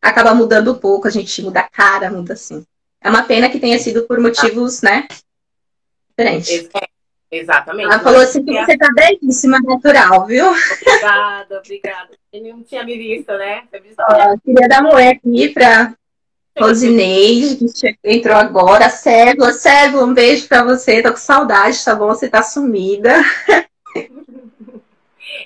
acaba 0.02 0.34
mudando 0.36 0.74
um 0.74 0.78
pouco, 0.78 1.08
a 1.08 1.12
gente 1.12 1.42
muda 1.42 1.62
a 1.62 1.70
cara, 1.70 2.12
muda 2.12 2.34
assim. 2.34 2.66
É 3.02 3.10
uma 3.10 3.24
pena 3.24 3.50
que 3.50 3.62
tenha 3.62 3.80
sido 3.80 4.02
por 4.04 4.20
motivos, 4.20 4.82
né, 4.82 5.08
diferentes. 6.10 6.50
Ex- 6.50 6.70
exatamente. 7.32 7.86
Ela 7.86 8.00
falou 8.00 8.20
assim 8.20 8.44
que 8.44 8.52
você 8.52 8.78
tá 8.78 8.90
belíssima, 8.94 9.58
natural, 9.62 10.26
viu? 10.26 10.48
Obrigada, 10.48 11.60
obrigada. 11.60 12.10
Ele 12.34 12.52
não 12.52 12.62
tinha 12.62 12.84
me 12.84 12.98
visto, 12.98 13.32
né? 13.38 13.64
Ó, 14.00 14.38
queria 14.44 14.68
dar 14.68 14.84
um 14.84 14.94
oi 14.94 15.08
aqui 15.08 15.48
pra 15.54 15.94
Rosineide, 16.60 17.58
que 17.58 17.98
entrou 18.04 18.36
agora. 18.36 18.90
Célula, 18.90 19.54
Célula, 19.54 20.06
um 20.06 20.14
beijo 20.14 20.48
pra 20.48 20.64
você. 20.64 21.02
Tô 21.02 21.12
com 21.12 21.18
saudade, 21.18 21.84
tá 21.84 21.96
bom? 21.96 22.08
Você 22.08 22.30
tá 22.30 22.44
sumida. 22.44 23.22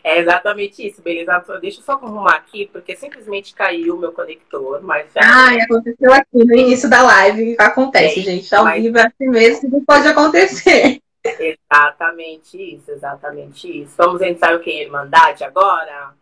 É 0.03 0.19
exatamente 0.19 0.85
isso, 0.85 1.01
beleza? 1.01 1.39
Deixa 1.61 1.79
eu 1.79 1.83
só 1.83 1.93
arrumar 1.93 2.35
aqui, 2.35 2.69
porque 2.73 2.95
simplesmente 2.95 3.53
caiu 3.53 3.95
o 3.95 3.99
meu 3.99 4.11
conector, 4.11 4.81
mas 4.83 5.05
já. 5.13 5.21
Ah, 5.23 5.63
aconteceu 5.63 6.11
aqui 6.11 6.27
no 6.33 6.57
início 6.57 6.89
da 6.89 7.01
live. 7.03 7.55
Acontece, 7.57 8.19
é, 8.19 8.23
gente. 8.23 8.53
Ao 8.53 8.65
mas... 8.65 8.83
vivo 8.83 8.97
é 8.97 9.07
assim 9.07 9.29
mesmo, 9.29 9.69
não 9.69 9.85
pode 9.85 10.07
acontecer. 10.07 10.99
Exatamente 11.23 12.75
isso, 12.75 12.91
exatamente 12.91 13.83
isso. 13.83 13.93
Vamos 13.97 14.21
entrar 14.21 14.55
o 14.55 14.59
que? 14.59 14.81
Irmandade 14.81 15.43
agora? 15.45 16.13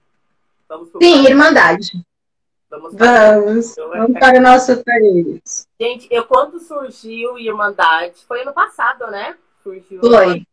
Vamos 0.70 0.90
Sim, 1.02 1.26
Irmandade. 1.26 1.92
Vamos, 2.72 2.94
vamos, 2.94 3.76
vamos 3.76 4.18
para 4.18 4.40
o 4.40 4.42
nosso 4.42 4.82
país. 4.82 5.68
Gente, 5.78 6.08
eu 6.10 6.24
quando 6.24 6.58
surgiu 6.58 7.38
Irmandade, 7.38 8.24
foi 8.26 8.44
ano 8.44 8.54
passado, 8.54 9.08
né? 9.08 9.36
Surgiu. 9.62 10.00
Foi. 10.00 10.48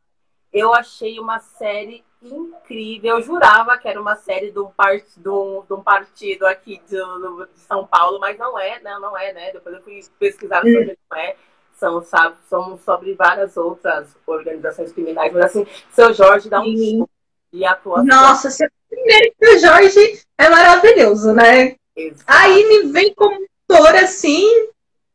Eu 0.52 0.74
achei 0.74 1.20
uma 1.20 1.38
série 1.38 2.04
incrível. 2.20 3.18
Eu 3.18 3.22
jurava 3.22 3.78
que 3.78 3.86
era 3.86 4.00
uma 4.00 4.16
série 4.16 4.50
de 4.50 4.58
um, 4.58 4.66
part... 4.66 5.04
de 5.16 5.28
um, 5.28 5.62
de 5.64 5.72
um 5.72 5.80
partido 5.80 6.44
aqui 6.44 6.82
de, 6.88 6.96
de, 6.96 7.60
São 7.60 7.86
Paulo, 7.86 8.18
mas 8.18 8.36
não 8.36 8.58
é, 8.58 8.80
não, 8.80 9.00
não 9.00 9.16
é, 9.16 9.32
né? 9.32 9.52
Depois 9.52 9.76
eu 9.76 9.82
fui 9.82 10.00
pesquisar 10.18 10.64
hum. 10.66 10.72
sobre 10.72 10.98
não 11.08 11.18
é. 11.18 11.36
São, 11.74 12.02
sabe, 12.02 12.34
são 12.48 12.76
sobre 12.78 13.14
várias 13.14 13.56
outras 13.56 14.08
organizações 14.26 14.90
criminais, 14.90 15.32
mas 15.32 15.44
assim, 15.44 15.64
seu 15.92 16.12
Jorge 16.12 16.50
dá 16.50 16.60
um 16.60 16.76
show 16.76 17.08
de 17.52 17.64
atuação. 17.64 18.04
Nossa, 18.04 18.48
primeiro 18.90 19.32
que 19.38 19.54
o 19.54 19.58
Jorge 19.60 20.20
é 20.36 20.48
maravilhoso, 20.48 21.32
né? 21.32 21.76
Exato. 21.98 22.24
Aí 22.26 22.64
me 22.64 22.92
vem 22.92 23.12
como 23.14 23.44
ator 23.68 23.94
assim. 23.96 24.46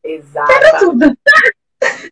Exato. 0.04 0.52
Quebra 0.52 0.80
tudo. 0.80 1.06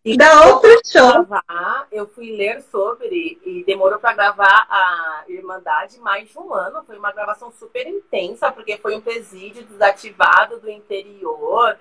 E 0.04 0.18
da 0.18 0.48
outro 0.48 0.70
show. 0.86 1.26
Gravar, 1.26 1.88
eu 1.94 2.06
fui 2.06 2.36
ler 2.36 2.62
sobre 2.64 3.40
e 3.46 3.64
demorou 3.64 4.00
para 4.00 4.14
gravar 4.14 4.68
a 4.70 5.24
Irmandade 5.30 5.98
mais 6.00 6.30
de 6.30 6.38
um 6.38 6.54
ano. 6.54 6.84
Foi 6.84 6.98
uma 6.98 7.14
gravação 7.14 7.52
super 7.52 7.88
intensa, 7.88 8.52
porque 8.52 8.78
foi 8.78 8.96
um 8.96 9.02
presídio 9.02 9.64
desativado 9.64 10.60
do 10.60 10.70
interior. 10.70 11.78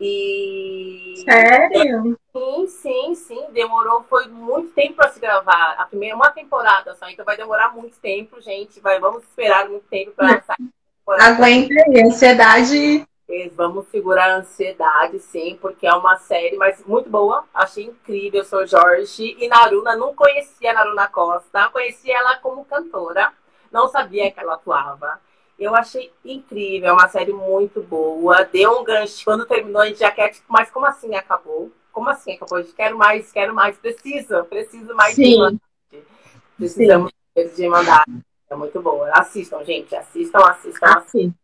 E. 0.00 1.24
Sério? 1.28 2.16
Sim, 2.36 2.66
sim, 2.68 3.14
sim. 3.16 3.46
Demorou, 3.50 4.04
foi 4.04 4.28
muito 4.28 4.72
tempo 4.72 4.94
para 4.94 5.10
se 5.10 5.18
gravar. 5.18 5.74
A 5.76 5.86
primeira, 5.86 6.14
uma 6.14 6.30
temporada 6.30 6.94
só, 6.94 7.08
então 7.08 7.24
vai 7.24 7.36
demorar 7.36 7.74
muito 7.74 7.98
tempo, 7.98 8.40
gente. 8.40 8.78
Vai, 8.78 9.00
vamos 9.00 9.24
esperar 9.24 9.68
muito 9.68 9.88
tempo 9.88 10.12
para 10.12 10.40
sair. 10.46 10.68
Aguenta 11.06 11.74
aí, 11.74 12.02
ansiedade 12.02 13.06
Vamos 13.54 13.88
segurar 13.88 14.30
a 14.30 14.36
ansiedade, 14.36 15.18
sim, 15.18 15.58
porque 15.60 15.86
é 15.86 15.92
uma 15.94 16.18
série, 16.18 16.56
mas 16.56 16.84
muito 16.84 17.08
boa. 17.08 17.44
Achei 17.54 17.84
incrível, 17.84 18.44
sou 18.44 18.66
Jorge. 18.66 19.34
E 19.38 19.48
Naruna, 19.48 19.96
não 19.96 20.14
conhecia 20.14 20.70
a 20.70 20.74
Naruna 20.74 21.08
Costa, 21.08 21.68
conhecia 21.70 22.18
ela 22.18 22.36
como 22.36 22.64
cantora, 22.64 23.32
não 23.72 23.88
sabia 23.88 24.30
que 24.30 24.38
ela 24.38 24.54
atuava. 24.54 25.18
Eu 25.58 25.74
achei 25.74 26.12
incrível, 26.24 26.90
é 26.90 26.92
uma 26.92 27.08
série 27.08 27.32
muito 27.32 27.82
boa. 27.82 28.44
Deu 28.44 28.78
um 28.78 28.84
gancho. 28.84 29.24
Quando 29.24 29.46
terminou, 29.46 29.82
a 29.82 29.86
gente 29.86 30.00
já 30.00 30.10
quer, 30.10 30.28
tipo, 30.28 30.46
mas 30.48 30.70
como 30.70 30.84
assim 30.84 31.14
acabou? 31.14 31.72
Como 31.92 32.10
assim 32.10 32.34
acabou? 32.34 32.58
Eu 32.58 32.66
quero 32.74 32.98
mais, 32.98 33.32
quero 33.32 33.54
mais. 33.54 33.76
Preciso, 33.78 34.44
preciso 34.44 34.94
mais 34.94 35.14
sim. 35.14 35.30
de 35.30 35.38
mandar. 35.38 35.60
Precisamos 36.58 37.12
sim. 37.36 37.54
de 37.54 37.68
mandar. 37.68 38.04
É 38.50 38.54
muito 38.54 38.80
boa. 38.80 39.10
Assistam, 39.12 39.64
gente. 39.64 39.94
Assistam, 39.94 40.38
assistam, 40.38 40.86
ah, 40.86 40.98
assistam. 40.98 41.10
Sim 41.10 41.34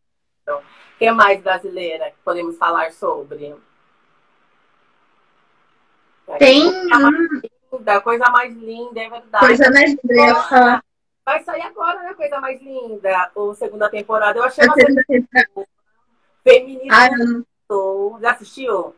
que 1.00 1.10
mais 1.10 1.40
brasileira 1.42 2.10
que 2.10 2.18
podemos 2.22 2.58
falar 2.58 2.92
sobre? 2.92 3.56
Tem. 6.38 6.70
Coisa 6.70 6.98
mais 6.98 7.30
linda, 7.72 8.00
coisa 8.02 8.24
mais 8.30 8.54
linda, 8.54 9.00
é 9.00 9.08
verdade. 9.08 9.46
Coisa 9.46 9.70
mais 9.70 9.96
linda. 10.04 10.82
Vai 11.24 11.42
sair 11.42 11.62
agora, 11.62 12.02
né? 12.02 12.12
Coisa 12.12 12.38
mais 12.38 12.60
linda. 12.60 13.30
Ou 13.34 13.54
segunda 13.54 13.88
temporada. 13.88 14.38
Eu 14.38 14.44
achei 14.44 14.62
a 14.62 14.66
uma 14.66 14.74
segunda 14.74 15.04
temporada. 15.04 15.68
Feminino. 16.44 16.94
Ah. 16.94 18.20
Já 18.20 18.32
assistiu? 18.32 18.94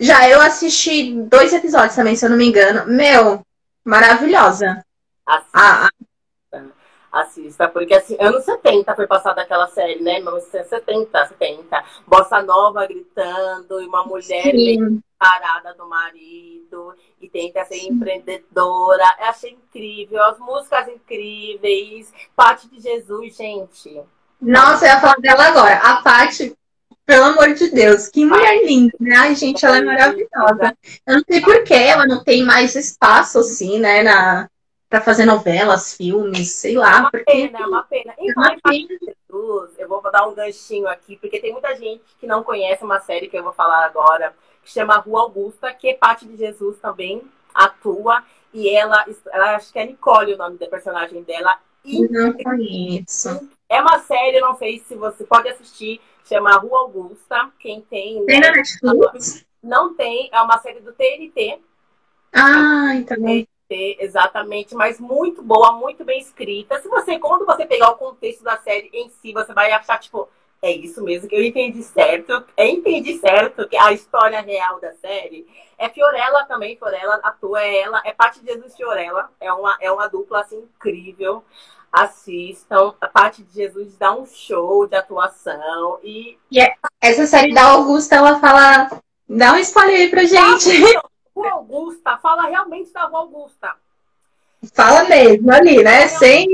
Já, 0.00 0.28
eu 0.28 0.40
assisti 0.40 1.14
dois 1.22 1.52
episódios 1.52 1.94
também, 1.94 2.16
se 2.16 2.26
eu 2.26 2.30
não 2.30 2.36
me 2.36 2.46
engano. 2.46 2.86
Meu, 2.86 3.46
maravilhosa. 3.84 4.84
A, 5.26 5.42
a, 5.52 5.88
assista, 7.14 7.68
porque 7.68 7.94
assim, 7.94 8.16
anos 8.20 8.44
70 8.44 8.94
foi 8.94 9.06
passada 9.06 9.42
aquela 9.42 9.68
série, 9.68 10.02
né? 10.02 10.18
Anos 10.18 10.44
70, 10.44 11.26
70. 11.26 11.84
Bossa 12.06 12.42
Nova 12.42 12.86
gritando, 12.86 13.80
e 13.80 13.86
uma 13.86 14.04
mulher 14.04 14.52
bem 14.52 15.02
parada 15.18 15.74
do 15.74 15.88
marido, 15.88 16.94
e 17.20 17.28
tenta 17.28 17.64
ser 17.64 17.76
Sim. 17.76 17.92
empreendedora. 17.92 19.04
Eu 19.20 19.26
achei 19.26 19.50
incrível, 19.52 20.22
as 20.22 20.38
músicas 20.38 20.88
incríveis, 20.88 22.12
Parte 22.34 22.68
de 22.68 22.80
Jesus, 22.80 23.36
gente. 23.36 24.02
Nossa, 24.40 24.84
eu 24.84 24.90
ia 24.90 25.00
falar 25.00 25.16
dela 25.16 25.46
agora. 25.46 25.76
A 25.76 26.02
Parte, 26.02 26.54
pelo 27.06 27.24
amor 27.26 27.54
de 27.54 27.70
Deus, 27.70 28.08
que 28.08 28.24
mulher 28.24 28.64
linda, 28.64 28.92
né? 29.00 29.16
Ai, 29.16 29.34
gente, 29.34 29.64
ela 29.64 29.78
é 29.78 29.82
maravilhosa. 29.82 30.76
Eu 31.06 31.14
não 31.14 31.22
sei 31.30 31.40
por 31.40 31.62
que 31.64 31.74
ela 31.74 32.06
não 32.06 32.22
tem 32.22 32.42
mais 32.42 32.74
espaço, 32.74 33.38
assim, 33.38 33.78
né, 33.78 34.02
na, 34.02 34.48
para 34.88 35.00
fazer 35.00 35.24
novelas, 35.24 35.96
filmes, 35.96 36.50
sei 36.52 36.76
lá. 36.76 36.96
É 36.96 37.00
uma 37.00 37.10
porque... 37.10 37.24
pena, 37.24 37.58
é 37.58 37.66
uma 37.66 37.82
pena. 37.82 38.14
E 38.18 38.30
é 38.30 38.32
uma 38.36 38.56
pena. 38.62 38.88
Jesus, 39.00 39.78
eu 39.78 39.88
vou 39.88 40.02
dar 40.10 40.28
um 40.28 40.34
ganchinho 40.34 40.86
aqui, 40.88 41.16
porque 41.16 41.40
tem 41.40 41.52
muita 41.52 41.74
gente 41.74 42.04
que 42.20 42.26
não 42.26 42.44
conhece 42.44 42.84
uma 42.84 43.00
série 43.00 43.28
que 43.28 43.36
eu 43.36 43.42
vou 43.42 43.52
falar 43.52 43.84
agora, 43.84 44.34
que 44.62 44.70
chama 44.70 44.96
Rua 44.98 45.22
Augusta, 45.22 45.72
que 45.72 45.88
é 45.88 45.94
parte 45.94 46.26
de 46.26 46.36
Jesus 46.36 46.78
também 46.78 47.22
atua. 47.52 48.22
E 48.52 48.70
ela, 48.70 49.04
ela 49.32 49.56
acho 49.56 49.72
que 49.72 49.78
é 49.78 49.86
Nicole 49.86 50.34
o 50.34 50.38
nome 50.38 50.58
da 50.58 50.68
personagem 50.68 51.22
dela. 51.22 51.58
E 51.84 52.08
não 52.08 52.32
conheço. 52.32 53.48
É 53.68 53.80
uma 53.80 53.98
série, 53.98 54.40
não 54.40 54.56
sei 54.56 54.78
se 54.78 54.94
você 54.94 55.24
pode 55.24 55.48
assistir, 55.48 56.00
chama 56.24 56.56
Rua 56.56 56.80
Augusta. 56.80 57.50
Quem 57.58 57.82
tem. 57.82 58.24
Tem 58.26 58.40
né? 58.40 58.52
Não 59.62 59.94
tem, 59.94 60.28
é 60.32 60.40
uma 60.40 60.58
série 60.58 60.80
do 60.80 60.92
TNT. 60.92 61.58
Ah, 62.32 62.94
então 62.94 63.16
exatamente, 63.70 64.74
mas 64.74 65.00
muito 65.00 65.42
boa, 65.42 65.72
muito 65.72 66.04
bem 66.04 66.20
escrita. 66.20 66.80
Se 66.80 66.88
você, 66.88 67.18
quando 67.18 67.46
você 67.46 67.64
pegar 67.64 67.90
o 67.90 67.96
contexto 67.96 68.42
da 68.44 68.58
série 68.58 68.90
em 68.92 69.08
si, 69.08 69.32
você 69.32 69.52
vai 69.52 69.72
achar, 69.72 69.98
tipo, 69.98 70.28
é 70.64 70.70
isso 70.70 71.02
mesmo 71.04 71.28
que 71.28 71.34
eu 71.34 71.42
entendi 71.42 71.82
certo. 71.82 72.42
Eu 72.56 72.66
entendi 72.66 73.18
certo 73.18 73.68
que 73.68 73.76
a 73.76 73.92
história 73.92 74.40
real 74.40 74.80
da 74.80 74.94
série 74.94 75.46
é 75.76 75.90
Fiorella 75.90 76.44
também. 76.46 76.76
Fiorella 76.76 77.20
atua, 77.22 77.62
é 77.62 77.82
ela, 77.82 78.00
é 78.04 78.12
parte 78.12 78.40
de 78.40 78.46
Jesus 78.50 78.74
Fiorella. 78.74 79.30
É 79.38 79.52
uma, 79.52 79.76
é 79.78 79.92
uma 79.92 80.08
dupla 80.08 80.40
assim 80.40 80.58
incrível. 80.58 81.44
Assistam. 81.92 82.94
A 82.98 83.08
parte 83.08 83.42
de 83.42 83.52
Jesus 83.52 83.96
dá 83.98 84.14
um 84.14 84.24
show 84.24 84.86
de 84.86 84.96
atuação. 84.96 85.98
E, 86.02 86.38
e 86.50 86.58
é, 86.58 86.74
essa 86.98 87.26
série 87.26 87.52
da 87.52 87.64
Augusta, 87.64 88.16
ela 88.16 88.40
fala. 88.40 88.88
Dá 89.28 89.52
um 89.52 89.58
spoiler 89.58 89.96
aí 89.96 90.10
pra 90.10 90.24
gente. 90.24 90.70
Rua 91.34 91.52
Augusta, 91.52 92.16
fala 92.18 92.48
realmente 92.48 92.92
da 92.92 93.04
Rua 93.04 93.20
Augusta. 93.20 93.74
Fala 94.72 95.04
mesmo, 95.04 95.52
ali, 95.52 95.82
né? 95.82 96.08
Sem. 96.08 96.46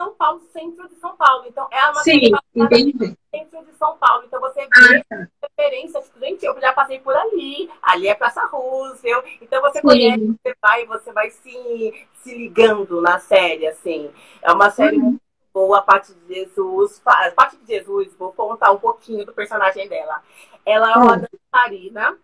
São 0.00 0.14
Paulo, 0.14 0.40
centro 0.50 0.88
de 0.88 0.94
São 0.94 1.14
Paulo. 1.14 1.44
Então, 1.46 1.68
é 1.70 1.90
uma 1.90 2.02
Sim, 2.02 2.30
entendi. 2.54 3.14
centro 3.30 3.62
de 3.66 3.74
São 3.76 3.98
Paulo. 3.98 4.24
Então, 4.26 4.40
você 4.40 4.60
vê 4.60 4.96
ah, 4.96 5.04
tá. 5.06 5.28
referências. 5.42 6.10
Gente, 6.18 6.46
eu 6.46 6.58
já 6.58 6.72
passei 6.72 6.98
por 7.00 7.14
ali. 7.14 7.68
Ali 7.82 8.08
é 8.08 8.14
Praça 8.14 8.46
Roosevelt. 8.46 9.26
Então, 9.42 9.60
você 9.60 9.80
Sim. 9.80 9.86
conhece, 9.86 10.26
você 10.26 10.54
vai, 10.62 10.86
você 10.86 11.12
vai 11.12 11.30
se, 11.30 12.06
se 12.22 12.34
ligando 12.34 13.02
na 13.02 13.18
série, 13.18 13.66
assim. 13.66 14.10
É 14.40 14.50
uma 14.50 14.70
série 14.70 14.96
uhum. 14.96 15.02
muito 15.02 15.22
boa, 15.52 15.80
a 15.80 15.82
parte 15.82 16.14
de 16.14 16.34
Jesus. 16.34 17.02
A 17.04 17.30
parte 17.32 17.58
de 17.58 17.66
Jesus, 17.66 18.14
vou 18.18 18.32
contar 18.32 18.70
um 18.70 18.78
pouquinho 18.78 19.26
do 19.26 19.34
personagem 19.34 19.86
dela. 19.86 20.22
Ela 20.64 20.92
é 20.92 20.96
uma 20.96 21.16
uhum. 21.16 21.26
dançarina 21.52 22.16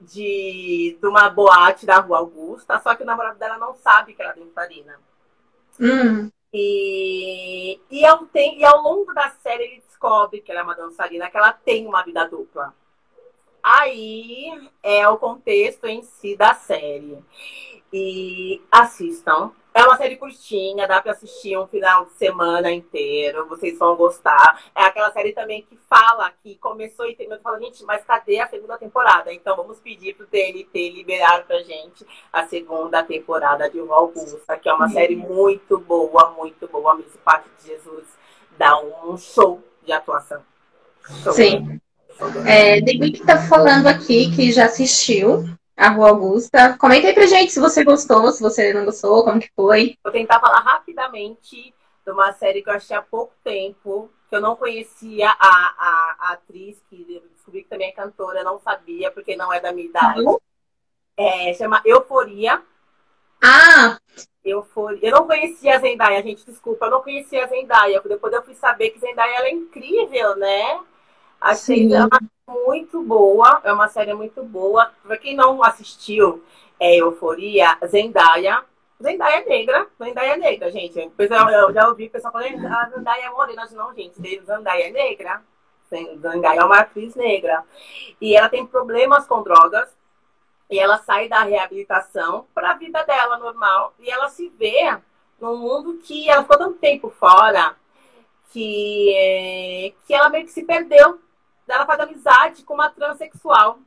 de, 0.00 0.96
de 1.00 1.06
uma 1.06 1.28
boate 1.28 1.84
da 1.84 1.98
Rua 1.98 2.18
Augusta, 2.18 2.80
só 2.80 2.94
que 2.94 3.02
o 3.02 3.06
namorado 3.06 3.38
dela 3.38 3.58
não 3.58 3.74
sabe 3.74 4.14
que 4.14 4.22
ela 4.22 4.32
é 4.32 4.36
dançarina. 4.36 4.98
Hum. 5.78 6.30
E, 6.52 7.80
e, 7.90 8.04
ao, 8.04 8.26
tem, 8.26 8.58
e 8.58 8.64
ao 8.64 8.82
longo 8.82 9.12
da 9.14 9.30
série 9.30 9.64
ele 9.64 9.82
descobre 9.86 10.40
que 10.40 10.50
ela 10.50 10.60
é 10.60 10.64
uma 10.64 10.74
dançarina, 10.74 11.30
que 11.30 11.36
ela 11.36 11.52
tem 11.52 11.86
uma 11.86 12.02
vida 12.02 12.26
dupla. 12.26 12.74
Aí 13.62 14.70
é 14.82 15.08
o 15.08 15.18
contexto 15.18 15.86
em 15.86 16.02
si 16.02 16.36
da 16.36 16.54
série. 16.54 17.18
E 17.92 18.62
assistam, 18.70 19.52
é 19.72 19.84
uma 19.84 19.96
série 19.96 20.16
curtinha, 20.16 20.86
dá 20.86 21.00
para 21.00 21.12
assistir 21.12 21.56
um 21.56 21.66
final 21.66 22.04
de 22.06 22.12
semana 22.12 22.70
inteiro, 22.72 23.48
vocês 23.48 23.78
vão 23.78 23.96
gostar. 23.96 24.62
É 24.74 24.82
aquela 24.84 25.12
série 25.12 25.32
também 25.32 25.62
que 25.62 25.76
fala 25.88 26.32
que 26.42 26.56
começou 26.56 27.06
e 27.06 27.14
terminou, 27.14 27.40
fala, 27.40 27.60
gente, 27.60 27.84
mas 27.84 28.04
cadê 28.04 28.40
a 28.40 28.48
segunda 28.48 28.76
temporada? 28.78 29.32
Então 29.32 29.56
vamos 29.56 29.78
pedir 29.78 30.14
pro 30.14 30.26
TNT 30.26 30.90
liberar 30.90 31.44
pra 31.44 31.62
gente 31.62 32.06
a 32.32 32.46
segunda 32.46 33.02
temporada 33.02 33.70
de 33.70 33.78
Augusta, 33.78 34.56
que 34.56 34.68
é 34.68 34.72
uma 34.72 34.88
série 34.88 35.16
muito 35.16 35.78
boa, 35.78 36.30
muito 36.30 36.66
boa. 36.68 36.94
Mesmo 36.94 37.18
Parte 37.20 37.48
de 37.60 37.68
Jesus 37.68 38.06
dá 38.58 38.80
um 38.80 39.16
show 39.16 39.62
de 39.84 39.92
atuação. 39.92 40.42
Show. 41.22 41.32
Sim. 41.32 41.80
É, 42.46 42.80
David 42.80 43.24
tá 43.24 43.38
falando 43.38 43.86
aqui 43.86 44.34
que 44.34 44.52
já 44.52 44.66
assistiu 44.66 45.44
a 45.76 45.88
Rua 45.88 46.10
Augusta. 46.10 46.76
Comenta 46.78 47.06
aí 47.06 47.14
pra 47.14 47.26
gente 47.26 47.52
se 47.52 47.60
você 47.60 47.82
gostou, 47.82 48.30
se 48.32 48.42
você 48.42 48.72
não 48.72 48.84
gostou, 48.84 49.24
como 49.24 49.40
que 49.40 49.50
foi. 49.56 49.96
Vou 50.02 50.12
tentar 50.12 50.38
falar 50.38 50.60
rapidamente 50.60 51.74
de 52.04 52.12
uma 52.12 52.32
série 52.32 52.62
que 52.62 52.68
eu 52.68 52.74
achei 52.74 52.94
há 52.94 53.02
pouco 53.02 53.32
tempo, 53.42 54.10
que 54.28 54.36
eu 54.36 54.40
não 54.40 54.56
conhecia 54.56 55.28
a, 55.28 55.34
a, 55.38 56.16
a 56.18 56.32
atriz, 56.32 56.76
que 56.90 57.22
descobri 57.34 57.62
que 57.62 57.68
também 57.68 57.88
é 57.88 57.92
cantora, 57.92 58.44
não 58.44 58.58
sabia, 58.58 59.10
porque 59.10 59.36
não 59.36 59.52
é 59.52 59.60
da 59.60 59.72
minha 59.72 59.86
idade. 59.86 60.20
Uhum. 60.20 60.38
É, 61.16 61.54
chama 61.54 61.80
Euforia. 61.84 62.62
Ah! 63.42 63.98
Euforia. 64.44 65.08
Eu 65.08 65.12
não 65.12 65.26
conhecia 65.26 65.76
a 65.76 65.78
Zendaya, 65.78 66.22
gente, 66.22 66.44
desculpa, 66.44 66.86
eu 66.86 66.90
não 66.90 67.02
conhecia 67.02 67.44
a 67.44 67.48
Zendaya. 67.48 68.02
Depois 68.02 68.32
eu 68.32 68.42
fui 68.42 68.54
saber 68.54 68.90
que 68.90 69.00
Zendaya 69.00 69.36
ela 69.36 69.46
é 69.46 69.52
incrível, 69.52 70.36
né? 70.36 70.80
Achei 71.40 71.88
Sim. 71.88 71.94
ela 71.94 72.08
muito 72.46 73.02
boa, 73.02 73.60
é 73.64 73.72
uma 73.72 73.88
série 73.88 74.12
muito 74.12 74.42
boa. 74.42 74.92
Pra 75.02 75.16
quem 75.16 75.34
não 75.34 75.62
assistiu 75.62 76.44
é, 76.78 76.96
Euforia, 76.96 77.78
Zendaya. 77.86 78.62
Zendaya 79.02 79.40
é 79.40 79.44
negra, 79.46 79.86
Zendaya 79.98 80.34
é 80.34 80.36
negra, 80.36 80.70
gente. 80.70 81.10
Eu 81.18 81.72
já 81.72 81.88
ouvi 81.88 82.06
o 82.06 82.10
pessoal 82.10 82.32
falando, 82.32 82.66
ah, 82.66 82.90
Zendaya 82.94 83.26
é 83.26 83.30
morena. 83.30 83.66
Não, 83.72 83.94
gente, 83.94 84.14
Zendaya 84.44 84.88
é 84.88 84.90
negra. 84.90 85.42
Zendaya 85.88 86.60
é 86.60 86.64
uma 86.64 86.80
atriz 86.80 87.14
negra. 87.14 87.64
E 88.20 88.36
ela 88.36 88.48
tem 88.50 88.66
problemas 88.66 89.26
com 89.26 89.42
drogas. 89.42 89.88
E 90.68 90.78
ela 90.78 90.98
sai 90.98 91.28
da 91.28 91.42
reabilitação 91.42 92.46
para 92.54 92.72
a 92.72 92.74
vida 92.74 93.02
dela 93.04 93.38
normal. 93.38 93.94
E 93.98 94.10
ela 94.10 94.28
se 94.28 94.50
vê 94.50 94.96
num 95.40 95.56
mundo 95.56 95.98
que 96.04 96.28
ela 96.28 96.42
ficou 96.42 96.58
tanto 96.58 96.78
tempo 96.78 97.10
fora 97.10 97.74
que, 98.52 99.14
é, 99.16 99.92
que 100.06 100.14
ela 100.14 100.28
meio 100.28 100.44
que 100.44 100.52
se 100.52 100.62
perdeu 100.62 101.18
ela 101.74 101.86
faz 101.86 102.00
amizade 102.00 102.62
com 102.64 102.74
uma 102.74 102.90
transexual. 102.90 103.78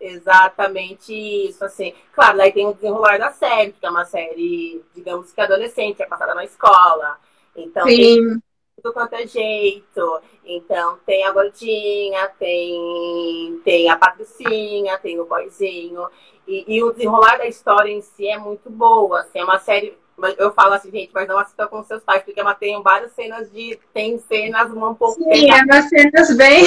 Exatamente 0.00 1.14
isso, 1.14 1.64
assim. 1.64 1.94
Claro, 2.12 2.36
daí 2.36 2.52
tem 2.52 2.66
o 2.66 2.74
desenrolar 2.74 3.18
da 3.18 3.30
série, 3.30 3.72
que 3.72 3.86
é 3.86 3.90
uma 3.90 4.04
série, 4.04 4.84
digamos 4.94 5.32
que 5.32 5.40
adolescente, 5.40 6.02
é 6.02 6.06
passada 6.06 6.34
na 6.34 6.44
escola. 6.44 7.18
Então, 7.56 7.86
Sim. 7.86 7.96
tem 7.96 8.42
tudo 8.76 8.92
quanto 8.92 9.14
é 9.14 9.26
jeito. 9.26 10.20
Então, 10.44 10.98
tem 11.06 11.24
a 11.24 11.32
gordinha, 11.32 12.28
tem, 12.38 13.60
tem 13.64 13.88
a 13.88 13.96
patricinha, 13.96 14.98
tem 14.98 15.18
o 15.18 15.24
boizinho. 15.24 16.06
E, 16.46 16.76
e, 16.76 16.82
o 16.82 16.92
desenrolar 16.92 17.38
da 17.38 17.46
história 17.46 17.90
em 17.90 18.02
si 18.02 18.28
é 18.28 18.36
muito 18.38 18.68
boa. 18.68 19.20
Assim, 19.20 19.38
é 19.38 19.44
uma 19.44 19.58
série 19.58 19.96
eu 20.38 20.52
falo 20.52 20.74
assim, 20.74 20.90
gente, 20.90 21.10
mas 21.12 21.26
não 21.28 21.38
assista 21.38 21.66
com 21.66 21.82
seus 21.82 22.02
pais, 22.02 22.22
porque 22.22 22.40
ela 22.40 22.54
tem 22.54 22.80
várias 22.82 23.12
cenas 23.12 23.50
de. 23.50 23.78
Tem 23.92 24.18
cenas 24.18 24.70
um 24.70 24.94
pouco. 24.94 25.14
Sim, 25.14 25.50
é 25.50 25.62
umas 25.62 25.88
cenas 25.88 26.36
bem. 26.36 26.64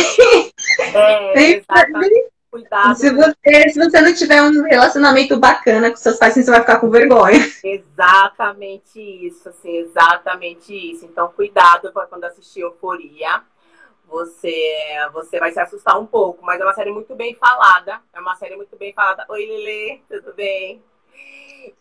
É, 0.94 1.34
bem... 1.64 2.30
Cuidado. 2.50 2.96
Se 2.96 3.10
você, 3.10 3.70
se 3.70 3.78
você 3.78 4.02
não 4.02 4.14
tiver 4.14 4.42
um 4.42 4.64
relacionamento 4.64 5.38
bacana 5.38 5.90
com 5.90 5.98
seus 5.98 6.18
pais, 6.18 6.34
você 6.34 6.50
vai 6.50 6.62
ficar 6.62 6.80
com 6.80 6.90
vergonha. 6.90 7.40
Exatamente 7.64 9.00
isso, 9.00 9.50
assim, 9.50 9.78
exatamente 9.78 10.74
isso. 10.74 11.06
Então, 11.06 11.28
cuidado 11.30 11.92
quando 11.92 12.24
assistir 12.24 12.62
Euforia. 12.62 13.44
Você, 14.08 14.56
você 15.12 15.38
vai 15.38 15.52
se 15.52 15.60
assustar 15.60 16.00
um 16.00 16.06
pouco, 16.06 16.46
mas 16.46 16.62
é 16.62 16.64
uma 16.64 16.74
série 16.74 16.92
muito 16.92 17.14
bem 17.14 17.36
falada. 17.36 18.00
É 18.14 18.20
uma 18.22 18.38
série 18.38 18.56
muito 18.56 18.78
bem 18.78 18.94
falada. 18.94 19.26
Oi, 19.28 19.46
Lili, 19.46 20.02
tudo 20.08 20.34
bem? 20.34 20.82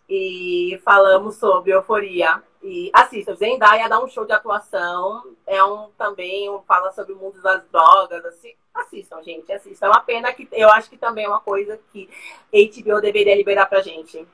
E 0.09 0.80
falamos 0.84 1.37
sobre 1.37 1.72
euforia. 1.72 2.43
E 2.62 2.91
assista, 2.93 3.34
Zendaya 3.34 3.89
dá 3.89 4.03
um 4.03 4.09
show 4.09 4.24
de 4.24 4.32
atuação, 4.32 5.22
é 5.47 5.62
um 5.62 5.89
também 5.97 6.51
um, 6.51 6.61
fala 6.62 6.91
sobre 6.93 7.12
o 7.12 7.16
mundo 7.16 7.41
das 7.41 7.62
drogas, 7.70 8.24
assim, 8.24 8.55
assistam, 8.74 9.22
gente, 9.22 9.53
assistam. 9.53 9.87
É 9.87 9.91
uma 9.91 10.01
pena 10.01 10.32
que 10.32 10.49
eu 10.51 10.68
acho 10.70 10.91
que 10.91 10.97
também 10.97 11.26
é 11.26 11.28
uma 11.28 11.41
coisa 11.41 11.78
que 11.93 12.09
HBO 12.53 13.01
deveria 13.01 13.37
liberar 13.37 13.66
pra 13.66 13.82
gente. 13.82 14.26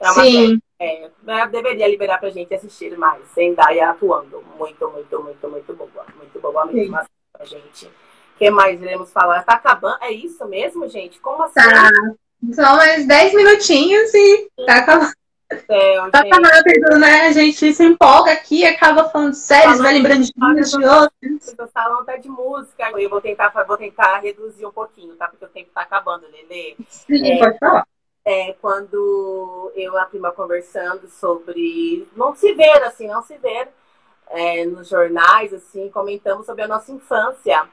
É 0.00 0.10
uma 0.10 0.22
Sim. 0.24 0.60
É, 0.80 1.10
é, 1.26 1.46
deveria 1.46 1.86
liberar 1.86 2.18
pra 2.18 2.30
gente 2.30 2.54
assistir 2.54 2.96
mais. 2.96 3.22
Zendaya 3.34 3.90
atuando. 3.90 4.42
Muito, 4.58 4.90
muito, 4.90 5.22
muito, 5.22 5.48
muito 5.48 5.74
boa. 5.74 6.06
Muito 6.16 6.40
boa 6.40 6.64
mesmo 6.64 6.98
pra 7.32 7.44
gente. 7.44 7.86
O 7.86 8.38
que 8.38 8.50
mais 8.50 8.80
iremos 8.80 9.12
falar? 9.12 9.44
Tá 9.44 9.52
acabando? 9.52 9.98
É 10.00 10.10
isso 10.10 10.44
mesmo, 10.46 10.88
gente? 10.88 11.20
Como 11.20 11.42
assim? 11.42 11.54
Tá. 11.54 11.90
Só 12.52 12.76
mais 12.76 13.06
10 13.06 13.34
minutinhos 13.34 14.14
e 14.14 14.48
tá 14.66 14.78
acabando. 14.78 15.12
Céu, 15.66 16.10
tá 16.12 16.20
rápido, 16.20 16.98
né? 16.98 17.26
A 17.26 17.32
gente 17.32 17.72
se 17.74 17.84
empolga 17.84 18.32
aqui, 18.32 18.64
acaba 18.64 19.08
falando 19.08 19.34
séries, 19.34 19.78
vai 19.78 19.94
lembrando 19.94 20.22
de 20.22 20.32
uns 20.40 20.70
de 20.70 20.84
outros. 20.84 21.54
O 21.58 21.66
salão 21.66 22.04
tá 22.04 22.16
de 22.16 22.28
música. 22.28 22.90
Eu 22.96 23.10
vou 23.10 23.20
tentar, 23.20 23.48
vou 23.66 23.76
tentar 23.76 24.20
reduzir 24.20 24.64
um 24.64 24.70
pouquinho, 24.70 25.16
tá? 25.16 25.26
Porque 25.26 25.44
o 25.44 25.48
tempo 25.48 25.70
tá 25.74 25.82
acabando, 25.82 26.24
Lelê. 26.28 26.76
Sim, 26.88 27.32
é, 27.32 27.38
pode 27.38 27.58
falar. 27.58 27.84
É, 28.24 28.52
quando 28.60 29.72
eu 29.74 29.94
e 29.94 29.98
a 29.98 30.04
prima 30.04 30.30
conversando 30.30 31.08
sobre 31.08 32.06
não 32.14 32.34
se 32.36 32.54
ver, 32.54 32.82
assim, 32.84 33.08
não 33.08 33.22
se 33.22 33.36
ver 33.38 33.68
é, 34.28 34.64
nos 34.64 34.88
jornais, 34.88 35.52
assim, 35.52 35.90
comentamos 35.90 36.46
sobre 36.46 36.62
a 36.62 36.68
nossa 36.68 36.92
infância. 36.92 37.68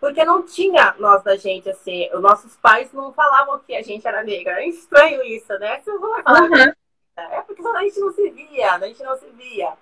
Porque 0.00 0.24
não 0.24 0.42
tinha 0.42 0.94
nós 0.98 1.22
da 1.22 1.36
gente, 1.36 1.68
assim, 1.70 2.08
os 2.12 2.20
nossos 2.20 2.54
pais 2.56 2.92
não 2.92 3.12
falavam 3.12 3.58
que 3.60 3.74
a 3.74 3.82
gente 3.82 4.06
era 4.06 4.22
negra. 4.22 4.62
É 4.62 4.68
estranho 4.68 5.22
isso, 5.22 5.52
né? 5.58 5.80
Você 5.80 5.90
não 5.90 6.00
vai 6.00 6.22
falar. 6.22 6.42
Uhum. 6.42 6.72
É 7.16 7.40
porque 7.40 7.66
a 7.66 7.82
gente 7.82 8.00
não 8.00 8.12
se 8.12 8.30
via, 8.30 8.74
a 8.74 8.78
gente 8.80 9.02
não 9.02 9.16
se 9.16 9.26
via. 9.30 9.72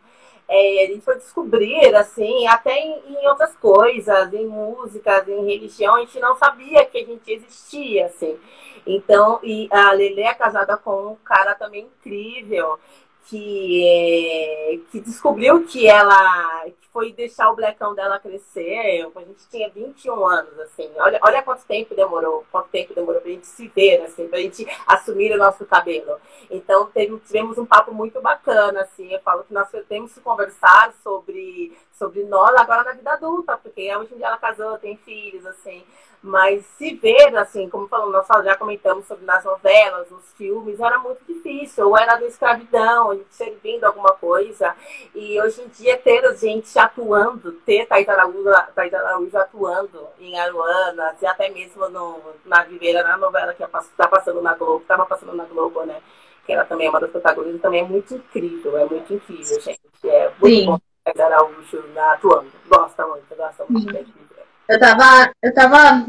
É, 0.46 0.84
a 0.84 0.86
gente 0.88 1.00
foi 1.00 1.16
descobrir, 1.16 1.94
assim, 1.96 2.46
até 2.46 2.78
em, 2.78 3.02
em, 3.08 3.28
outras 3.28 3.56
coisas, 3.56 4.32
em 4.32 4.46
músicas, 4.46 5.26
em 5.26 5.44
religião, 5.44 5.96
a 5.96 6.00
gente 6.00 6.20
não 6.20 6.36
sabia 6.36 6.84
que 6.84 6.98
a 6.98 7.04
gente 7.04 7.32
existia, 7.32 8.06
assim. 8.06 8.38
Então, 8.86 9.40
e 9.42 9.68
a 9.72 9.90
Lele 9.92 10.20
é 10.20 10.34
casada 10.34 10.76
com 10.76 11.12
um 11.12 11.16
cara 11.16 11.54
também 11.54 11.86
incrível, 11.86 12.78
que, 13.26 14.84
que 14.90 15.00
descobriu 15.00 15.64
que 15.66 15.86
ela 15.86 16.64
que 16.66 16.88
foi 16.92 17.12
deixar 17.12 17.50
o 17.50 17.56
blecão 17.56 17.94
dela 17.94 18.18
crescer. 18.18 19.08
A 19.14 19.20
gente 19.20 19.48
tinha 19.50 19.68
21 19.70 20.26
anos, 20.26 20.58
assim. 20.60 20.90
Olha, 20.96 21.18
olha 21.22 21.42
quanto 21.42 21.64
tempo 21.64 21.94
demorou, 21.94 22.44
quanto 22.52 22.68
tempo 22.68 22.94
demorou 22.94 23.20
pra 23.20 23.30
gente 23.30 23.46
se 23.46 23.68
ver, 23.68 24.02
assim, 24.02 24.28
pra 24.28 24.38
gente 24.38 24.66
assumir 24.86 25.32
o 25.32 25.38
nosso 25.38 25.64
cabelo. 25.64 26.18
Então 26.50 26.86
teve, 26.86 27.18
tivemos 27.20 27.58
um 27.58 27.66
papo 27.66 27.92
muito 27.92 28.20
bacana, 28.20 28.82
assim. 28.82 29.12
Eu 29.12 29.20
falo 29.20 29.44
que 29.44 29.54
nós 29.54 29.68
temos 29.88 30.12
que 30.12 30.20
conversar 30.20 30.92
sobre, 31.02 31.76
sobre 31.94 32.24
nós 32.24 32.54
agora 32.56 32.84
na 32.84 32.92
vida 32.92 33.12
adulta, 33.12 33.56
porque 33.56 33.94
hoje 33.96 34.14
em 34.14 34.16
dia 34.16 34.26
ela 34.26 34.36
casou, 34.36 34.78
tem 34.78 34.96
filhos, 34.98 35.46
assim. 35.46 35.84
Mas 36.22 36.64
se 36.78 36.94
ver, 36.94 37.36
assim, 37.36 37.68
como 37.68 37.86
falamos, 37.86 38.12
nós 38.12 38.44
já 38.44 38.56
comentamos 38.56 39.06
sobre 39.06 39.26
nas 39.26 39.44
novelas, 39.44 40.10
nos 40.10 40.24
filmes, 40.32 40.80
era 40.80 40.98
muito 40.98 41.20
difícil. 41.28 41.86
Ou 41.86 41.98
era 41.98 42.16
da 42.16 42.26
escravidão, 42.26 43.10
a 43.10 43.14
gente 43.14 43.34
servindo 43.34 43.84
alguma 43.84 44.12
coisa. 44.12 44.74
E 45.14 45.38
hoje 45.42 45.60
em 45.60 45.68
dia 45.68 45.98
ter 45.98 46.24
a 46.24 46.32
gente 46.32 46.78
atuando, 46.78 47.52
ter 47.52 47.86
Thais 47.86 48.08
Araújo, 48.08 49.36
atuando 49.36 50.08
em 50.18 50.40
Aruanas, 50.40 51.20
e 51.20 51.26
até 51.26 51.50
mesmo 51.50 51.88
no, 51.90 52.18
na 52.46 52.62
Viveira, 52.64 53.02
na 53.02 53.18
novela 53.18 53.52
que 53.52 53.62
está 53.62 54.08
passando 54.08 54.40
na 54.40 54.54
Globo, 54.54 54.80
estava 54.80 55.04
passando 55.04 55.34
na 55.34 55.44
Globo, 55.44 55.84
né? 55.84 56.00
Que 56.46 56.54
ela 56.54 56.64
também 56.64 56.86
é 56.86 56.90
uma 56.90 57.00
das 57.00 57.10
protagonistas, 57.10 57.60
também 57.60 57.80
é 57.80 57.84
muito 57.84 58.14
incrível, 58.14 58.78
é 58.78 58.84
muito 58.86 59.12
incrível, 59.12 59.60
gente. 59.60 59.80
É 60.04 60.32
muito 60.40 60.56
Sim. 60.56 60.66
bom 60.66 60.80
Araújo 61.06 61.84
atuando. 61.96 62.52
Gosta 62.68 63.06
muito, 63.06 63.36
gosta 63.36 63.64
muito. 63.68 63.94
Uhum. 63.94 64.24
Eu 64.68 64.80
tava, 64.80 65.32
eu 65.42 65.54
tava 65.54 66.06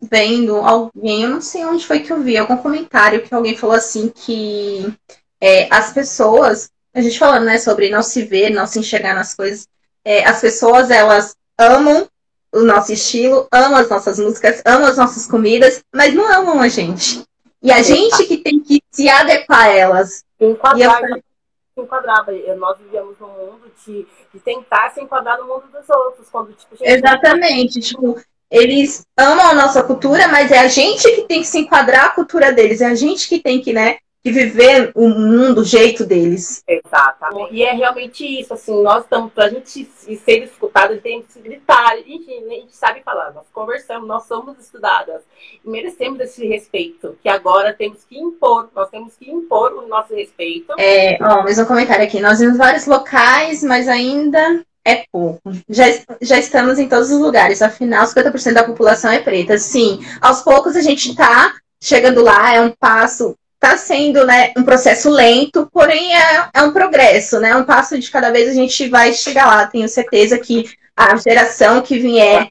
vendo 0.00 0.56
alguém, 0.56 1.22
eu 1.22 1.30
não 1.30 1.40
sei 1.40 1.64
onde 1.64 1.86
foi 1.86 2.00
que 2.00 2.12
eu 2.12 2.20
vi, 2.20 2.36
algum 2.36 2.56
comentário 2.56 3.22
que 3.22 3.34
alguém 3.34 3.56
falou 3.56 3.76
assim 3.76 4.08
que 4.08 4.92
é, 5.40 5.68
as 5.72 5.92
pessoas, 5.92 6.70
a 6.92 7.00
gente 7.00 7.18
falando, 7.18 7.44
né, 7.44 7.58
sobre 7.58 7.90
não 7.90 8.02
se 8.02 8.24
ver, 8.24 8.50
não 8.50 8.66
se 8.66 8.78
enxergar 8.78 9.14
nas 9.14 9.34
coisas, 9.34 9.68
é, 10.04 10.24
as 10.24 10.40
pessoas, 10.40 10.90
elas 10.90 11.36
amam 11.58 12.08
o 12.52 12.60
nosso 12.60 12.92
estilo, 12.92 13.48
amam 13.52 13.76
as 13.76 13.88
nossas 13.88 14.18
músicas, 14.18 14.62
amam 14.64 14.86
as 14.86 14.96
nossas 14.96 15.26
comidas, 15.26 15.82
mas 15.94 16.14
não 16.14 16.30
amam 16.32 16.60
a 16.60 16.68
gente. 16.68 17.24
E 17.62 17.72
a 17.72 17.82
gente 17.82 18.26
que 18.26 18.36
tem 18.36 18.60
que 18.60 18.82
se 18.90 19.08
adequar 19.08 19.66
a 19.66 19.68
elas. 19.68 20.24
Enquadrar, 20.38 21.02
eu... 21.02 21.82
enquadrava. 21.82 22.32
Nós 22.58 22.78
vivemos 22.78 23.18
num 23.18 23.28
mundo 23.28 23.63
de, 23.86 24.06
de 24.32 24.40
tentar 24.40 24.90
se 24.90 25.00
enquadrar 25.00 25.38
no 25.38 25.46
mundo 25.46 25.64
dos 25.72 25.88
outros. 25.88 26.28
Quando, 26.30 26.52
tipo, 26.52 26.76
gente... 26.76 26.88
Exatamente. 26.88 27.80
Tipo, 27.80 28.20
eles 28.50 29.04
amam 29.16 29.46
a 29.46 29.54
nossa 29.54 29.82
cultura, 29.82 30.28
mas 30.28 30.50
é 30.50 30.58
a 30.58 30.68
gente 30.68 31.02
que 31.02 31.22
tem 31.22 31.40
que 31.40 31.46
se 31.46 31.58
enquadrar 31.58 32.06
a 32.06 32.10
cultura 32.10 32.52
deles. 32.52 32.80
É 32.80 32.86
a 32.86 32.94
gente 32.94 33.28
que 33.28 33.40
tem 33.40 33.60
que, 33.60 33.72
né, 33.72 33.98
que 34.24 34.32
viver 34.32 34.90
o 34.94 35.06
mundo 35.06 35.56
do 35.56 35.64
jeito 35.64 36.06
deles. 36.06 36.64
Exatamente. 36.66 37.54
E 37.54 37.62
é 37.62 37.74
realmente 37.74 38.24
isso, 38.24 38.54
assim, 38.54 38.82
nós 38.82 39.04
estamos, 39.04 39.30
pra 39.30 39.50
gente 39.50 39.84
ser 39.84 40.44
escutado, 40.44 40.92
a 40.92 40.94
gente 40.94 41.02
tem 41.02 41.22
que 41.22 41.30
se 41.30 41.40
gritar, 41.40 41.92
a 41.92 41.96
gente, 41.96 42.32
a 42.32 42.48
gente 42.54 42.74
sabe 42.74 43.02
falar, 43.02 43.32
nós 43.32 43.44
conversamos, 43.52 44.08
nós 44.08 44.24
somos 44.24 44.58
estudadas 44.58 45.20
e 45.62 45.68
merecemos 45.68 46.18
esse 46.20 46.46
respeito, 46.46 47.18
que 47.22 47.28
agora 47.28 47.74
temos 47.74 48.02
que 48.08 48.18
impor, 48.18 48.70
nós 48.74 48.88
temos 48.88 49.14
que 49.14 49.30
impor 49.30 49.74
o 49.74 49.86
nosso 49.86 50.14
respeito. 50.14 50.72
É, 50.78 51.18
ó, 51.20 51.42
mais 51.42 51.58
um 51.58 51.66
comentário 51.66 52.04
aqui, 52.04 52.18
nós 52.18 52.38
vimos 52.38 52.56
vários 52.56 52.86
locais, 52.86 53.62
mas 53.62 53.88
ainda 53.88 54.64
é 54.86 55.04
pouco. 55.12 55.42
Já, 55.68 55.84
já 56.22 56.38
estamos 56.38 56.78
em 56.78 56.88
todos 56.88 57.10
os 57.10 57.20
lugares, 57.20 57.60
afinal, 57.60 58.06
50% 58.06 58.54
da 58.54 58.64
população 58.64 59.10
é 59.10 59.18
preta. 59.18 59.58
Sim, 59.58 60.00
aos 60.18 60.40
poucos 60.40 60.76
a 60.76 60.80
gente 60.80 61.10
está 61.10 61.54
chegando 61.78 62.22
lá, 62.22 62.54
é 62.54 62.62
um 62.62 62.70
passo, 62.70 63.36
está 63.64 63.76
sendo 63.78 64.26
né, 64.26 64.52
um 64.56 64.62
processo 64.62 65.08
lento, 65.10 65.68
porém 65.72 66.14
é, 66.14 66.48
é 66.52 66.62
um 66.62 66.72
progresso, 66.72 67.40
né? 67.40 67.56
Um 67.56 67.64
passo 67.64 67.98
de 67.98 68.10
cada 68.10 68.30
vez 68.30 68.50
a 68.50 68.52
gente 68.52 68.88
vai 68.88 69.12
chegar 69.14 69.46
lá. 69.46 69.66
Tenho 69.66 69.88
certeza 69.88 70.38
que 70.38 70.70
a 70.94 71.16
geração 71.16 71.80
que 71.80 71.98
vier 71.98 72.48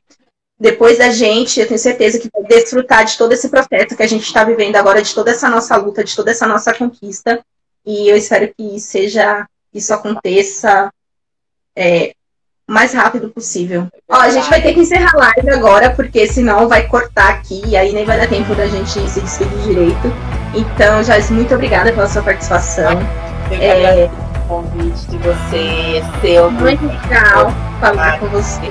depois 0.60 0.98
da 0.98 1.10
gente, 1.10 1.60
eu 1.60 1.68
tenho 1.68 1.80
certeza 1.80 2.18
que 2.18 2.30
vai 2.32 2.44
desfrutar 2.44 3.06
de 3.06 3.18
todo 3.18 3.34
esse 3.34 3.50
processo 3.50 3.96
que 3.96 4.04
a 4.04 4.08
gente 4.08 4.24
está 4.24 4.44
vivendo 4.44 4.76
agora, 4.76 5.02
de 5.02 5.14
toda 5.14 5.32
essa 5.32 5.50
nossa 5.50 5.76
luta, 5.76 6.04
de 6.04 6.16
toda 6.16 6.32
essa 6.32 6.48
nossa 6.48 6.74
conquista. 6.74 7.44
E 7.86 8.08
eu 8.08 8.16
espero 8.16 8.52
que 8.56 8.80
seja, 8.80 9.46
isso 9.74 9.94
aconteça 9.94 10.92
é, 11.76 12.14
mais 12.66 12.94
rápido 12.94 13.30
possível. 13.30 13.88
Ó, 14.08 14.16
a 14.16 14.30
gente 14.30 14.50
vai 14.50 14.62
ter 14.62 14.74
que 14.74 14.80
encerrar 14.80 15.12
a 15.16 15.18
live 15.18 15.50
agora, 15.52 15.94
porque 15.94 16.28
senão 16.28 16.68
vai 16.68 16.88
cortar 16.88 17.30
aqui 17.30 17.62
e 17.68 17.76
aí 17.76 17.92
nem 17.92 18.06
vai 18.06 18.18
dar 18.18 18.30
tempo 18.30 18.56
da 18.56 18.68
gente 18.68 18.90
se 19.10 19.20
despedir 19.20 19.62
direito. 19.64 20.33
Então, 20.54 21.04
Joyce, 21.04 21.34
muito 21.34 21.54
obrigada 21.56 21.92
pela 21.92 22.08
sua 22.08 22.22
participação. 22.22 23.00
Eu 23.52 23.62
é... 23.62 24.06
o 24.06 24.48
convite 24.48 25.08
de 25.08 25.18
você, 25.18 26.04
seu. 26.22 26.52
Muito 26.52 26.86
legal 26.86 27.52
falar 27.80 28.20
com 28.20 28.28
você. 28.28 28.62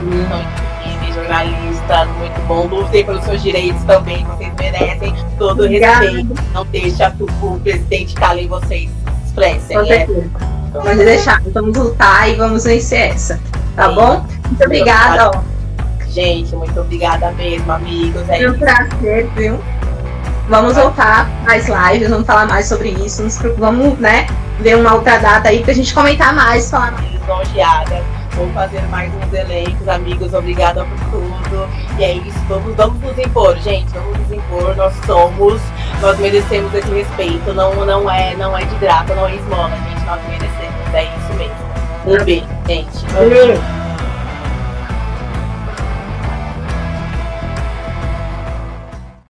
jornalista, 1.12 2.04
muito 2.18 2.46
bom. 2.46 2.66
Lutei 2.66 3.04
pelos 3.04 3.24
seus 3.24 3.42
direitos 3.42 3.82
também, 3.84 4.24
vocês 4.24 4.52
merecem 4.58 5.14
todo 5.38 5.64
o 5.64 5.68
respeito. 5.68 6.34
Não 6.52 6.64
deixa 6.66 7.14
o 7.20 7.60
presidente 7.60 8.14
calar 8.14 8.38
em 8.38 8.48
vocês 8.48 8.90
expressem. 9.24 9.76
Com 9.76 9.84
é. 9.84 10.06
Pode 10.72 11.04
deixar, 11.04 11.42
vamos 11.52 11.76
lutar 11.76 12.30
e 12.30 12.34
vamos 12.36 12.64
vencer 12.64 13.12
essa. 13.12 13.40
Tá 13.76 13.88
Sim. 13.88 13.94
bom? 13.94 14.26
Muito 14.46 14.64
obrigada, 14.64 15.30
ó. 15.34 15.52
Gente, 16.08 16.54
muito 16.56 16.78
obrigada 16.78 17.30
mesmo, 17.32 17.72
amigos. 17.72 18.22
É 18.28 18.48
um 18.48 18.58
prazer, 18.58 19.28
viu? 19.34 19.58
Vamos 20.48 20.74
voltar 20.74 21.28
mais 21.44 21.66
lives, 21.68 22.10
vamos 22.10 22.26
falar 22.26 22.46
mais 22.46 22.66
sobre 22.66 22.90
isso. 22.90 23.24
Vamos, 23.58 23.98
né, 23.98 24.26
ver 24.60 24.76
uma 24.76 24.94
outra 24.94 25.18
data 25.18 25.48
aí 25.48 25.62
pra 25.62 25.72
gente 25.72 25.94
comentar 25.94 26.34
mais, 26.34 26.70
falar 26.70 26.92
mais. 26.92 27.12
Vamos 28.34 28.54
fazer 28.54 28.82
mais 28.88 29.12
uns 29.14 29.32
elencos, 29.32 29.86
amigos. 29.88 30.32
Obrigada 30.32 30.84
por 30.84 30.98
tudo. 31.10 31.68
E 31.98 32.04
é 32.04 32.14
isso. 32.14 32.38
Vamos, 32.48 32.74
vamos 32.74 33.00
nos 33.00 33.18
impor, 33.18 33.56
gente. 33.58 33.92
Vamos 33.92 34.18
nos 34.18 34.32
impor. 34.32 34.74
Nós 34.74 34.94
somos, 35.06 35.60
nós 36.00 36.18
merecemos 36.18 36.74
esse 36.74 36.90
respeito. 36.90 37.52
Não, 37.52 37.74
não 37.84 38.10
é, 38.10 38.34
não 38.36 38.56
é 38.56 38.64
de 38.64 38.74
graça, 38.76 39.14
não 39.14 39.26
é 39.26 39.34
esmola, 39.36 39.70
gente. 39.70 40.04
Nós 40.06 40.20
merecemos. 40.28 40.94
É 40.94 41.04
isso 41.04 41.32
mesmo. 41.34 41.54
Um 42.06 42.24
beijo, 42.24 42.46
gente. 42.66 43.04
Um 43.16 43.28
beijo. 43.28 43.81